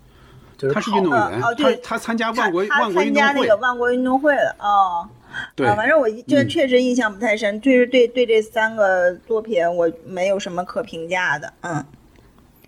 [0.74, 5.08] 他是运动员，哦他他参加万国他万国运动会参加那个，万国运动会了哦。
[5.56, 11.50] 对啊，反正我这嗯确实印象不太深，就是对对这三个作品我没有什么可评价的。
[11.62, 11.82] 嗯，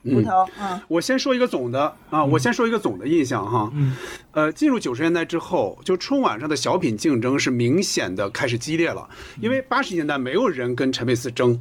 [0.05, 0.25] 骨嗯。
[0.25, 3.71] 头，嗯我先说一个总的啊，我先说一个总的印象哈。
[3.75, 3.97] 嗯，
[4.33, 9.09] 呃，进入九十年代之后，就春晚上的小品竞争是明显的开始激烈了，
[9.41, 11.61] 因为八十年代没有人跟陈佩斯争，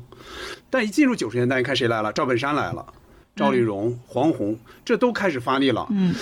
[0.70, 2.12] 但一进入九十年代，你看谁来了？
[2.14, 2.86] 赵本山来了，
[3.36, 5.88] 赵丽蓉、黄宏，这都开始发力了。
[5.92, 6.14] 嗯，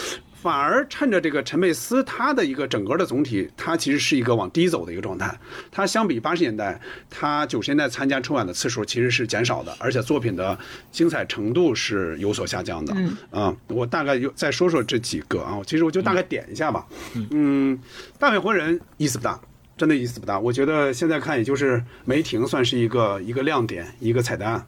[0.41, 5.31] 反而趁着这个陈佩斯他的一个整个的总体，他其实是一个往低走的一个状态。
[5.71, 6.81] 他相比八十年代，
[7.11, 10.57] 他九十年代参加春晚的次数其实是减少的，而且作品的
[10.91, 12.91] 精彩程度是有所下降的。
[12.97, 16.87] 嗯啊，我大概有再说说这几个啊，其实我就大概点一下吧。
[17.29, 17.77] 嗯，
[18.17, 19.39] 大美活人意思不大。
[19.81, 24.63] 真的意思不大，我觉得现在看也就是梅婷算是一个一个亮点，一个彩蛋，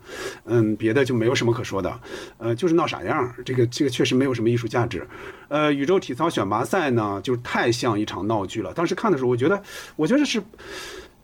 [0.46, 2.00] 嗯，别的就没有什么可说的，
[2.40, 5.08] 呃，就是闹傻样，这个这个确实没有什么艺术价值。
[5.50, 8.74] 呃，宇宙体操选拔赛呢，就太像一场闹剧了。
[8.74, 9.62] 当时看的时候，我觉得，
[9.96, 10.42] 我觉得是。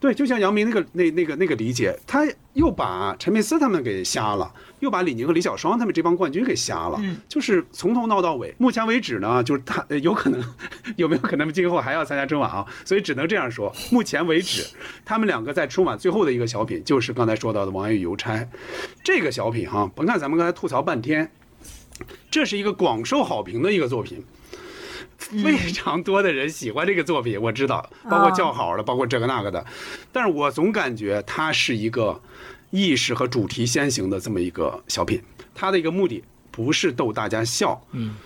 [0.00, 6.98] 对，就像杨明那个那那个那个理解，他又把陈佩斯他们给瞎了，又把李宁和李小双他们这帮冠军给瞎了，
[7.28, 8.54] 就是从头闹到尾。
[8.56, 10.42] 目前为止呢，就是他呃有可能
[10.96, 12.64] 有没有可能今后还要参加春晚啊？
[12.82, 14.66] 所以只能这样说，目前为止，
[15.04, 18.36] 他们两个在春晚最后的一个小品，就是刚才说到的《王爷与邮差》
[19.04, 21.30] 这个小品哈，甭看咱们刚才吐槽半天，
[22.30, 24.24] 这是一个广受好评的一个作品。
[25.44, 29.64] 非常多的人喜欢这个作品，我知道，包括叫好的，包括这个那个的，
[30.10, 32.20] 但是我总感觉它是一个
[32.70, 35.22] 意识和主题先行的这么一个小品，
[35.54, 38.16] 它的一个目的不是逗大家笑，嗯，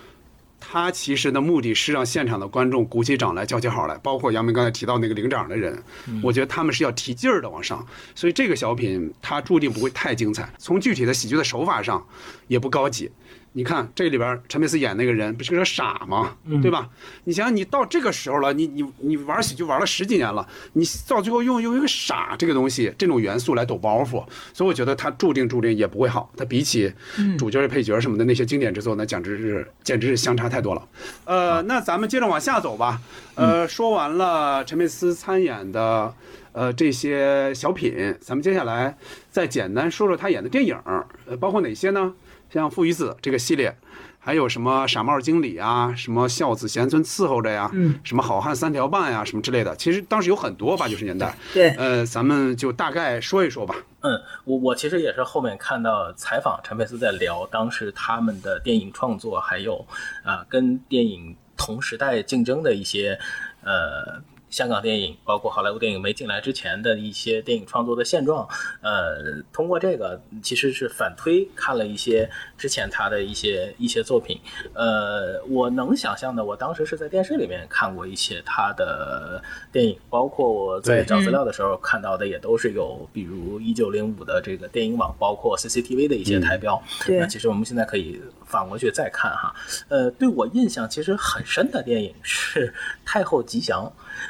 [0.59, 5.83] 它其实的目的是让现场的观众鼓起掌来叫起好来，包括杨明刚才提到那个领奖的人，
[6.23, 7.85] 我觉得他们是要提劲儿的往上，
[8.15, 12.03] 所以这个小品它注定不会太精彩，从具体的喜剧的手法上
[12.47, 13.11] 也不高级。
[13.57, 16.35] 你看这里边陈佩斯演那个人不是个傻吗？
[16.61, 16.89] 对吧？
[17.23, 24.21] 你想想，你到这个时候了，你你你玩喜剧玩了十几年了，你到最后用用一个傻这个东西这种元素来抖包袱，
[24.53, 26.29] 所以我觉得他注定注定也不会好。
[26.35, 26.91] 他比起
[27.37, 30.87] 主角、配角什么的那些经典之作，那简直是简直是相差太多了。
[31.23, 32.99] 呃，那咱们接着往下走吧。
[33.35, 36.13] 呃，说完了陈佩斯参演的
[36.51, 38.97] 呃这些小品，咱们接下来
[39.31, 40.77] 再简单说说他演的电影，
[41.25, 42.13] 呃，包括哪些呢？
[42.59, 43.75] 像《父与子》这个系列，
[44.17, 49.75] 还有什么傻帽经理啊，什么孝子贤孙伺候着呀，嗯什么好汉三条半呀，什么之类的。
[49.75, 53.75] 其实当时有很多八九十年代，对呃，咱们就大概说一说吧。
[54.01, 59.85] 嗯，我我其实也是后面看到采访陈佩斯在聊当时他们的电影创作，还有
[60.23, 63.19] 啊、跟电影同时代竞争的一些
[63.63, 68.47] 呃香港电影，包括好莱坞电影没进来之前的一些电影创作的现状。
[68.81, 74.39] 呃，通过这个其实是反推看了一些之前他的一些一些作品。
[74.73, 86.81] 呃，我能想象的，我当时是在电视里面看过一些他的电影，包括我在对找资料的时候看到的也都是有，比如一九零五的这个电影网，包括 CCTV 的一些台标。
[87.05, 89.53] 对那其实我们现在可以反过去再看哈。
[89.89, 92.67] 呃，对我印象其实很深的电影是
[93.03, 93.83] 《太后吉祥》。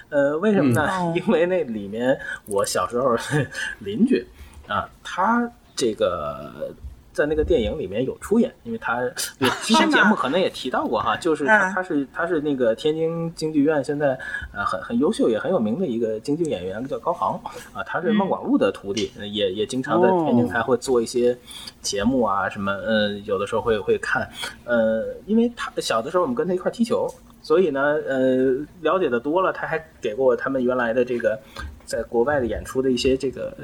[0.09, 0.87] 呃，为什么呢？
[0.91, 1.15] 嗯。
[1.17, 3.15] 因为那里面我小时候
[3.79, 4.25] 邻居
[4.67, 6.73] 啊，他这个。
[7.15, 8.97] 在那个电影里面有出演，因为他
[9.39, 11.73] 我之前节目可能也提到过哈，就是他嗯。
[11.73, 14.19] 他是他是那个天津京剧院现在
[14.53, 17.39] 呃很很优秀也很有名的一个京剧演员，叫高航
[17.71, 21.33] 啊，他是孟广禄的徒弟，呃也也经常在天津台会做一些
[21.81, 24.29] 节目啊什么，呃有的时候会会看，
[24.65, 27.07] 呃因为他小的时候我们跟他一块踢球，
[27.45, 31.39] 所以呢呃了解的多了，他还给过我他们原来的这个
[31.85, 33.55] 在国外的演出的一些这个。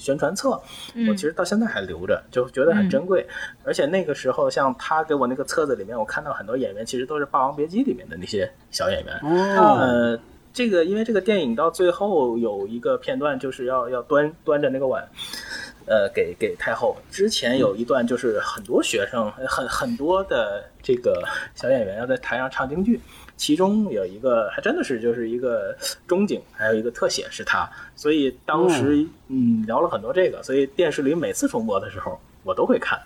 [0.00, 0.50] 宣传册，
[1.08, 3.26] 我其实到现在还留着，就觉得很珍贵。
[3.64, 9.16] 而且那个时候，像他给我那个册子里面，我看到很多演员其实都是《霸王别姬》里面的那些小演员。
[9.56, 10.20] 哦，呃，
[10.52, 15.04] 这个因为这个电影到最后有一个片段，就是要要端端着那个碗，
[15.86, 16.96] 呃，给给太后。
[17.10, 21.24] 之前有一段就是很多学生，很很多的这个
[21.56, 23.00] 小演员要在台上唱京剧，
[23.38, 25.74] 其中有一个还真的是就是一个
[26.06, 27.66] 中景，还有一个特写是他，
[27.96, 33.00] 所以当时嗯聊了很多这个，所以电视里每次重播的时候我都会看。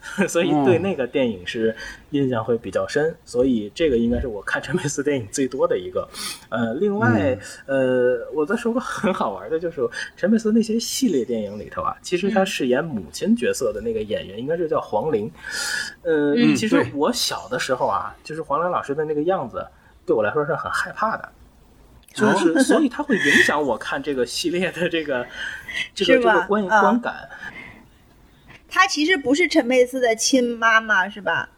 [0.28, 1.74] 所以对那个电影是
[2.10, 6.08] 印象会比较深，所以这个应该是我看陈佩斯电影最多的一个。
[6.50, 7.36] 呃，另外，
[7.66, 9.80] 呃，我再说个很好玩的，就是
[10.16, 15.28] 陈佩斯那些系列电影里头啊，其实他饰演母亲角色的那个演员应该是叫黄龄。
[16.02, 19.66] 呃，嗯其实我小的时候啊，就是黄龄老师的那个样子，
[20.08, 21.28] 对我来说是很害怕的。
[22.14, 25.24] 就是，所以它会影响我看这个系列的这个
[25.94, 27.28] 这个是这个观啊观感。
[28.66, 31.50] 她其实不是陈佩斯的亲妈妈是吧？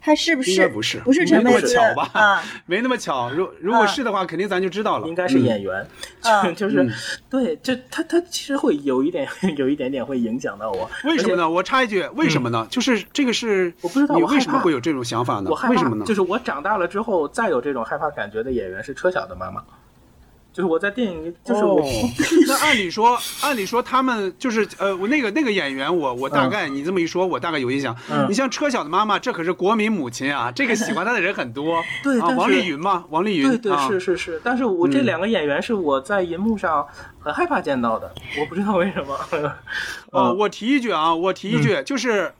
[0.00, 0.50] 她是不是？
[0.52, 2.42] 应该不是不是陈没那佩斯么巧吧啊？
[2.66, 3.30] 没那么巧。
[3.30, 5.06] 如如果啊是的话，肯定咱就知道了。
[5.06, 5.86] 应该是演员，
[6.22, 6.90] 嗯 就就是、嗯
[7.28, 10.90] 对，就他他其实会有一点 有一点点会影响到我。
[11.04, 11.48] 为什么呢？
[11.48, 12.66] 我插一句，为什么呢？
[12.70, 15.68] 就是这个是，嗯我不知道你为什么会有这种想法呢我害？
[15.68, 16.04] 怕，为什么呢？
[16.06, 19.62] 就是我长大了之后，再有这种害怕感觉的演员是车晓的妈妈。
[20.52, 21.62] 就是我在电影里，就是
[22.46, 27.96] 那按理说，按理说他们就是呃，我那个那个演员，我我大概、你这么一说，我大概有印象。
[28.10, 31.76] 嗯你像车晓的妈妈，这可是国民母亲啊，这个喜欢她的人很多。
[31.76, 33.48] 啊，对啊王丽云嘛，王丽云。
[33.48, 36.86] 对对啊、是是是，但是我这嗯两个演员是我在银幕上
[37.20, 39.14] 很害怕见到的，我不知道为什么。
[40.10, 42.32] 哦，嗯我提一句啊，我提一句，就是。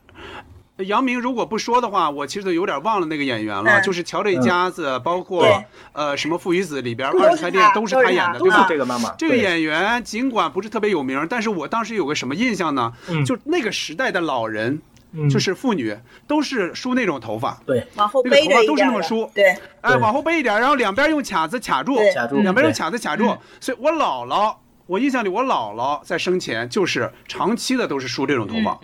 [0.85, 5.47] 杨明如果不说的话，我其实都有点忘了那个演员了，嗯就是《乔这一家子》，包括
[5.93, 8.62] 呃什么《父与子》里边二十台店都是他他演的，都对吧？
[8.62, 12.93] 是这个妈妈，这个演员尽管不是特别有名，但是我当时有个什么印象呢？
[13.09, 14.81] 嗯就那个时代的老人，
[15.12, 15.97] 嗯就是妇女，
[16.27, 23.36] 都是梳那种头发，对往后那个头发都是背一点的那么梳对，哎，往后背一点，然后两边用卡子卡住，卡住，两边用卡子卡住。
[23.61, 24.55] 所以我姥姥，
[24.86, 28.78] 我印象里我姥姥在生前就是长期的都是梳这种头发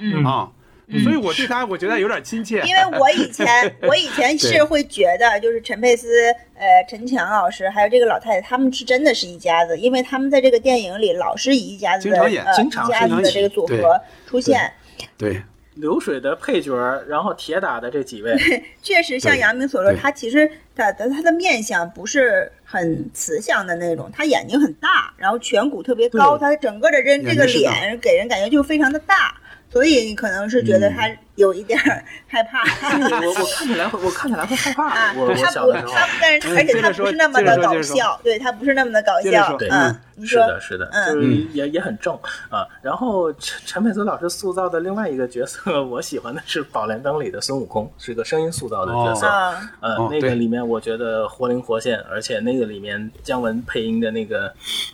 [1.02, 2.62] 所以我对他我觉得有点亲切。
[2.62, 3.46] 因为我以前
[3.82, 6.08] 我以前是会觉得，就是陈佩斯、
[6.54, 14.72] 呃陈强老师还有这个老太太，他们是真的是一家子，因为他们在这个电影里老是以一家子的经常演呃经常一家子的这个组合出现。
[15.18, 15.42] 对，
[15.74, 16.74] 流水的配角，
[17.08, 18.36] 然后铁打的这几位，
[18.80, 29.34] 确实像杨明所说，他其实他的他的面相不是很慈祥的那种，他眼睛很大，然后颧骨特别高，他整个的人这个脸给人感觉就非常的大，
[29.70, 32.62] 所以你可能是觉得他有一点儿 害怕。
[32.62, 34.88] 我我看起来会，我看起来会害怕。
[34.88, 42.14] 啊，我我他不，小的时候，他但是嗯而且他不是那么的搞笑，对他不是那么的搞笑嗯，你说是的，是的，嗯就是也也很正
[42.48, 42.66] 啊。
[42.80, 49.26] 然后陈陈佩斯老师塑造的另外一个角色， 我喜欢的是《宝莲灯》里的孙悟空，是个声音塑造的角色。
[49.26, 54.52] 啊，呃，那个里面我觉得活灵活现，而且那个里面姜文配音的那个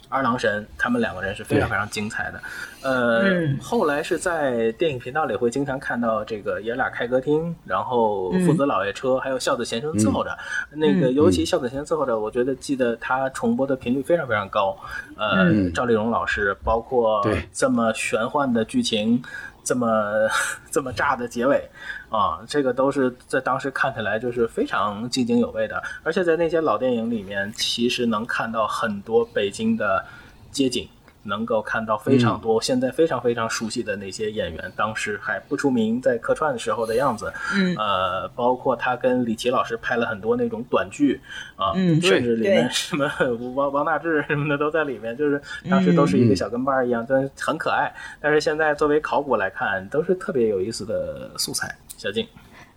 [0.08, 2.40] 二郎神，他们两个人是非常非常精彩的。
[2.82, 10.36] 呃，嗯后来是在电影频道里会经常看到这个爷俩开歌厅，然后父子老爷车，还有孝子贤孙伺候着。
[10.70, 14.76] 那个尤其孝子贤孙伺候着，我觉得记得他重播的频率非常非常高。
[15.16, 19.22] 呃，嗯赵丽蓉老师，包括这么玄幻的剧情，
[19.62, 20.28] 这么
[20.70, 21.70] 这么炸的结尾，
[22.10, 30.04] 啊，这个都是在当时看起来就是非常津津有味的，而且在那些老电影里面，其实能看到很多北京的
[30.50, 30.88] 街景。
[31.24, 37.76] 能够看到非常多现在非常非常熟悉的那些演员，当时还不出名，在客串的时候的样子，嗯。
[37.76, 41.20] 呃，包括他跟李琦老师拍了很多那种短剧
[41.56, 43.10] 啊，嗯甚至里面 什么
[43.54, 47.92] 王王大治什么的都在里面，就是当时都是一个小跟班儿一样，但是很可爱。
[48.20, 51.74] 但是现在作为考古来看，都是特别有意思的素材。
[51.96, 52.26] 小静，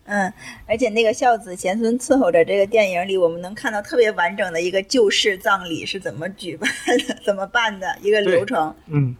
[0.05, 0.31] 嗯，
[0.65, 6.69] 而且那个孝子贤孙伺候着这个电影里，我们能看到特别完整的一个旧式葬礼是怎么举办
[7.07, 8.73] 的、怎么办的一个流程。
[8.87, 9.15] 嗯。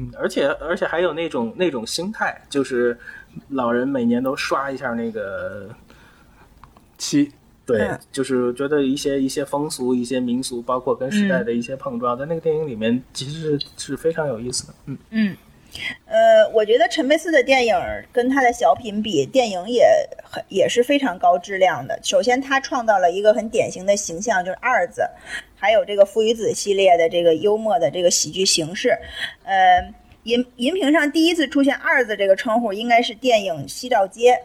[0.00, 2.96] 嗯，而且而且还有那种那种心态，就是
[3.48, 5.74] 老人每年都刷一下那个
[6.96, 7.32] 七，
[7.66, 14.74] 对嗯，就是觉得一些一些风俗、一些民俗，包括跟时代的一些碰撞，在那个电影里面其实是是非常有意思的。
[14.86, 15.36] 嗯，嗯，
[16.06, 17.76] 呃，我觉得陈佩斯的电影
[18.10, 19.86] 跟他的小品比，电影也
[20.22, 21.98] 很也是非常高质量的。
[22.02, 25.08] 首先，他创造了一个很典型的形象，就是二子，
[25.54, 28.98] 还有这个父与子系列的这个幽默的这个喜剧形式。
[29.44, 29.92] 呃，
[30.24, 34.32] 银银屏上第一次出现“二子”这个称呼，应该是电影《西照街》。《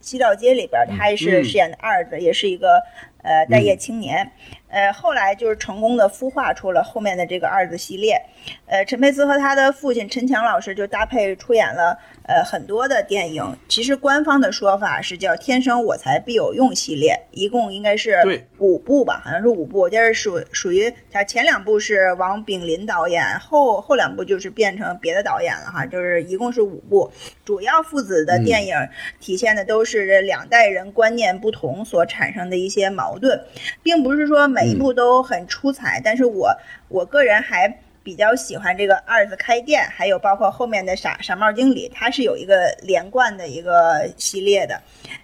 [0.00, 2.82] 西照街》里边，他也是嗯饰演的二子，也是一个
[3.22, 4.30] 呃待业青年。
[4.68, 8.20] 呃，后来就是成功的孵化出了后面的这个二子系列。
[8.66, 13.44] 呃，陈佩斯和他的父亲陈强老师就搭配出演了呃很多的电影。
[13.68, 19.88] 其实官方的说法是叫“天生我材必有用”系列，一共应该是五部吧，好像是五部。
[19.88, 27.10] 就是属属于他前两部是王炳林导演，后后两部就是变成别的导演了哈，就是一共是五部。
[27.44, 28.74] 主要父子的电影
[29.20, 33.40] 体现的都是这两代人观念不同所产生的一些矛盾，
[33.82, 36.50] 并不是说每一部都很出彩，但是我
[36.88, 37.78] 我个人还。
[38.04, 44.78] 比较喜欢这个二子开店，还有包括后面的傻傻帽经理，它是有一个连贯的一个系列的，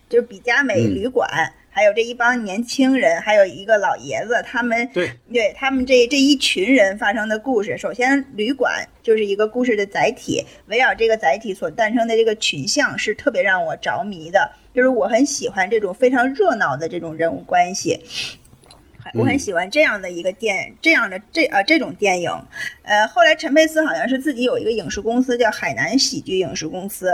[0.09, 1.29] 就是比加美嗯旅馆，
[1.69, 7.77] 还有这一帮年轻人，还有一个老爷子，他们对对他们这这一群人发生的故事。
[7.77, 18.01] 首先，旅馆就是一个故事的载体，围绕这个载体所诞生的这个群像是特别让我着迷的，就是我很喜欢这种非常热闹的这种人物关系。
[19.15, 22.31] 我很喜欢这样的一个电，这样的这啊这种电影，
[22.83, 27.13] 呃，后来陈佩斯好像是自己有一个影视公司叫海南喜剧影视公司，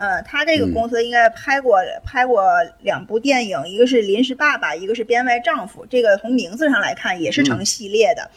[0.00, 2.42] 呃，他这个公司应该拍过、拍过
[2.80, 5.84] 两部电影，一个是《临时爸爸》，一个是《编外丈夫》。
[5.90, 8.30] 这个从名字上来看也是成系列的。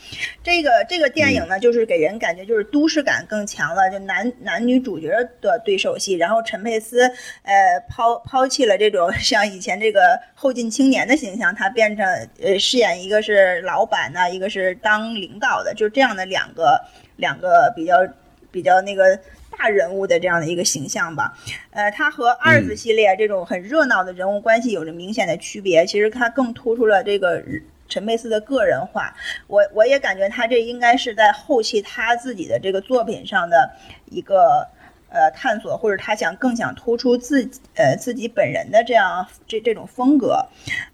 [0.43, 5.07] 这个这个电影呢，就是给人感觉就是都市感更强了，就男男女主角
[5.39, 6.15] 的对手戏。
[6.15, 7.07] 然后陈佩斯
[7.43, 12.05] 呃抛抛弃了这种像以前这个后进青年的形象，他变成
[12.41, 16.77] 呃饰演一个是老板呢、一个是当领导的，就是这样的两个
[17.15, 18.05] 两个比较
[18.51, 19.17] 比较那个。
[19.57, 21.33] 大人物的这样的一个形象吧，
[21.71, 25.85] 呃，他和二子系列这种很热闹的人物关系有着明显的区别。
[25.85, 27.43] 其实他更突出了这个
[27.87, 29.13] 陈佩斯的个人化。
[29.47, 33.71] 我我也感觉他这应该是在后期他自己的这个作品上的
[34.05, 34.67] 一个
[35.09, 40.45] 呃探索，或者他想更想突出自己呃自己本人的这样这这种风格，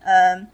[0.03, 0.47] 嗯、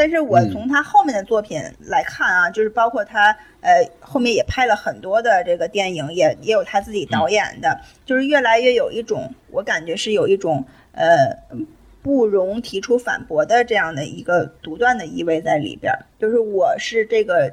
[0.00, 11.36] 但是我从他后面的作品来看啊，就是包括他呃后面也拍了很多的这个电影，也也有他自己导演的，就是越来越有一种我感觉是有一种呃
[12.00, 15.98] 不容提出反驳的这样的一个独断的意味在里边儿。
[16.18, 17.52] 就是我是这个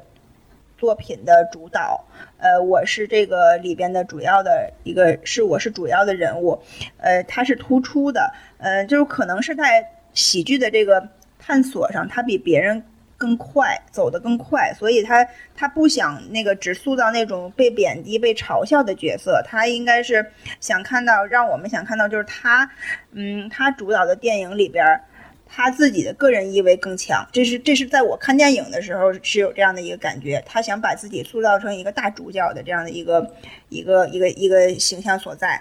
[0.78, 2.02] 作品的主导，
[2.38, 6.58] 呃，我是这个里边的主要的一个是我是主要的人物，
[6.96, 11.06] 呃，他是突出的，呃，就是可能是在喜剧的这个
[11.48, 12.82] 探索上，他比别人
[13.16, 15.26] 更快，走得更快，所以他
[15.56, 20.30] 他不想那个只塑造那种被贬低、被嘲笑的角色，他应该是
[20.60, 22.70] 想看到，让我们想看到就是他，
[23.12, 24.84] 嗯，他主导的电影里边。
[25.50, 33.26] 他自己的个人意味更强，这是这是在我看电影的时候是有这样的一个感觉，他想把自己塑造成一个大主角的这样的一个
[33.70, 35.58] 一个一个一个形象所在，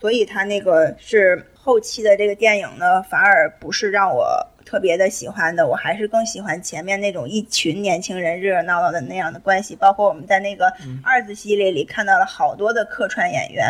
[0.00, 4.26] 所以他那个是后期的这个电影呢，反而不是让我
[4.66, 10.70] 特别的喜欢的，我还是更喜欢前面那种一群年轻人热热闹闹的那样的关系，包括我们在那个
[11.02, 13.66] 二子系列里看到了好多的客串演员。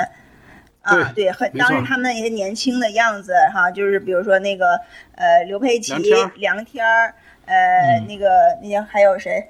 [0.80, 4.80] 啊，对，很当时他们那些年轻的样子哈，就是比如说那个
[5.16, 5.92] 呃刘佩琦
[6.36, 7.12] 梁天儿、
[7.44, 9.48] 呃、那个那些还有谁？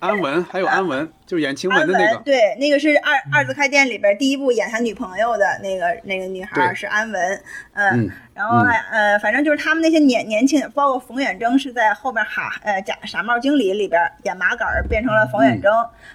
[0.00, 2.18] 安文，还有安文，就是演晴安雯的那个。
[2.22, 7.42] 对，那个是二二字开店里边第一部演他女朋友的那个那个女孩是安文，
[7.72, 15.72] 嗯，嗯然后还、呃，反正就是他们那些年年轻，包括冯远征是在后边哈呃假傻帽经理里边演麻杆儿变成了冯远征，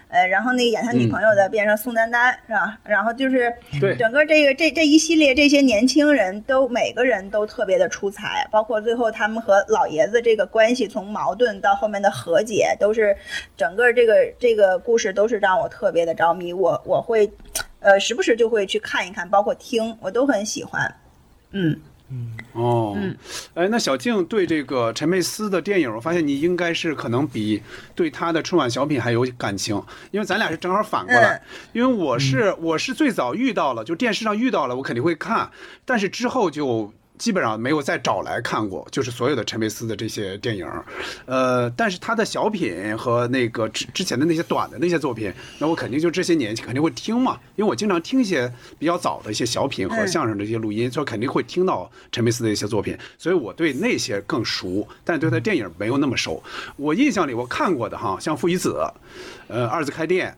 [0.09, 2.77] 呃，然后那个演他女朋友的变成宋丹丹、是吧？
[2.83, 3.53] 然后就是
[3.97, 13.15] 整个这个这这一系列这些年轻人都每个人都特别的出彩，包括最后他们和老爷子这个关系从矛盾到后面的和解，都是
[13.55, 17.31] 整个这个这个故事都是让我特别的着迷，我我会
[17.79, 20.93] 呃时不时就会去看一看，包括听，我都很喜欢。
[21.51, 21.79] 嗯，
[22.53, 23.15] 哦，嗯
[23.53, 27.61] 哎，那小静对这个陈佩斯的电影，我发现你应该是可能比
[27.95, 29.81] 对他的春晚小品还有感情，
[30.11, 31.35] 因为咱俩是正好反过来。
[31.35, 31.41] 嗯
[31.73, 35.49] 因为我是我是最早遇到了，就电视上遇到了，我肯定会看，
[35.85, 36.93] 但是之后就。
[37.19, 40.65] 基本上没有再找来看过，就是所有的陈佩斯的这些电影，
[41.25, 56.41] 呃，但是他的小品和那个之之前的那些短的那些作品，那我肯定就这些年肯定会听嘛，因为我经常听一些比较早的一些小品和嗯相声的一些录音，所以肯定会听到陈佩斯的一些作品，所以我对那些更熟，但是对他电影没有那么熟。
[56.77, 58.69] 我印象里我看过的哈，像《父与子》，
[59.49, 60.33] 呃，《二次开店》。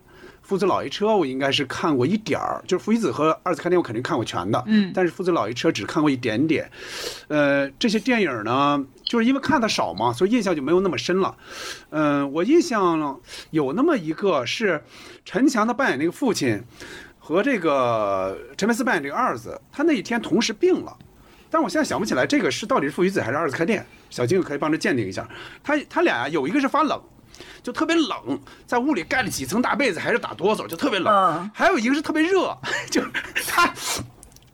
[0.51, 6.69] 父子老爷车我应该是看过一点儿，就是父与子和二次开店我肯定看过全的，嗯，但是父子老爷车只看过一点点，
[7.29, 11.33] 呃，这些电影呢，就是因为看的少嘛，所以印象就没有那么深了。
[11.91, 13.17] 嗯、我印象
[13.51, 14.83] 有那么一个是
[15.23, 16.61] 陈强他扮演那个父亲
[17.17, 20.97] 和这个陈佩斯扮演这个二子，他那一天同时病了。
[21.49, 25.25] 但我现在想不起来这个是到底是父与子还是二次开店，小金可以帮着鉴定一下。
[25.63, 27.01] 他他俩呀有一个是发冷，
[27.63, 31.13] 就特别冷，在屋里盖了几层大被子，还是打哆嗦，就特别冷。
[31.13, 32.57] 嗯还有一个是特别热，
[32.89, 33.01] 就
[33.47, 33.71] 他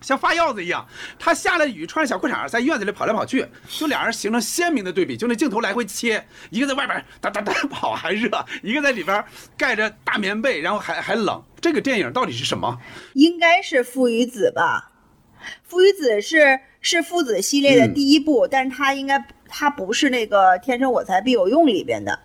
[0.02, 0.88] 像发药子一样，
[1.20, 8.30] 他下了雨穿着小裤衩在院子里跑来跑去，就俩人形成鲜明的对比，就那镜头来回切，一个在外边哒哒哒跑还热，
[8.64, 9.24] 一个在里边
[9.58, 11.44] 盖着大棉被，然后还还冷。
[11.60, 12.80] 这个电影到底是什么？
[13.14, 14.92] 应该是父与子吧？
[15.64, 22.18] 父与子是是父子系列的嗯第一部，但是他应该他不是那个《天生我材必有用》里边的。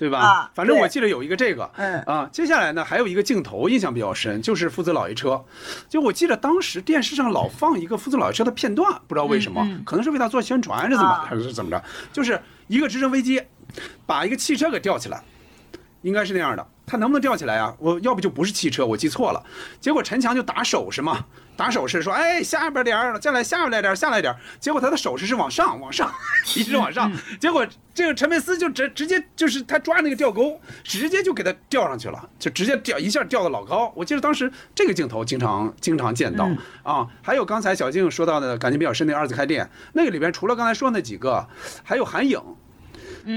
[0.00, 0.18] 对吧？
[0.18, 5.44] 啊反正我记得有一个这个，嗯啊，接下来呢还有一个镜头印象比较深，就是父子老爷车。
[5.90, 13.42] 就我记得当时电视上老放一个父子老爷车的片段，不知道为什么，可能是为他做宣传还是怎么，啊还是怎么着，就是一个直升飞机
[14.06, 15.22] 把一个汽车给吊起来，
[16.00, 16.66] 应该是那样的。
[16.90, 17.72] 他能不能吊起来啊？
[17.78, 19.40] 我要不就不是汽车，我记错了。
[19.80, 21.24] 结果陈强就打手势嘛，
[21.56, 26.12] 打手势说：“哎，下边点儿，再来下边来点儿，下来点儿。”结果他的手势是往上，往上，
[26.56, 27.12] 一直往上。
[27.38, 27.64] 结果
[27.94, 33.92] 这个陈佩斯就直直接就是他抓那个吊钩，直接就给他吊上去了，就直接吊一下吊的老高。
[33.94, 36.50] 我记得当时这个镜头经常经常见到、
[36.82, 37.06] 啊。
[37.22, 41.46] 还有刚才小静说到的感情比较深的二次开店，那个里边除了刚才说那几个，
[41.84, 42.42] 还有韩影。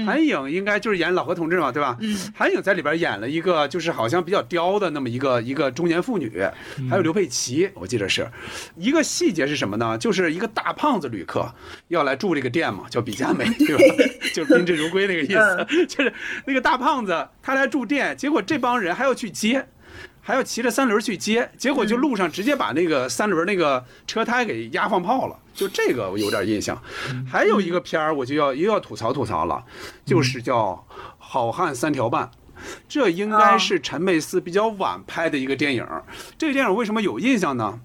[0.06, 1.98] 韩影应该就是演老何同志嘛，对吧？
[2.34, 6.42] 韩影在里边演了一个就是好像比较刁的那么一个一个中年妇女，
[6.88, 8.26] 还有刘佩琦，我记得是
[8.76, 9.96] 一个细节是什么呢？
[9.98, 11.52] 就是一个大胖子旅客
[11.88, 14.04] 要来住这个店嘛，叫比佳美， 对吧？
[14.34, 16.12] 就是宾至如归那个意思，就是
[16.46, 19.66] 那个大胖子他来住店，结果这帮人还要去接。
[20.26, 26.82] 还要骑着三轮去接，结果就路上直接把那个三轮那个车胎给压放炮了，就这个我有点印象。
[27.30, 29.62] 还有一个片儿，我就要又要吐槽吐槽了，
[30.06, 30.70] 就是叫
[31.18, 32.24] 《好汉三条半》。
[32.88, 35.86] 这应该是陈佩斯比较晚拍的一个电影。
[36.38, 37.80] 这个电影为什么有印象呢？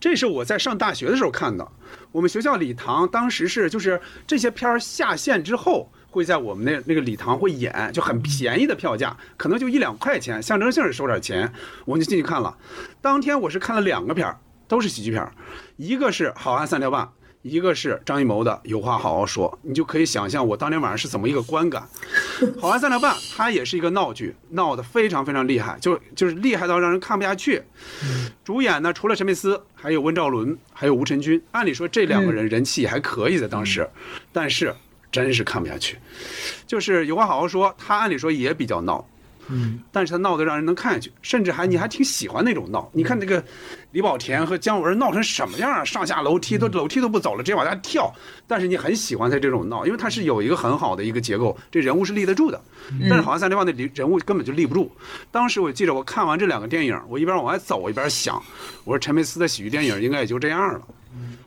[0.00, 1.68] 这是我在上大学的时候看的。
[2.10, 11.50] 我们学校礼堂当时是就是这些片儿下线之后，会在我们那那个礼堂会演，就很便宜的票价，可能就一两块钱，象征性是收点钱，
[11.84, 12.56] 我们就进去看了。
[13.00, 15.32] 当天我是看了两个片儿，都是喜剧片儿，
[15.76, 17.04] 一个是《好汉三条半》。
[17.42, 21.88] 一个是张艺谋的《有话好好说》，你就可以想象我当天晚上是怎么一个观感。
[22.60, 27.62] 《好汉三条半》它也是一个闹剧，闹得非常非常厉害，就就是厉害到让人看不下去。
[28.44, 31.40] 主演呢，除了陈佩斯，还有温兆伦，还有吴晨君。
[31.52, 33.88] 按理说这两个人人气还可以在当时，
[34.32, 34.74] 但是
[35.10, 35.98] 真是看不下去。
[36.66, 39.06] 就是有话好好说，他按理说也比较闹，
[39.48, 42.90] 嗯，但是他闹得让人能看下去，甚至还你还挺喜欢那种闹。
[42.92, 43.42] 你看那个
[43.92, 45.82] 李保田和姜文闹成什么样啊？
[45.84, 48.12] 上下楼梯都楼梯都不走了，直接往下跳。
[48.46, 52.60] 但是你很喜欢他这种闹，因为他是有一个很好的一个结构，这人物是立得住的。
[53.08, 54.90] 但是好像三连棒那人物根本就立不住。
[55.30, 58.42] 当时我记得我看完这两个电影，我一边往外走，我一边想，
[58.84, 60.80] 我说陈佩斯的喜剧电影应该也就这样了。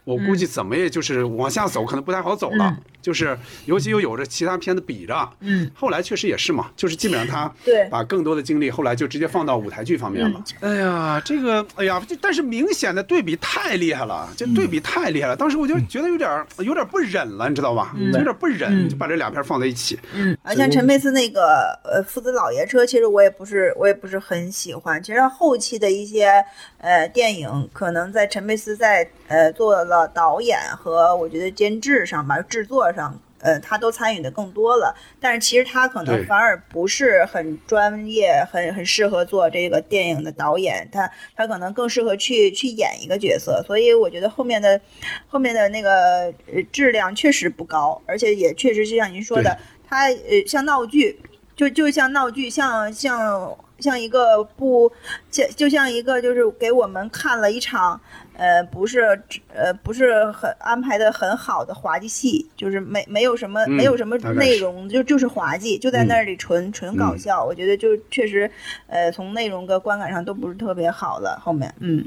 [0.04, 2.76] 我估计怎么也就是往下走，可能不太好走了。
[3.02, 10.44] 就是尤其又有着其他片子比着，嗯，后来确实也是嘛，就是基本上他对把更多的精力后来就直接放到舞台剧方面了。
[10.62, 17.94] 哎呀，这个哎呀，这但是明显的对比太厉害了，这对比太厉害了，当时我就觉得有点儿有点儿不忍了，你知道吧？
[17.98, 20.00] 有点儿不忍，就把这两片放在一起。
[20.14, 25.02] 嗯，啊，像陈佩斯那个呃父子老爷车，其实我也不是我也不是很喜欢。
[25.02, 26.32] 其实后期的一些
[26.78, 33.20] 呃电影，可能在陈佩斯在呃做了导演和我觉得监制上吧，制作上。
[33.44, 44.80] 呃，他都参与的更多了，但是其实他可能反而不是很专业，很很适合做这个电影的导演，他他可能更适合去去演一个角色，所以我觉得后面的
[45.28, 49.58] 后面的那个呃质量确实不高，而且也确实就像您说的，
[49.90, 51.20] 他呃像闹剧，
[51.56, 54.92] 就就像闹剧，像像像一个不
[55.32, 58.00] 像就像一个就是给我们看了一场
[58.42, 59.22] 呃不是
[59.54, 67.46] 呃不是很安排的很好的滑稽戏，就是没没有什么、嗯没有什么内容，就就是滑稽，就在嗯那里纯、纯搞笑。
[67.46, 68.50] 我觉得就确实
[68.88, 71.40] 呃从内容跟观感上都不是特别好了。
[71.40, 72.04] 后面嗯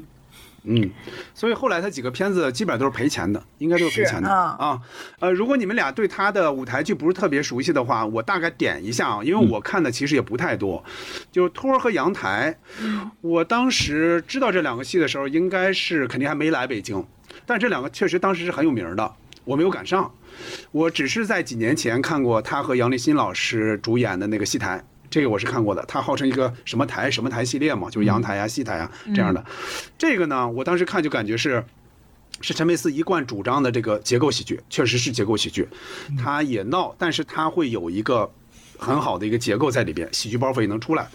[0.64, 0.90] 嗯，
[1.34, 4.80] 所以后来他几个片子基本上都是赔钱的，应该都是赔钱的啊啊。
[5.20, 10.82] 呃，如果你们俩对他的舞台剧不是特别熟悉的话，我大概点一下啊，因为我看的其实也不太多，
[11.30, 12.56] 就是托儿和阳台。
[13.20, 17.04] 我当时知道这两个戏的时候，应该是肯定还没来北京，
[17.44, 19.14] 但这两个确实当时是很有名的，
[19.44, 20.10] 我没有赶上。
[20.72, 24.82] 我只是在几年前看过他和杨立新老师主演的那个戏台，
[25.14, 25.84] 这个我是看过的。
[25.86, 29.44] 它号称一个什么台什么台系列嘛，就是阳台啊、戏台啊这样的。
[29.96, 31.64] 这个呢，我当时看就感觉是。
[32.40, 35.68] 是陈佩斯一贯主张的这个结构喜剧，确实是结构喜剧，
[36.18, 38.28] 他也闹，但是他会有一个
[38.76, 41.08] 很好的一个结构在里边，喜剧包袱也能出来。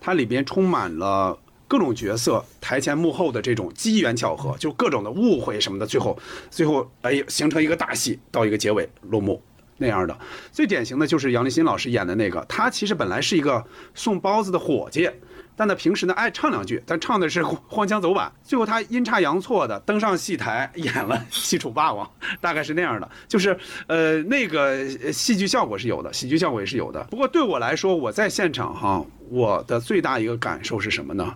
[0.00, 1.38] 它里边充满了
[1.68, 6.18] 各种角色台前幕后的这种机缘巧合，就各种的误会什么的，最后
[6.50, 9.40] 最后哎形成一个大戏，到一个结尾落幕。
[9.78, 10.16] 那样的
[10.52, 13.64] 最典型的就是杨立新老师演的那个，他其实本来是一个
[13.94, 15.10] 送包子的伙计，
[15.56, 22.06] 但他平时呢爱唱两句，但唱的是荒腔走板，最后他阴差阳错的登上戏台演了《西楚霸王》，
[22.40, 23.56] 大概是那样的，就是
[23.86, 27.02] 呃那个戏剧效果是有的，喜剧效果也是有的。
[27.10, 31.34] 不过对我来说，我在现场哈，我的最大一个感受是什么呢？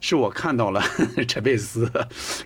[0.00, 0.82] 是我看到了
[1.28, 1.90] 陈佩斯，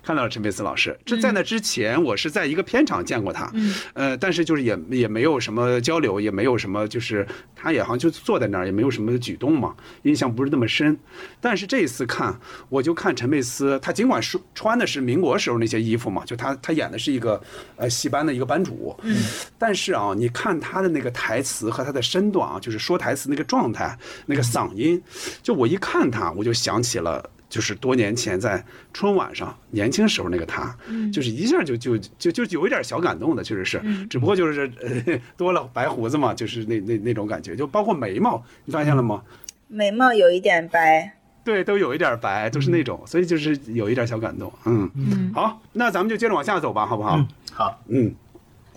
[0.03, 0.97] 看到了陈佩斯老师。
[1.05, 3.51] 这在那之前，我是在一个片场见过他，
[3.93, 7.25] 呃，但是就是也也没有什么交流，也没有什么，就是
[7.55, 9.73] 他也好像就坐在那儿，也没有什么举动嘛，
[10.03, 10.97] 印象不是那么深。
[11.39, 12.37] 但是这一次看，
[12.69, 17.41] 我就看陈佩斯，他尽管是穿的是民国时候那些衣服嘛，就他他演的是一个
[17.77, 19.15] 呃戏班的一个班主，嗯，
[19.57, 25.01] 但是啊，你看他的那个台词和他的身段啊，就是说台词那个状态，那个嗓音，
[25.41, 27.31] 就我一看他，我就想起了。
[27.55, 28.61] 就是多年前在
[28.91, 30.75] 春晚上年轻时候那个他，
[31.13, 39.23] 就是一下就就就就有一点小感动的，确实是，只不过就是呃多了白胡子嘛，就是那那那种感觉，就包括眉毛，你发现了吗？
[39.69, 41.15] 眉毛有一点白，
[41.45, 44.51] 对，都有一点白，都是那种，所以就是有一点小感动。
[44.65, 47.25] 嗯嗯，好，那咱们就接着往下走吧，好不好？
[47.53, 48.13] 好，嗯。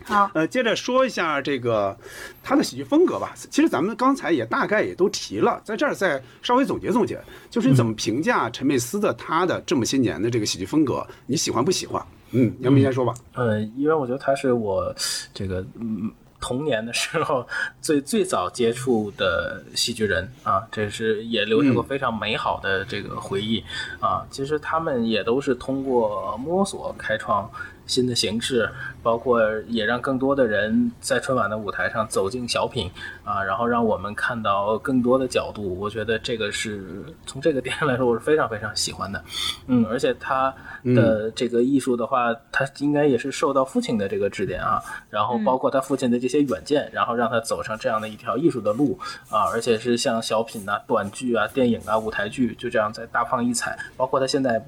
[0.09, 1.95] 好，呃，接着说一下这个
[2.43, 3.35] 他的喜剧风格吧。
[3.51, 7.21] 其实咱们刚才也大概也都提了，在这儿再稍微总结总结，
[7.51, 12.03] 就是你怎么评价陈佩斯的他的这么些年的这个喜剧风格，你喜欢不喜欢？
[12.31, 13.15] 嗯，杨明先说吧。
[13.35, 14.95] 呃，因为我觉得他是我
[15.35, 16.11] 这个嗯
[16.41, 17.47] 童年的时候
[17.83, 23.63] 最最早接触的喜剧人啊，这是也留下过非常美好的这个回忆
[24.01, 24.27] 啊。
[24.31, 27.51] 其实他们也都是通过摸索开创。
[27.89, 28.71] 新的形式，
[29.03, 32.89] 包括也让更多的人在春晚的舞台上走进小品
[33.25, 35.77] 啊，然后让我们看到更多的角度。
[35.81, 39.25] 我觉得这个是从这个点上来说，我是非常非常喜欢的。
[39.67, 40.55] 嗯，而且他
[40.85, 48.99] 的这个艺术的话，他应该也是受到父亲的这个指点啊，然后包括他父亲的这些远见，然后让他走上这样的一条艺术的路
[49.31, 53.79] 啊，而且是像小品啊、短剧啊、电影啊、舞台剧，就这样在大放异彩。
[53.97, 54.63] 包括他现在，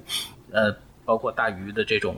[0.51, 0.75] 呃，
[1.05, 2.15] 包括大鱼的这种。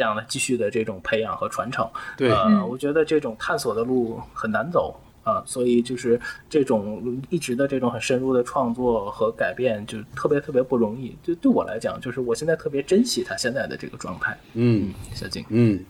[0.00, 1.86] 这样的继续的这种培养和传承，
[2.16, 6.18] 对，呃，我觉得这种探索的路很难走啊，所以就是
[6.48, 11.14] 这种一直的这种很深入的创作和改变，就特别特别不容易。
[11.22, 14.34] 就对我来讲，就是我现在特别珍惜他现在的这个状态。
[14.54, 15.84] 嗯，小静，嗯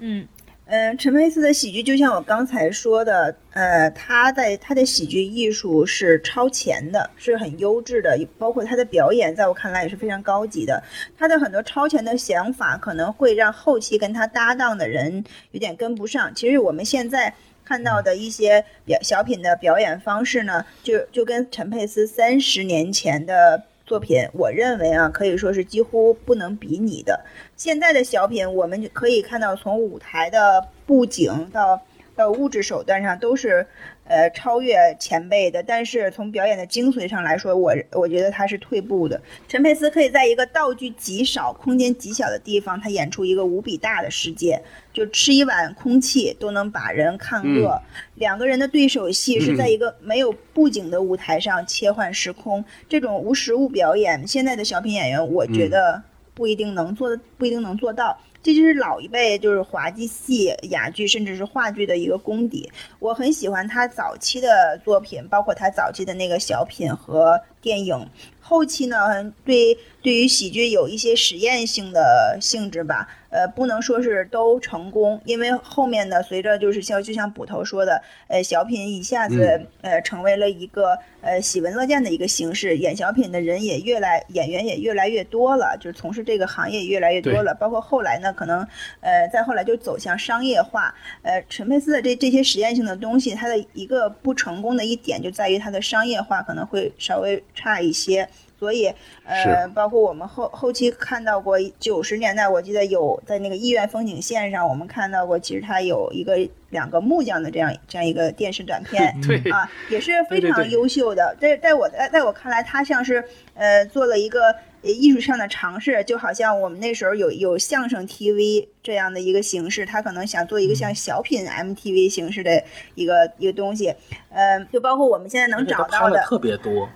[0.00, 0.26] 嗯。
[0.66, 10.82] 嗯，陈佩斯的喜剧就像我刚才说的，呃，他在他的喜剧艺术是超前的，是很优质的，包括他的表演，在我看来也是非常高级的。
[11.18, 16.34] 他的很多超前的想法可能会让后期跟他搭档的人有点跟不上。
[16.34, 17.32] 其实我们现在
[17.62, 23.62] 看到的一些表小品的表演方式呢，就就跟陈佩斯三十年前的。
[23.86, 27.24] 作品，我认为啊，可以说是几乎不能比拟的。
[27.54, 31.82] 现在的小品，我们可以看到从舞台的布景到
[32.16, 33.66] 到物质手段上都是
[34.04, 39.20] 呃超越前辈的，但是从表演的精髓上来说，我我觉得他是退步的。
[39.48, 44.62] 陈佩斯可以在一个道具极少、空间极小的地方，他演出一个无比大的世界，
[44.92, 47.80] 就吃一碗空气都能把人看饿。
[48.16, 56.02] 两个人的对手戏是在一个没有布景的舞台上切换时空，这种无实物表演，现在的小品演员我觉得
[56.34, 58.18] 不一定能做的，不一定能做到。
[58.44, 62.70] 这就是老一辈就是滑稽戏、哑剧甚至是话剧的一个功底。
[62.98, 68.06] 我很喜欢他早期的作品，包括他早期的那个小品和电影。
[68.38, 88.64] 后期呢，对对于喜剧有一些实验性的性质吧，呃，不能说是都成功，因为后面呢，随着就是像就像捕头说的，呃，小品一下子呃成为了一个呃喜闻乐见的一个形式，演小品的人也越来演员也越来越多了，就是从事这个行业也越来越多了，包括后来呢，可能
[89.00, 98.28] 呃再后来就走向商业化，呃，陈佩斯的这这些实验性的东西，它的一个不成功的一点就在于它的商业化可能会稍微差一些。
[98.64, 98.86] 所以，
[99.26, 106.38] 呃，包括我们后后期看到过九十年代，我记得有在那个医院风景线上，我们看到过，其实它有一个
[106.70, 111.36] 两个木匠的这样这样一个电视短片，对啊，也是非常优秀的。
[111.38, 113.22] 在在我在在我看来，它像是
[113.52, 122.64] 呃做了一个艺术上的尝试，就好像我们那时候有有相声 TV 这样的一个形式，他可能想做一个像小品 MTV 形式的
[122.94, 123.94] 一个一个东西，
[124.30, 126.88] 呃，就包括我们现在能找到的特别多。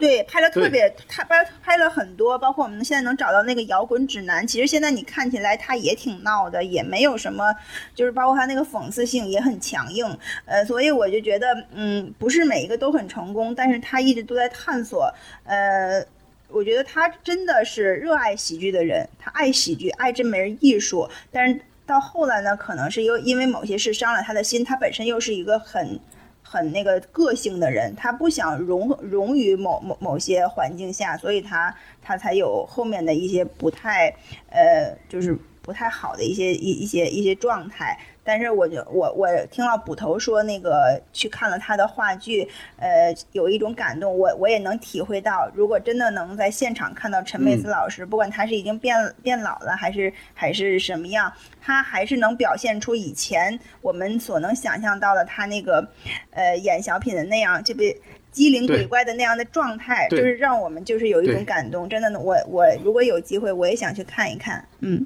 [0.00, 4.44] 对，拍了特别，他拍拍了很多，包括我们现在能找到那个摇滚指南。
[4.46, 7.54] 其实现在你看起来他也挺闹的，也没有什么，
[7.94, 10.18] 就是包括他那个讽刺性也很强硬。
[10.46, 15.12] 呃，所以我就觉得，嗯，不是每一个都很成功，但是他一直都在探索。
[15.44, 16.02] 呃，
[16.48, 21.06] 我觉得他真的是热爱喜剧的人，他爱喜剧，爱这门艺术。
[21.30, 26.00] 但是到后来呢，可能是又因为某些事伤了他的心，他本身又是一个很。
[26.52, 31.72] 很那个个性的人，他不想融融于某某某些环境下，所以他
[32.02, 34.12] 他才有后面的一些不太
[34.48, 37.98] 呃，就是不太好的一些一一些一些状态。
[38.22, 42.46] 但是我就我我听到捕头说那个去看了他的话剧，
[42.76, 45.50] 呃，有一种感动，我我也能体会到。
[45.54, 55.84] 如果真的能在现场看到陈佩斯老师，不管他是已经变变老了，还是还是什么样，他还是能表现出以前我们所能想象到的他那个，
[56.30, 57.82] 呃，演小品的那样，这个
[58.30, 61.88] 机灵鬼怪的那样的状态，就是让我们就是有一种感动。
[61.88, 65.04] 真的，我我如果有机会，我也想去看一看，嗯。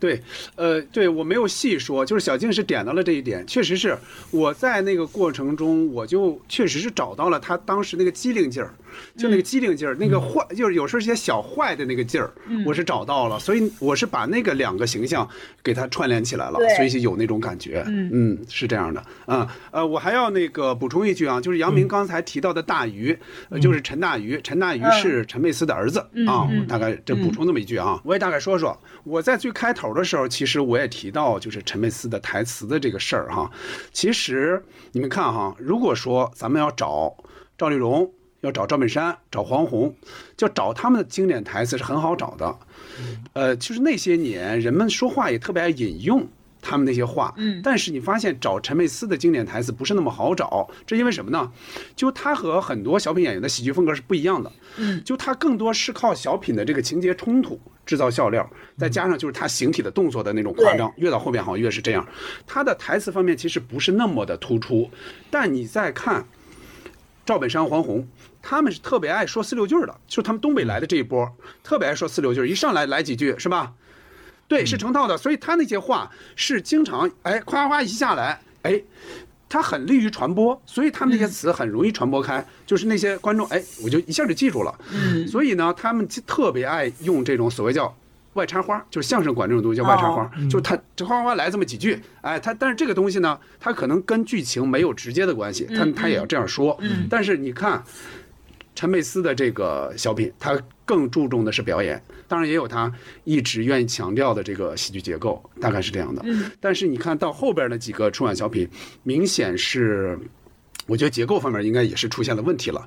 [0.00, 0.22] 对，
[0.56, 3.96] 呃，对我没有细说，就是小静是点到了这一点，确实是
[4.30, 8.74] 我在那个过程中，我就确实是找到了她当时那个机灵劲儿，
[9.16, 12.30] 就那个机灵劲儿，那个坏，就是有时候一些小坏的那个劲儿，
[12.64, 15.28] 我是找到了，所以我是把那个两个形象
[15.62, 23.18] 给它串联起来了，所以有那种感觉，嗯，是这样的，嗯，呃，我还要那个补充一句啊，就是杨明刚才提到的大鱼，
[23.60, 29.88] 就是陈大鱼，陈大鱼是陈佩斯的儿子啊，我大概这补充那么一句啊，我也大概说说，我在最开头。
[29.88, 33.50] 的时候，其实我也提到，就是陈佩斯的台词的这个事儿哈。
[33.90, 34.62] 其实
[34.92, 37.16] 你们看哈，如果说咱们要找
[37.56, 38.08] 赵丽蓉，
[38.40, 39.94] 要找赵本山，找黄宏，
[40.36, 42.58] 就找他们的经典台词是很好找的。
[43.32, 46.26] 呃，就是那些年人们说话也特别爱引用。
[46.60, 51.52] 他们那些话，嗯，但是你发现找陈佩斯的经典台词不是那么好找，这因为什么呢？
[51.94, 62.04] 就他和很多小品演员的喜剧风格是不一样的，嗯，就他更多是靠小品的这个情节冲突制造笑料，再加上就是他形体的动作的那种夸张，越到后面好像越是这样。
[62.44, 64.90] 他的台词方面其实不是那么的突出，
[65.30, 66.26] 但你再看
[67.24, 68.06] 赵本山、黄宏，
[68.42, 71.30] 他们是特别爱说四六句的，就是他们东北来的这一波
[71.62, 73.72] 特别爱说四六句，一上来来几句是吧？
[74.46, 78.82] 对，是成套的，所以他那些话是经常哎，夸夸一下来，哎，
[79.46, 84.74] 他很利于传播，所以他们那些词很容易传播开，就是那些观众哎，我就一下就记住了。
[84.90, 87.94] 嗯，所以呢，他们特别爱用这种所谓叫
[88.32, 96.74] 外插花，就是相声管这种东西叫外插花，就是他这哗哗来这么几句，哎，他但是这个东西呢，他可能跟剧情没有直接的关系，他他也要这样说。
[96.80, 97.84] 嗯，但是你看。
[98.78, 102.92] 陈佩斯的这个小品，他更注重的是表演，当然也有他
[103.24, 106.24] 一直愿意强调的这个喜剧结构，大概是这样的。
[106.60, 108.68] 但是你看到后边的几个春晚小品，
[109.02, 110.16] 明显是，
[110.86, 112.84] 我觉得结构方面应该也是出现了问题了。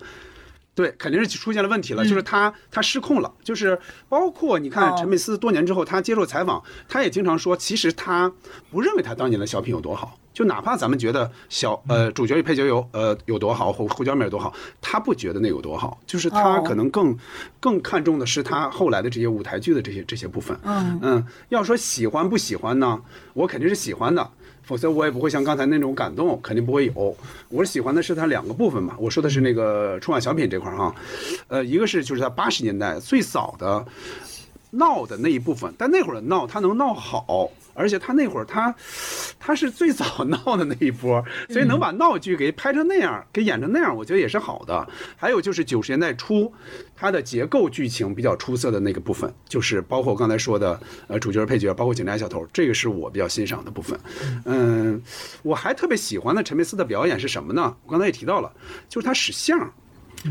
[0.73, 3.77] 对，肯定是出现了问题了，就是他他失控了，就是
[4.07, 8.31] 包括你看陈佩斯多年之后他接受采访，他也经常说，其实他
[8.69, 10.17] 不认为他当年的小品有多好。
[10.33, 17.17] 就哪怕咱们觉得小呃主角与配角有呃有多好，胡胡椒面有多好，他不觉得那有多好，就是他哦可能更、
[17.59, 20.57] 更看重的是他后来的这些舞台剧的这些这些部分。
[20.63, 23.01] 嗯要说喜欢不喜欢呢，
[23.33, 24.29] 我肯定是喜欢的，
[24.63, 27.15] 否则我也不会像刚才那种感动，肯定不会有。
[27.49, 30.95] 我喜欢的是它两个部分嘛，我说的是那个春晚小品这块儿哈，
[31.49, 33.85] 呃，一个是就是他八十年代最早的
[34.71, 37.51] 闹的那一部分，但那会儿的闹他能闹好，
[37.81, 38.73] 而且他那会儿他
[39.39, 44.87] 他是最早闹的那一波，所以能把闹剧给拍成那样，给演成那样，我觉得也是好的。
[45.17, 46.53] 还有就是九十年代初，
[46.95, 53.99] 它的结构剧情比较出色的那个部分，就是包括刚才说的呃主角配角，包括警察小偷，这个是我比较欣赏的部分。
[54.45, 55.01] 嗯，
[55.41, 57.75] 我还特别喜欢的陈佩斯的表演是什么呢？
[57.85, 58.53] 我刚才也提到了，
[58.87, 59.73] 就是他使相。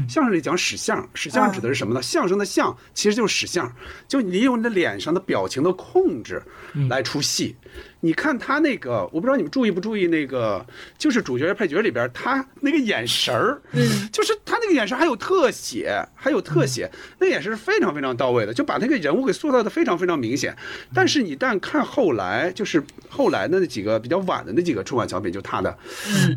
[0.08, 2.02] 相声里讲使相，使相指的是什么呢？
[2.02, 3.70] 相声的相其实就是使相，
[4.06, 6.42] 就你用你的脸上的表情的控制
[6.88, 7.56] 来出戏。
[8.00, 10.64] 你看他那个，我不知道你们注意不注意那个，
[10.96, 20.56] 就是主角配角里边他那个眼神儿，嗯， 就是他那个眼神还有特写，还有特写，那眼神是非常非常到位的，就把那个人物给塑造的非常非常明显。
[20.94, 25.76] 但是你但看后来，就是后来的那几个比较晚的那几个春晚小品，就他的，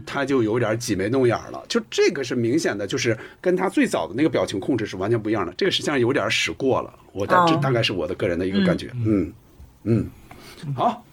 [0.05, 1.63] 他就有点挤眉弄眼了。
[1.69, 5.53] 就这个是明显的，就是跟他最早的那个表情控制是完全不一样的。
[5.57, 8.91] 这个实际上有点使过了，我大这哦大概是我的个人的一个感觉。
[9.05, 9.31] 嗯
[9.85, 10.09] 嗯，
[10.75, 11.05] 好。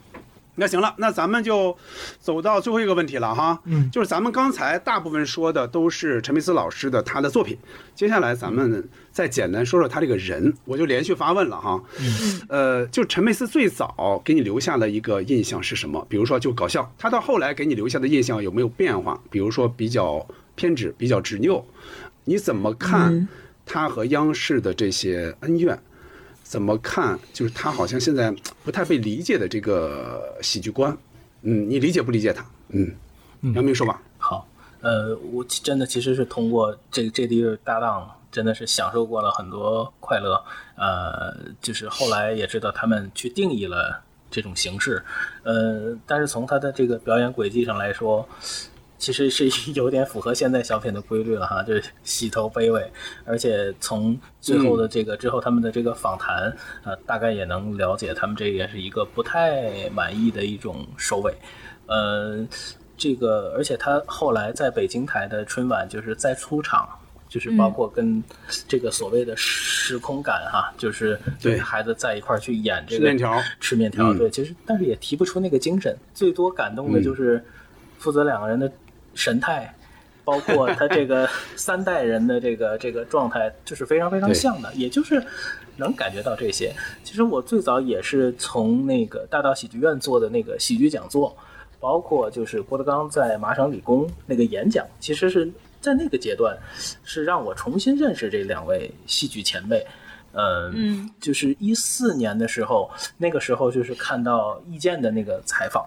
[0.61, 1.75] 那行了，那咱们就
[2.19, 7.57] 走到最后一个问题了哈，嗯，就是咱们刚才大部分说的都是陈佩斯老师的他的作品，
[7.95, 16.07] 接下来咱们再简单说说他这个人，我就连续发问了哈，嗯，呃，就陈佩斯最早给你留下的一个印象是什么？
[16.11, 19.19] 比如说就搞笑，他到后来给你留下的印象有没有变化？
[19.31, 21.65] 比如说比较偏执、比较执拗，
[22.25, 23.27] 你怎么看
[23.65, 25.81] 他和央视的这些恩怨？
[26.51, 27.17] 怎么看？
[27.33, 30.91] 就是他好像现在不太被理解的这个喜剧观，
[31.43, 32.45] 嗯，你理解不理解他？
[32.71, 32.93] 嗯，
[33.55, 34.03] 杨明说吧。
[34.19, 34.49] 好，
[34.81, 40.45] 呃，我真的其实是通过这这第一个搭档，真的是享受过了很多快乐。
[40.75, 41.33] 呃，
[41.63, 45.01] 就是后来也知道他们去定义了这种形式，
[45.45, 48.29] 呃，但是从他的这个表演轨迹上来说。
[49.01, 52.89] 其实是有点符合现在小品的规律了哈， 就是洗头卑微，
[53.25, 61.35] 而且从最后的这个之后他们的这个访谈，呃，大概也能了解他们这也是一个不太满意的一种收尾，
[61.87, 62.47] 呃，
[62.97, 66.89] 这个而且他后来在北京台的春晚就是再出场。
[67.31, 68.21] 就是包括跟
[68.67, 71.57] 这个所谓的时空感哈，就是对。
[71.61, 73.43] 孩子在一块儿去演这个吃面条。
[73.61, 74.19] 吃面条，嗯。
[74.19, 77.41] 对，其实但是也提不出那个精神，最多感动的就是
[77.99, 78.69] 负责两个人的
[79.15, 79.75] 神态，
[80.25, 85.23] 包括他这个 三代人的这个这个状态，就是非常非常像的，也就是
[85.77, 86.73] 能感觉到这些。
[87.03, 91.37] 其实我最早也是从那个大道喜剧院做的那个喜剧讲座，
[91.79, 95.51] 包括就是郭德纲在麻省理工那个演讲，其实是
[95.81, 96.57] 在那个阶段
[97.03, 99.87] 是让我重新认识这两位戏剧前辈。
[100.33, 102.89] 呃、嗯，就是一四年的时候，
[103.19, 105.85] 那个时候就是看到易建的那个采访，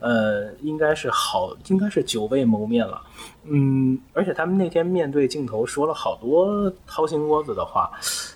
[0.00, 3.00] 呃，应该是好，应该是久未谋面了，
[3.44, 7.90] 嗯，而且他们那天面对镜头说了好多掏心窝子的话，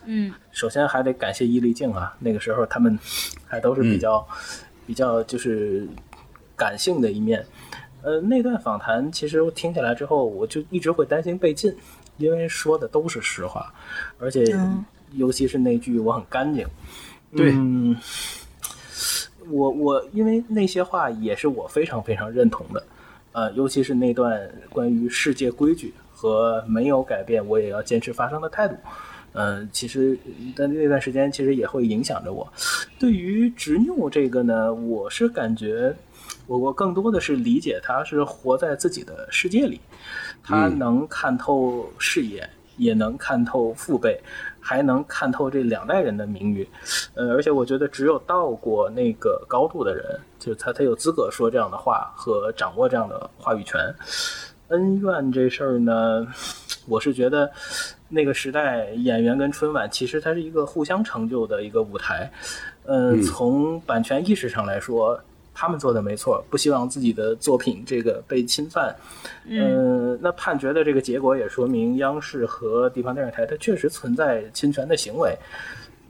[0.05, 2.99] 嗯，首先还得感谢伊丽静啊，那个时候他们
[3.47, 4.27] 还都是比较、
[4.86, 5.89] 比较就是
[6.55, 7.45] 感性的一面。
[8.03, 11.74] 呃，那段访谈其实我听起来之后，我就一直会担心被禁，
[12.19, 13.73] 因为说的都是实话，
[14.19, 14.85] 而且嗯。
[15.16, 16.66] 尤其是那句“我很干净”，
[17.36, 17.97] 对嗯，
[19.51, 22.83] 我我因为那些话也是我非常非常认同的，
[23.33, 24.41] 呃，尤其是那段
[24.71, 28.75] 关于世界规矩和没有改变我也要坚持发声的态度，
[29.33, 30.19] 呃，其实
[30.57, 32.47] 在那段时间其实也会影响着我。
[32.99, 35.95] 对于执拗这个呢，我是感觉
[36.47, 39.81] 我我更多的是理解他是活在自己的世界里，
[40.43, 40.79] 他嗯。
[40.79, 44.21] 能看透视野，也能看透父辈，
[44.65, 46.66] 还能看透这两代人的名誉。
[47.15, 53.78] 呃，而且我觉得只有到过那个高度的人，就他才有资格说这样的话和掌握这样的话语权。
[54.69, 56.27] 恩怨这事儿呢，
[56.89, 57.53] 我是觉得
[58.09, 62.31] 那个时代演员跟春晚其实它是一个互相成就的一个舞台。
[62.86, 65.20] 呃，从版权意识上来说，
[65.55, 68.94] 他们做的没错，不希望自己的作品这个被侵犯。
[69.47, 75.36] 嗯、那判决的这个结果也说明央视和地方电视台它确实存在侵权的行为。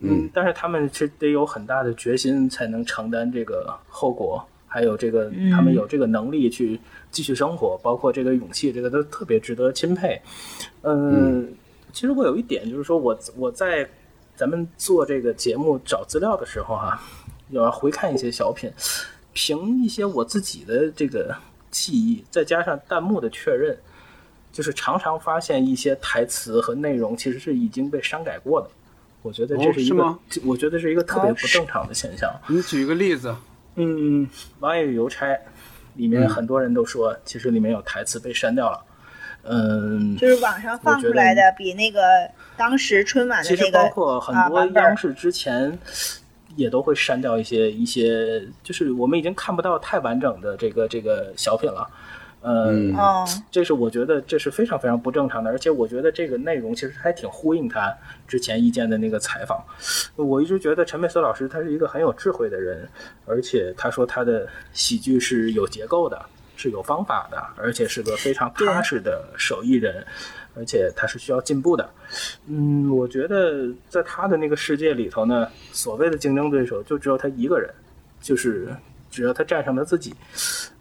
[0.01, 6.81] 嗯，但是他们是得有很大的决心才能承担这个后果，还有这个他们有这个能力去
[7.11, 10.21] 继续生活，包括这个勇气，这个都特别值得钦佩。
[10.83, 11.55] 嗯，
[11.93, 13.89] 其实我有一点就是说我我在
[14.35, 17.01] 咱们做这个节目找资料的时候哈、
[17.51, 18.71] 要回看一些小品，
[19.35, 21.37] 凭一些我自己的这个
[21.71, 23.77] 记忆，再加上弹幕的确认，
[24.53, 28.71] 就是常常发现一些台词和内容其实是已经被删改过的。
[29.21, 32.31] 我觉得这是一个，哦是我觉得是一个特别不正常的现象。
[32.47, 33.35] 你举个例子，
[33.75, 34.27] 嗯，
[34.61, 35.27] 《王爷与邮差》
[35.95, 38.85] 里面很多人都说，其实里面有台词被删掉了。
[39.47, 42.01] 嗯，就是网上放出来的比那个
[42.57, 45.79] 当时春晚的其实那个包括很多央视之前
[46.57, 51.89] 也都会删掉一些一些，就是我们已经看不到太完整的这个这个小品了。
[52.47, 57.91] 嗯，哦，这是我觉得这是非常非常不正常的，而且我觉得这个内容其实还挺呼应他
[58.29, 59.65] 之前意见的那个采访。
[60.15, 62.87] 我一直觉得陈佩斯老师他是一个很有智慧的人，
[63.25, 66.23] 而且他说他的喜剧是有结构的，
[66.55, 70.07] 是有方法的，而且是个非常踏实的手艺人，
[70.57, 71.89] 而且他是需要进步的。
[72.47, 77.69] 嗯，我觉得在他的那个世界里头呢，所谓的竞争对手就只有他一个人，
[78.21, 78.69] 就是
[79.11, 80.15] 只要他战胜了自己。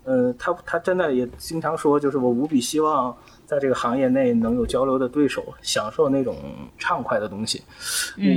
[0.06, 6.38] 呃，他他真的也经常说，就是我无比希望在这个行业内能有交流的对手，享受那种
[6.78, 7.64] 畅快的东西。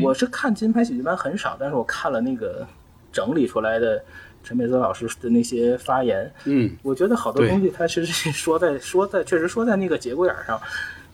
[0.00, 2.64] 我是看金牌喜剧班很少，但是我看了那个
[3.10, 4.00] 整理出来的
[4.44, 10.60] 陈佩斯老师的那些发言，嗯，我觉得好多东西他其实说在说在确实说在那个节骨眼上，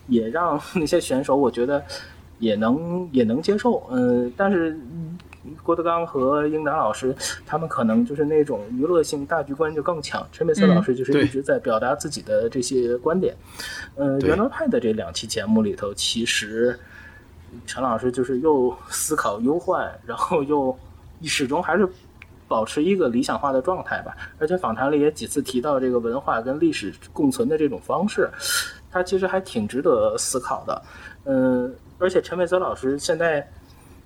[0.09, 1.83] 也让那些选手我觉得
[2.39, 3.83] 也能 也能接受。
[3.91, 5.19] 嗯、但是嗯
[5.65, 7.15] 郭德纲和英达老师
[7.45, 13.35] 他们可能就是那种娱乐性大局观就更强，陈佩斯老师就是一直在表达自己的这些观点。
[13.97, 16.79] 呃，对原来派的这两期节目里头，其实
[17.67, 20.77] 陈老师就是又思考忧患，然后又
[21.25, 21.89] 始终还是
[22.47, 24.17] 保持一个理想化的状态吧。
[24.39, 28.31] 而且访谈里也几次提到这个文化跟历史共存的这种方式，
[28.93, 30.83] 他其实还挺值得思考的。
[31.25, 33.49] 嗯，而且陈佩泽老师现在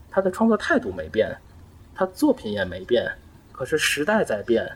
[0.08, 1.36] 他的创作态度没变，
[1.94, 3.10] 他作品也没变，
[3.50, 4.70] 可是时代在变，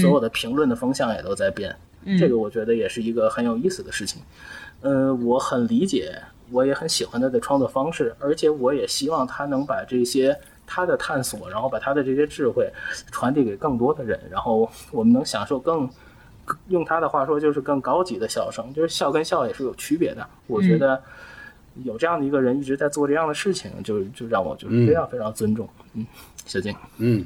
[0.00, 1.74] 所有的评论的风向也都在变。
[2.18, 4.22] 这个我觉得也是一个很有意思的事情。
[4.82, 6.16] 嗯，我很理解，
[6.52, 12.70] 我也很喜欢他的创作方式，而且我也希望他能把这些他的探索，然后把他的这些智慧
[13.10, 15.90] 传递给更多的人，然后我们能享受更。
[16.68, 20.26] 用他的话说，就是更高级的笑声，就是笑跟笑也是有区别的。
[20.46, 21.02] 我觉得
[21.84, 25.68] 有这样的一个人一直在做这样的事情，就就让我就是非常非常尊重。
[25.94, 26.06] 嗯，
[26.44, 27.24] 小静，嗯，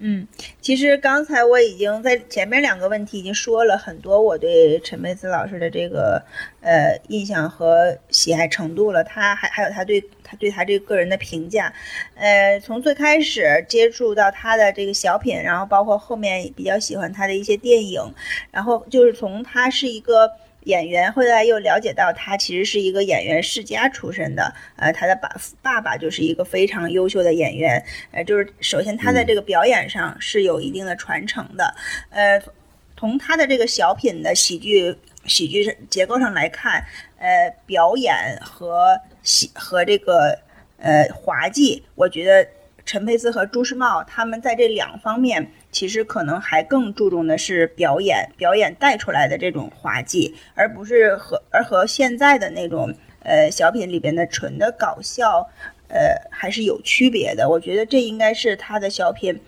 [0.00, 0.26] 嗯，
[0.60, 6.22] 其实刚才我已经在前面两个问题已经说了很多我对陈佩斯老师的这个
[6.60, 11.72] 呃印象和喜爱程度了，他还还有他对他对他这个个人的评价，
[12.14, 18.00] 呃，从最开始接触到他的这个小品，然后包括后面比较喜欢他的一些电影，
[18.52, 20.30] 然后就是从他是一个。
[20.64, 25.30] 演员，后来又了解到他其实是一个演员世家出身的，呃，他的爸
[25.62, 31.74] 爸爸就是一个非常优秀的演员，呃，就是首先他在这个表演上是有一定的传承的，
[32.10, 32.42] 呃，
[32.98, 34.94] 从他的这个小品的喜剧
[35.24, 36.84] 喜剧结构上来看，
[37.18, 40.38] 呃，表演和喜和这个
[40.78, 42.46] 呃滑稽，我觉得
[42.84, 45.50] 陈佩斯和朱时茂他们在这两方面。
[45.70, 52.92] 其实可能还更注重的是表演，表演带出来的这种滑稽，而不是和而和现在的那种
[53.22, 55.46] 呃小品里边的纯的搞笑，
[55.88, 57.48] 呃还是有区别的。
[57.48, 59.38] 我觉得这应该是他的小品，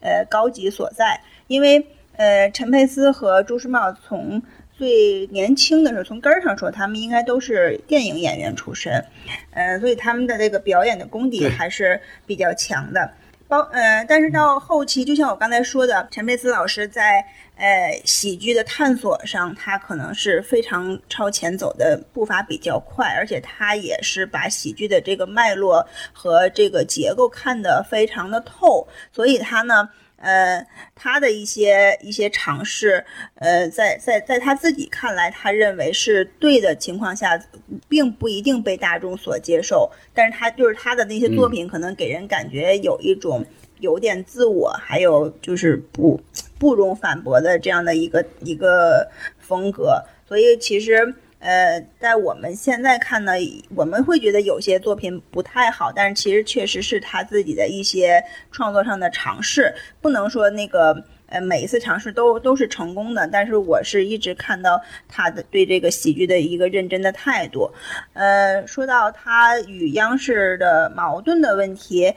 [0.00, 1.20] 呃高级所在。
[1.46, 1.84] 因为
[2.16, 4.40] 呃陈佩斯和朱时茂从
[4.76, 9.04] 最年轻的时候，从根儿上说，他们应该都是电影演员出身，
[9.50, 13.10] 呃，所以他们的这个表演的功底还是比较强的。
[13.50, 17.22] 包呃，但是到后期，就像我刚才说的，陈佩斯老师在
[17.56, 29.90] 呃喜剧的探索上，他可能是非常超前走的步伐比较快，而且他也是把喜剧的这个脉络和这个结构看得非常的透，所以他呢。
[30.20, 30.64] 呃，
[30.94, 33.04] 他的一些一些尝试，
[33.36, 37.42] 呃，在在在他自己看来，他认为是对的情况下，
[37.88, 39.90] 并不一定被大众所接受。
[40.14, 43.44] 但是他就是他的那些作品，可能给人感觉有一种
[43.80, 46.20] 有点自我，还有就是不
[46.58, 50.02] 不容反驳的这样的一个一个风格。
[50.28, 51.14] 所以其实。
[51.40, 53.32] 呃，在我们现在看呢，
[53.74, 58.22] 我们会觉得有些作品不太好，但是其实确实是他自己的一些
[58.52, 63.26] 创作上的尝试，不能说那个呃每一次尝试都都是成功的。
[63.26, 67.70] 但是我是一直看到他的对这个喜剧的一个认真的态度。
[68.12, 72.14] 呃，说到他与央视的矛盾的问题，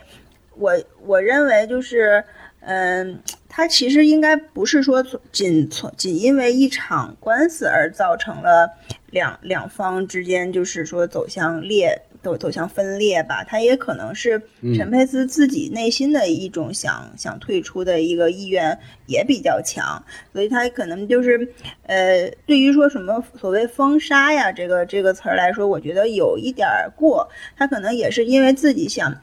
[0.57, 0.73] 我
[1.05, 2.23] 我认为就是。
[2.65, 8.71] 嗯，他其实应该不是说仅从仅因为一场官司而造成了
[9.13, 13.43] 两两方之间就是说走向裂走走向分裂吧。
[13.47, 14.41] 他也可能是
[14.75, 20.03] 陈佩斯自己内心的一种想想退出的一个意愿也比较强，
[20.33, 21.47] 所以他可能就是
[21.83, 27.29] 呃，对于说什么所谓封杀呀这个这个词儿来说，我觉得有一点儿过。
[27.55, 29.15] 他可能也是因为自己想。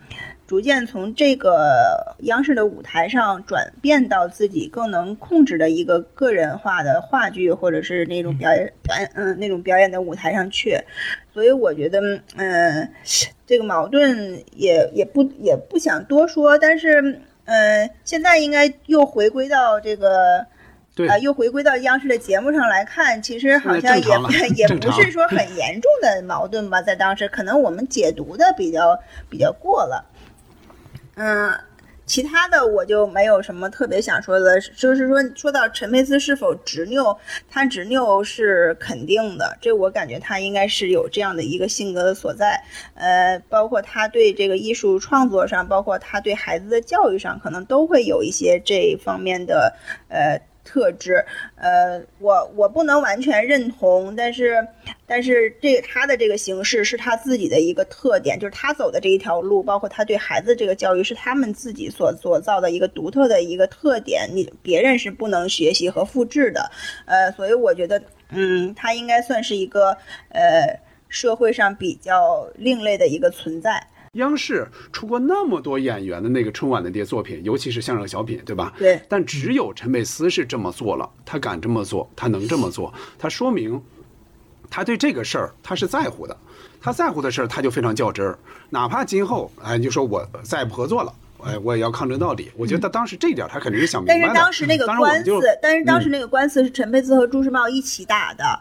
[0.51, 10.77] 逐渐从这个央视的舞台上转变到自己更能控制的一个个人化的话剧，或者是那种表演表演嗯那种表演的舞台上去，
[11.33, 12.01] 所以我觉得
[12.35, 12.93] 嗯
[13.47, 20.45] 这个矛盾也也不也不想多说，但是嗯现在应该又回归到这个
[20.97, 28.99] 对啊、又回归到央视的节目上来看，其实好像也也不是说很严重的矛盾吧，在当时可能我们解读的比较
[29.29, 30.05] 比较过了。
[31.23, 31.53] 嗯，
[32.07, 37.19] 其他的我就没有什么特别想说的，就是说说到陈佩斯是否执拗，
[37.51, 42.65] 他执拗是肯定的，这我感觉他应该是有这样的一个性格的所在。
[42.95, 49.77] 呃，包括他对这个艺术创作上，包括他对孩子的教育上，可能都会有一些这方面的
[50.09, 50.41] 呃。
[50.65, 51.25] 特质，
[51.57, 54.67] 呃，我我不能完全认同，但是，
[55.07, 66.71] 但是这他的这个形式是他自己的一个特点，就是他走的这一条路，包括他对孩子这个教育是他们自己所所造的一个独特的一个特点，你别人是不能学习和复制的，
[67.07, 69.97] 呃，所以我觉得，嗯，他应该算是一个
[70.29, 70.79] 呃
[71.09, 73.85] 社会上比较另类的一个存在。
[74.15, 78.73] 央视出过那么多演员的那个春晚的那些作品，尤其是相声小品，对吧？
[78.77, 79.01] 对。
[79.09, 83.81] 但只有陈佩斯是这么做了，他敢这么做，他能这么做，他说明
[84.69, 86.37] 他对这个事儿他是在乎的，
[86.81, 88.37] 他在乎的事儿他就非常较真儿，
[88.69, 91.15] 哪怕今后哎你就说我再也不合作了。
[91.45, 92.51] 哎，我也要抗争到底。
[92.57, 94.29] 我觉得他当时这一点他肯定是想明白但。
[94.29, 98.61] 是当时那个官司就，但是当时那个官司是陈佩斯和朱时茂一起打的，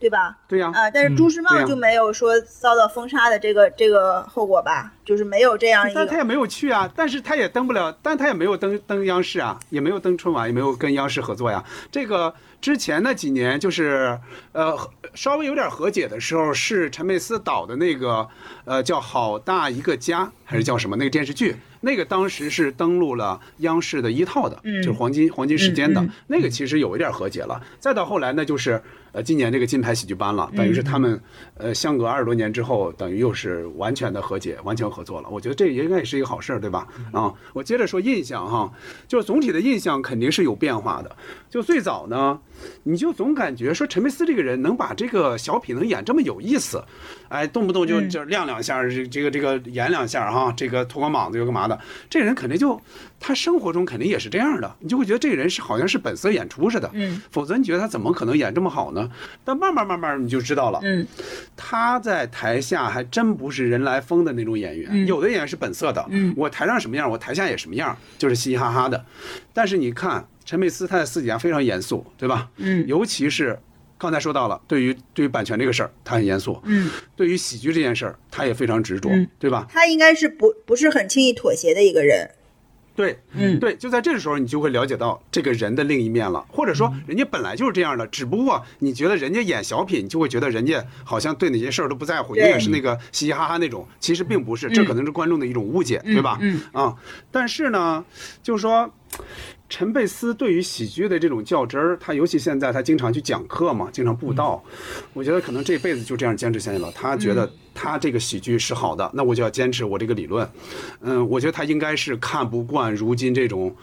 [0.00, 0.36] 对吧？
[0.48, 4.92] 对呀、啊，但是朱时茂就没有说遭到封杀的这个这个后果吧？
[5.04, 6.00] 就是没有这样一个。
[6.00, 11.62] 但他也没有去啊，但是他也登不了，但他也没有登登央视啊，也没有登春晚，也没有跟央视合作呀。
[11.92, 14.18] 这个之前那几年就是
[14.52, 14.76] 呃
[15.14, 18.26] 稍微有点和解的时候，是陈佩斯导的那个
[18.64, 27.60] 呃叫《好大一个家》还是叫什么那个电视剧，那个当时是登录了央视的一套的，就是黄金黄金时间的、那个，其实有一点和解了。
[27.78, 28.80] 再到后来呢，就是
[29.12, 31.20] 呃今年这个金牌喜剧班了，等于是他们
[31.54, 35.28] 呃相隔二十多年之后，等于又是完全的和解，完全合作了。
[35.28, 36.86] 我觉得这应该也是一个好事儿，对吧？
[37.12, 38.72] 啊，我接着说印象哈，
[39.08, 41.16] 就是总体的印象肯定是有变化的。
[41.48, 42.40] 就最早呢，
[42.82, 46.82] 你就总感觉说陈佩斯这个人能把这个小品能演这么有意思，
[47.28, 51.78] 哎，动不动就就亮两下，这这个这个演两下哈，这个脱光膀子又干嘛的？
[52.08, 52.80] 这人肯定就
[53.18, 59.10] 他生活中肯定也是这样的，你就会觉得这个人是好像是本色演出似的，嗯，否则你觉得他怎么可能演这么好呢？
[59.44, 61.06] 但慢慢慢慢你就知道了，嗯，
[61.56, 69.04] 他在台下还真不是人来疯的那种演员，嗯有的演员是本色的，嗯我台上什么样，我台下也什么样，就是嘻嘻哈哈的。
[69.52, 72.50] 但是你看陈佩斯，他在私底下非常严肃，对吧？
[72.56, 73.56] 嗯尤其是
[73.96, 79.68] 刚才说到了，对于对于版权这个事儿，他很严肃；嗯，对于喜剧这件事儿，他也非常执着，嗯对吧？
[79.70, 82.28] 他应该是不不是很轻易妥协的一个人。
[82.96, 96.36] 对，嗯对，就在这个时候，你就会了解到这个人的另一面了，或者说人家本来就是这样的，只不过你觉得人家演小品，你就会觉得人家好像对哪些事儿都不在乎，永对远是那个嘻嘻哈哈那种，其实并不是，这可能是观众的一种误解，对吧？
[96.40, 96.96] 嗯啊，
[97.30, 98.04] 但是呢，
[98.42, 98.92] 就是说。
[99.70, 104.62] 陈佩斯对于喜剧的这种较真儿，他尤其现在他经常去讲课嘛，经常布道，
[105.14, 106.92] 我觉得可能这辈子就这样坚持下去了。
[106.92, 110.46] 他觉得他这个喜剧是好的，那我就要坚持我这个理论。
[111.00, 113.74] 嗯，我觉得他应该是看不惯如今这种，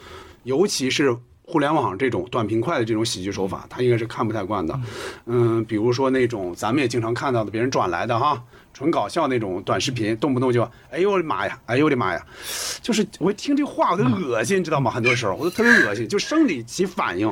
[0.43, 4.77] 尤其是互联网这种短平快的这种喜剧手法，他应该是看不太惯的。
[5.25, 8.43] 嗯，比如说那种咱们也经常看到的别人转来的哈，
[8.77, 12.23] 纯搞笑那种短视频，动不动就哎呦我的妈呀，哎呦我的妈呀，
[12.79, 14.91] 就是我一听这话我都恶心，知道吗？
[14.91, 17.27] 很多时候我都特别恶心，就生理起反应，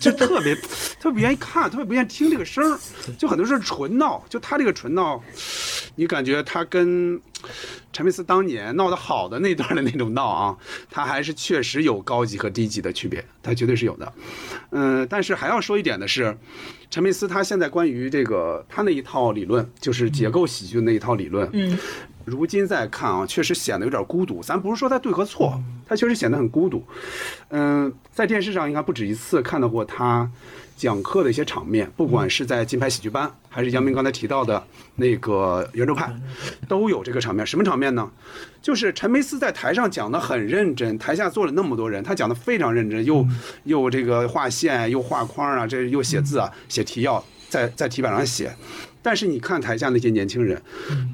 [0.00, 2.76] 就特别特别不愿意看，特别不愿意听这个声儿，
[3.16, 5.22] 就很多时候纯闹，就他这个纯闹，
[5.94, 7.20] 你感觉他跟
[7.92, 10.56] 陈佩斯当年闹得好的那段的那种闹啊，
[10.90, 14.12] 他还是确实有高级和低级的区别，他绝对是有的。
[14.70, 16.36] 嗯，但是还要说一点的是，
[16.90, 21.78] 陈佩斯他现在关于这个他那一套理论，就是结构喜剧的那一套理论，嗯，
[22.24, 24.42] 如今再看啊，确实显得有点孤独。
[24.42, 26.82] 咱不是说他对和错，他确实显得很孤独。
[27.48, 30.30] 嗯，在电视上应该不止一次看到过他
[30.78, 34.64] 讲课的一些场面，不管是在金牌喜剧班，还是杨明刚才提到的
[34.94, 36.08] 那个圆桌派，
[36.68, 37.44] 都有这个场面。
[37.44, 38.08] 什么场面呢？
[38.62, 43.26] 就是陈佩斯在台上讲的很认真，台下坐了那么多人，他讲的非常认真，又
[43.64, 48.54] 又这个画线，又画框啊，这又写字啊，写题要在在题板上写。
[49.02, 50.62] 但是你看台下那些年轻人，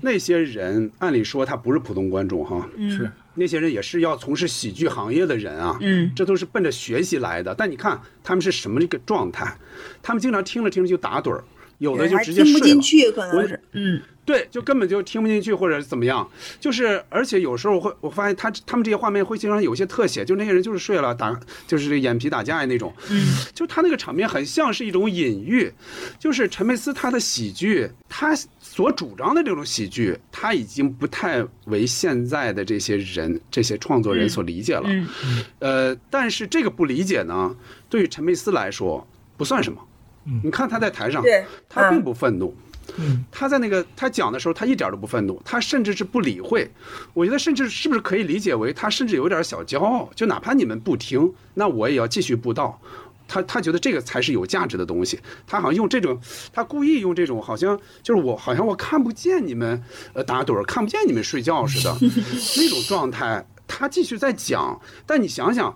[0.02, 7.54] 那些人按理说他不是普通观众哈，是那些人也是要从事喜剧行业的人啊，嗯，这都是奔着学习来的。
[7.54, 9.56] 但你看他们是什么一个状态？
[10.02, 11.44] 他们经常听着听着就打盹儿，
[11.78, 12.74] 有的就直接听不睡了。
[12.74, 16.28] 进去，可能我是，嗯，对，就根本就听不进去，或者是怎么样，
[16.60, 25.72] 就是而且有时候会，我发现他他们这些画面会经常有一些特写，就那些人就是睡了打，就是这眼皮打架呀那种，嗯，就他那个场面很像是一种隐喻，
[26.18, 35.08] 就是陈佩斯他的喜剧，他所主张的这种喜剧，他已经不太为现在的这些人这些创作人所理解了，嗯。
[35.58, 37.54] 呃，但是这个不理解呢，
[37.88, 39.06] 对于陈佩斯来说
[39.36, 39.80] 不算什么，
[40.42, 41.22] 你看他在台上，
[41.68, 42.54] 他并嗯不愤怒。
[43.30, 46.70] 他在那个他讲的时候，他一点都不愤怒，他甚至是不理会。
[47.14, 52.78] 我觉得甚至是不是可以理解为他甚至有点小骄傲，就哪怕你们不听，那我也要继续布道。
[53.26, 56.20] 他他觉得这个才是有价值的东西，他好像用这种，
[56.52, 59.82] 他故意用这种，好像就是我好像我看不见你们
[60.12, 61.96] 呃打盹儿，看不见你们睡觉似的
[62.58, 64.78] 那种状态，他继续在讲。
[65.06, 65.74] 但你想想，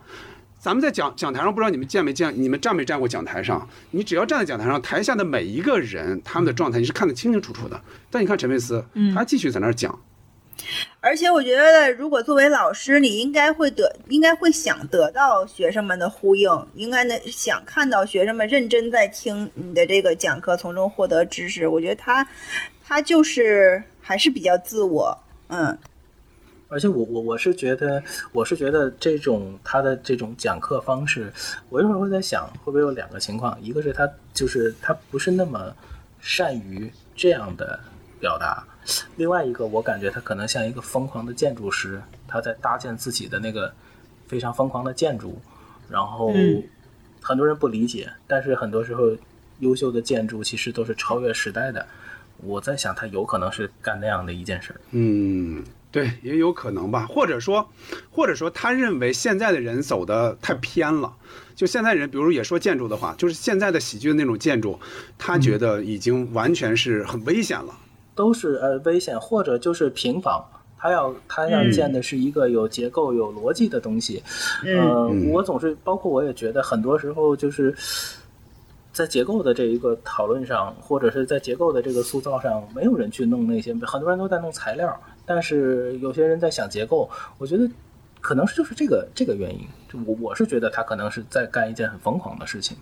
[0.59, 3.66] 咱们在讲讲台上，不知道你们见没见，你们站没站过讲台上？
[3.93, 7.80] 你只要站在讲台上，台下的每一个人他们的状态你是看得清清楚楚的。
[8.10, 9.97] 但你看陈佩斯，他继续在那儿讲，
[11.01, 21.68] 而且我觉得，如果作为老师，你应该会得，应该会想得到学生们的呼应，应该能想看到学生们认真在听你的这个讲课，从中获得知识。
[21.68, 22.26] 我觉得他，
[22.85, 25.16] 他就是还是比较自我，
[25.47, 25.78] 嗯
[26.69, 31.32] 而且我我我是觉得，我是觉得这种他的这种讲课方式，
[31.70, 35.74] 我一会儿会在想，会不会有两个情况，一个是他就是他不是那么
[36.20, 37.81] 善于这样的
[38.20, 38.62] 表达，
[39.16, 43.73] 另外一个我感觉他可能像一个疯狂的建筑师，他在搭建自己的那个
[44.27, 45.40] 非常疯狂的建筑，
[45.89, 46.62] 然后嗯
[47.23, 49.05] 很多人不理解，但是很多时候
[49.61, 51.86] 优秀的建筑其实都是超越时代的。
[52.40, 54.81] 我在想，他有可能是干那样的一件事儿。
[54.93, 57.69] 嗯，对，也有可能吧，或者说，
[58.10, 61.15] 或者说他认为现在的人走的太偏了。
[61.55, 64.78] 就现在人，比如也说建筑的话，就是现在的喜剧的那种建筑，
[65.16, 67.74] 他觉得已经完全是很危险了。
[68.15, 70.44] 都是呃危险，或者就是平房。
[70.81, 74.23] 他要他要建的是一个有结构、有逻辑的东西。
[74.65, 77.74] 呃，嗯我总是包括我也觉得很多时候就是
[78.93, 87.09] 在结构的这一个讨论上，或者是在结构的这个塑造上，没有人去弄那些，很多人都在弄材料，但是有些人在想结构。
[87.37, 87.69] 我觉得
[88.21, 89.61] 可能是就是这个这个原因。
[89.89, 92.77] 就我我是觉得他可能是在干一件很疯狂的事情。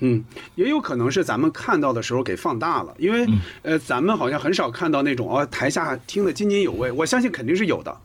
[0.00, 0.24] 嗯，
[0.54, 3.26] 也有可能是咱们看到的时候给放大了，因为
[3.62, 6.90] 呃，咱们好像很少看到那种哦，台下听得津津有味。
[6.90, 7.96] 我相信肯定是有的，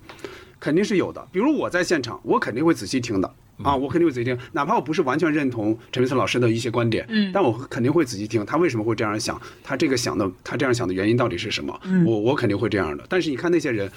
[0.59, 1.25] 肯定是有的。
[1.31, 3.33] 比如我在现场，我肯定会仔细听的
[3.63, 11.79] 啊，我肯定会仔细听，哪怕我不是完全认同陈佩斯老师的一些观点，嗯但我肯定会仔细听他为什么会这样想，他这个想的，他这样想的原因到底是什么？
[12.05, 13.05] 我我肯定会这样的。
[13.09, 13.91] 但是你看那些人，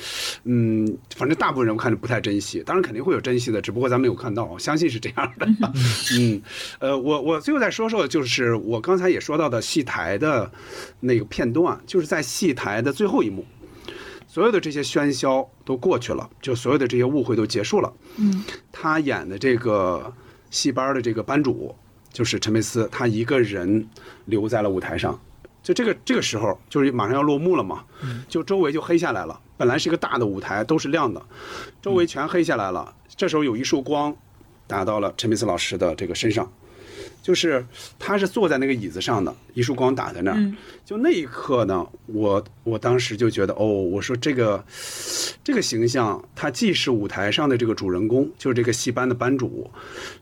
[0.44, 5.46] 嗯，反正大部分人我看着不太珍惜，当然肯定会有珍惜的，只不过咱没有看到，我相信是这样的。
[6.18, 6.42] 嗯，
[6.80, 10.50] 呃，我我最后再说说，就是我刚才也说到的戏台的
[11.00, 13.44] 那个片段，就是在戏台的最后一幕，
[14.32, 17.92] 所有的这些喧嚣都过去了，就所有的这些误会都结束了。
[18.16, 18.42] 嗯，
[18.72, 20.10] 他演的这个
[20.50, 21.74] 戏班的这个班主
[22.10, 23.86] 就是陈佩斯，他一个人
[24.24, 25.20] 留在了舞台上。
[25.62, 27.84] 就这个这个时候，就是马上要落幕了嘛，
[28.26, 29.38] 就周围就黑下来了。
[29.58, 31.22] 本来是一个大的舞台，都是亮的，
[31.82, 32.90] 周围全黑下来了。
[33.14, 34.16] 这时候有一束光
[34.66, 36.50] 打到了陈佩斯老师的这个身上，
[37.22, 37.64] 就是
[37.98, 40.52] 他是坐在那个椅子上的，一束光打在那儿。
[40.84, 44.62] 就那一刻呢，我我当时就觉得，哦，我说这个
[45.44, 49.70] 这个形象，他既是舞台上的这个主人公，就是这个戏班的班主，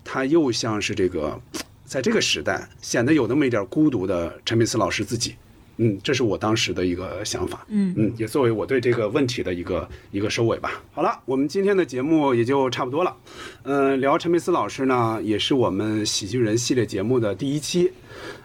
[0.05, 1.41] 他又像是这个
[1.85, 5.35] 在这个时代显得有那么一点孤独的陈佩斯老师自己。
[5.83, 7.65] 嗯，这是我当时的一个想法。
[7.69, 10.83] 嗯嗯，也作为我对这个问题的一个一个收尾吧。
[10.93, 13.17] 好了，我们今天的节目也就差不多了。
[13.63, 17.91] 嗯、聊陈佩斯老师呢，也是我们喜剧人系列节目的第一期。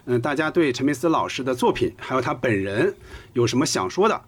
[0.06, 2.94] 嗯、大家对陈佩斯老师的作品还有他本人
[3.34, 4.18] 有什么想说的？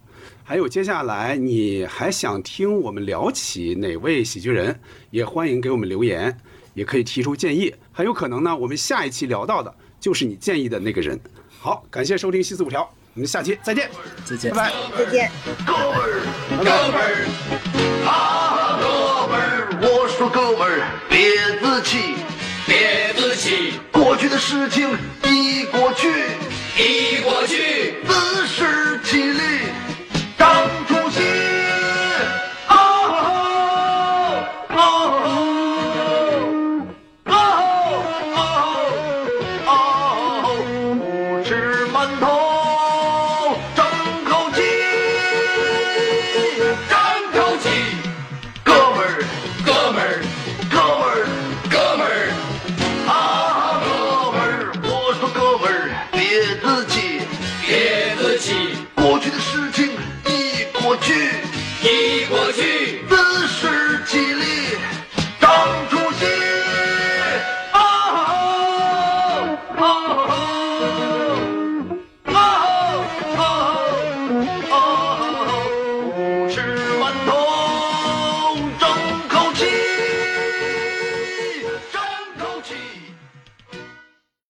[0.44, 4.78] 还有接下来你还想听我们聊起哪位喜剧人？
[5.10, 6.36] 也欢迎给我们留言，
[6.74, 7.74] 也可以提出建议。
[7.90, 11.18] 很有可能呢，我们下一期聊到的就是你建议的那个人。
[11.60, 13.90] 好，感谢收听西四五条，我们下期再见，
[14.24, 14.70] 再见拜。
[14.70, 15.04] 拜。
[15.04, 15.28] 再见。
[15.66, 16.22] 哥们儿，
[16.56, 17.26] 哥们儿，
[18.06, 21.18] 啊，哥们儿，我说哥们儿，别
[21.58, 22.14] 自欺，
[22.64, 26.08] 别自欺，过去的事情已过去，
[26.78, 27.96] 已过去，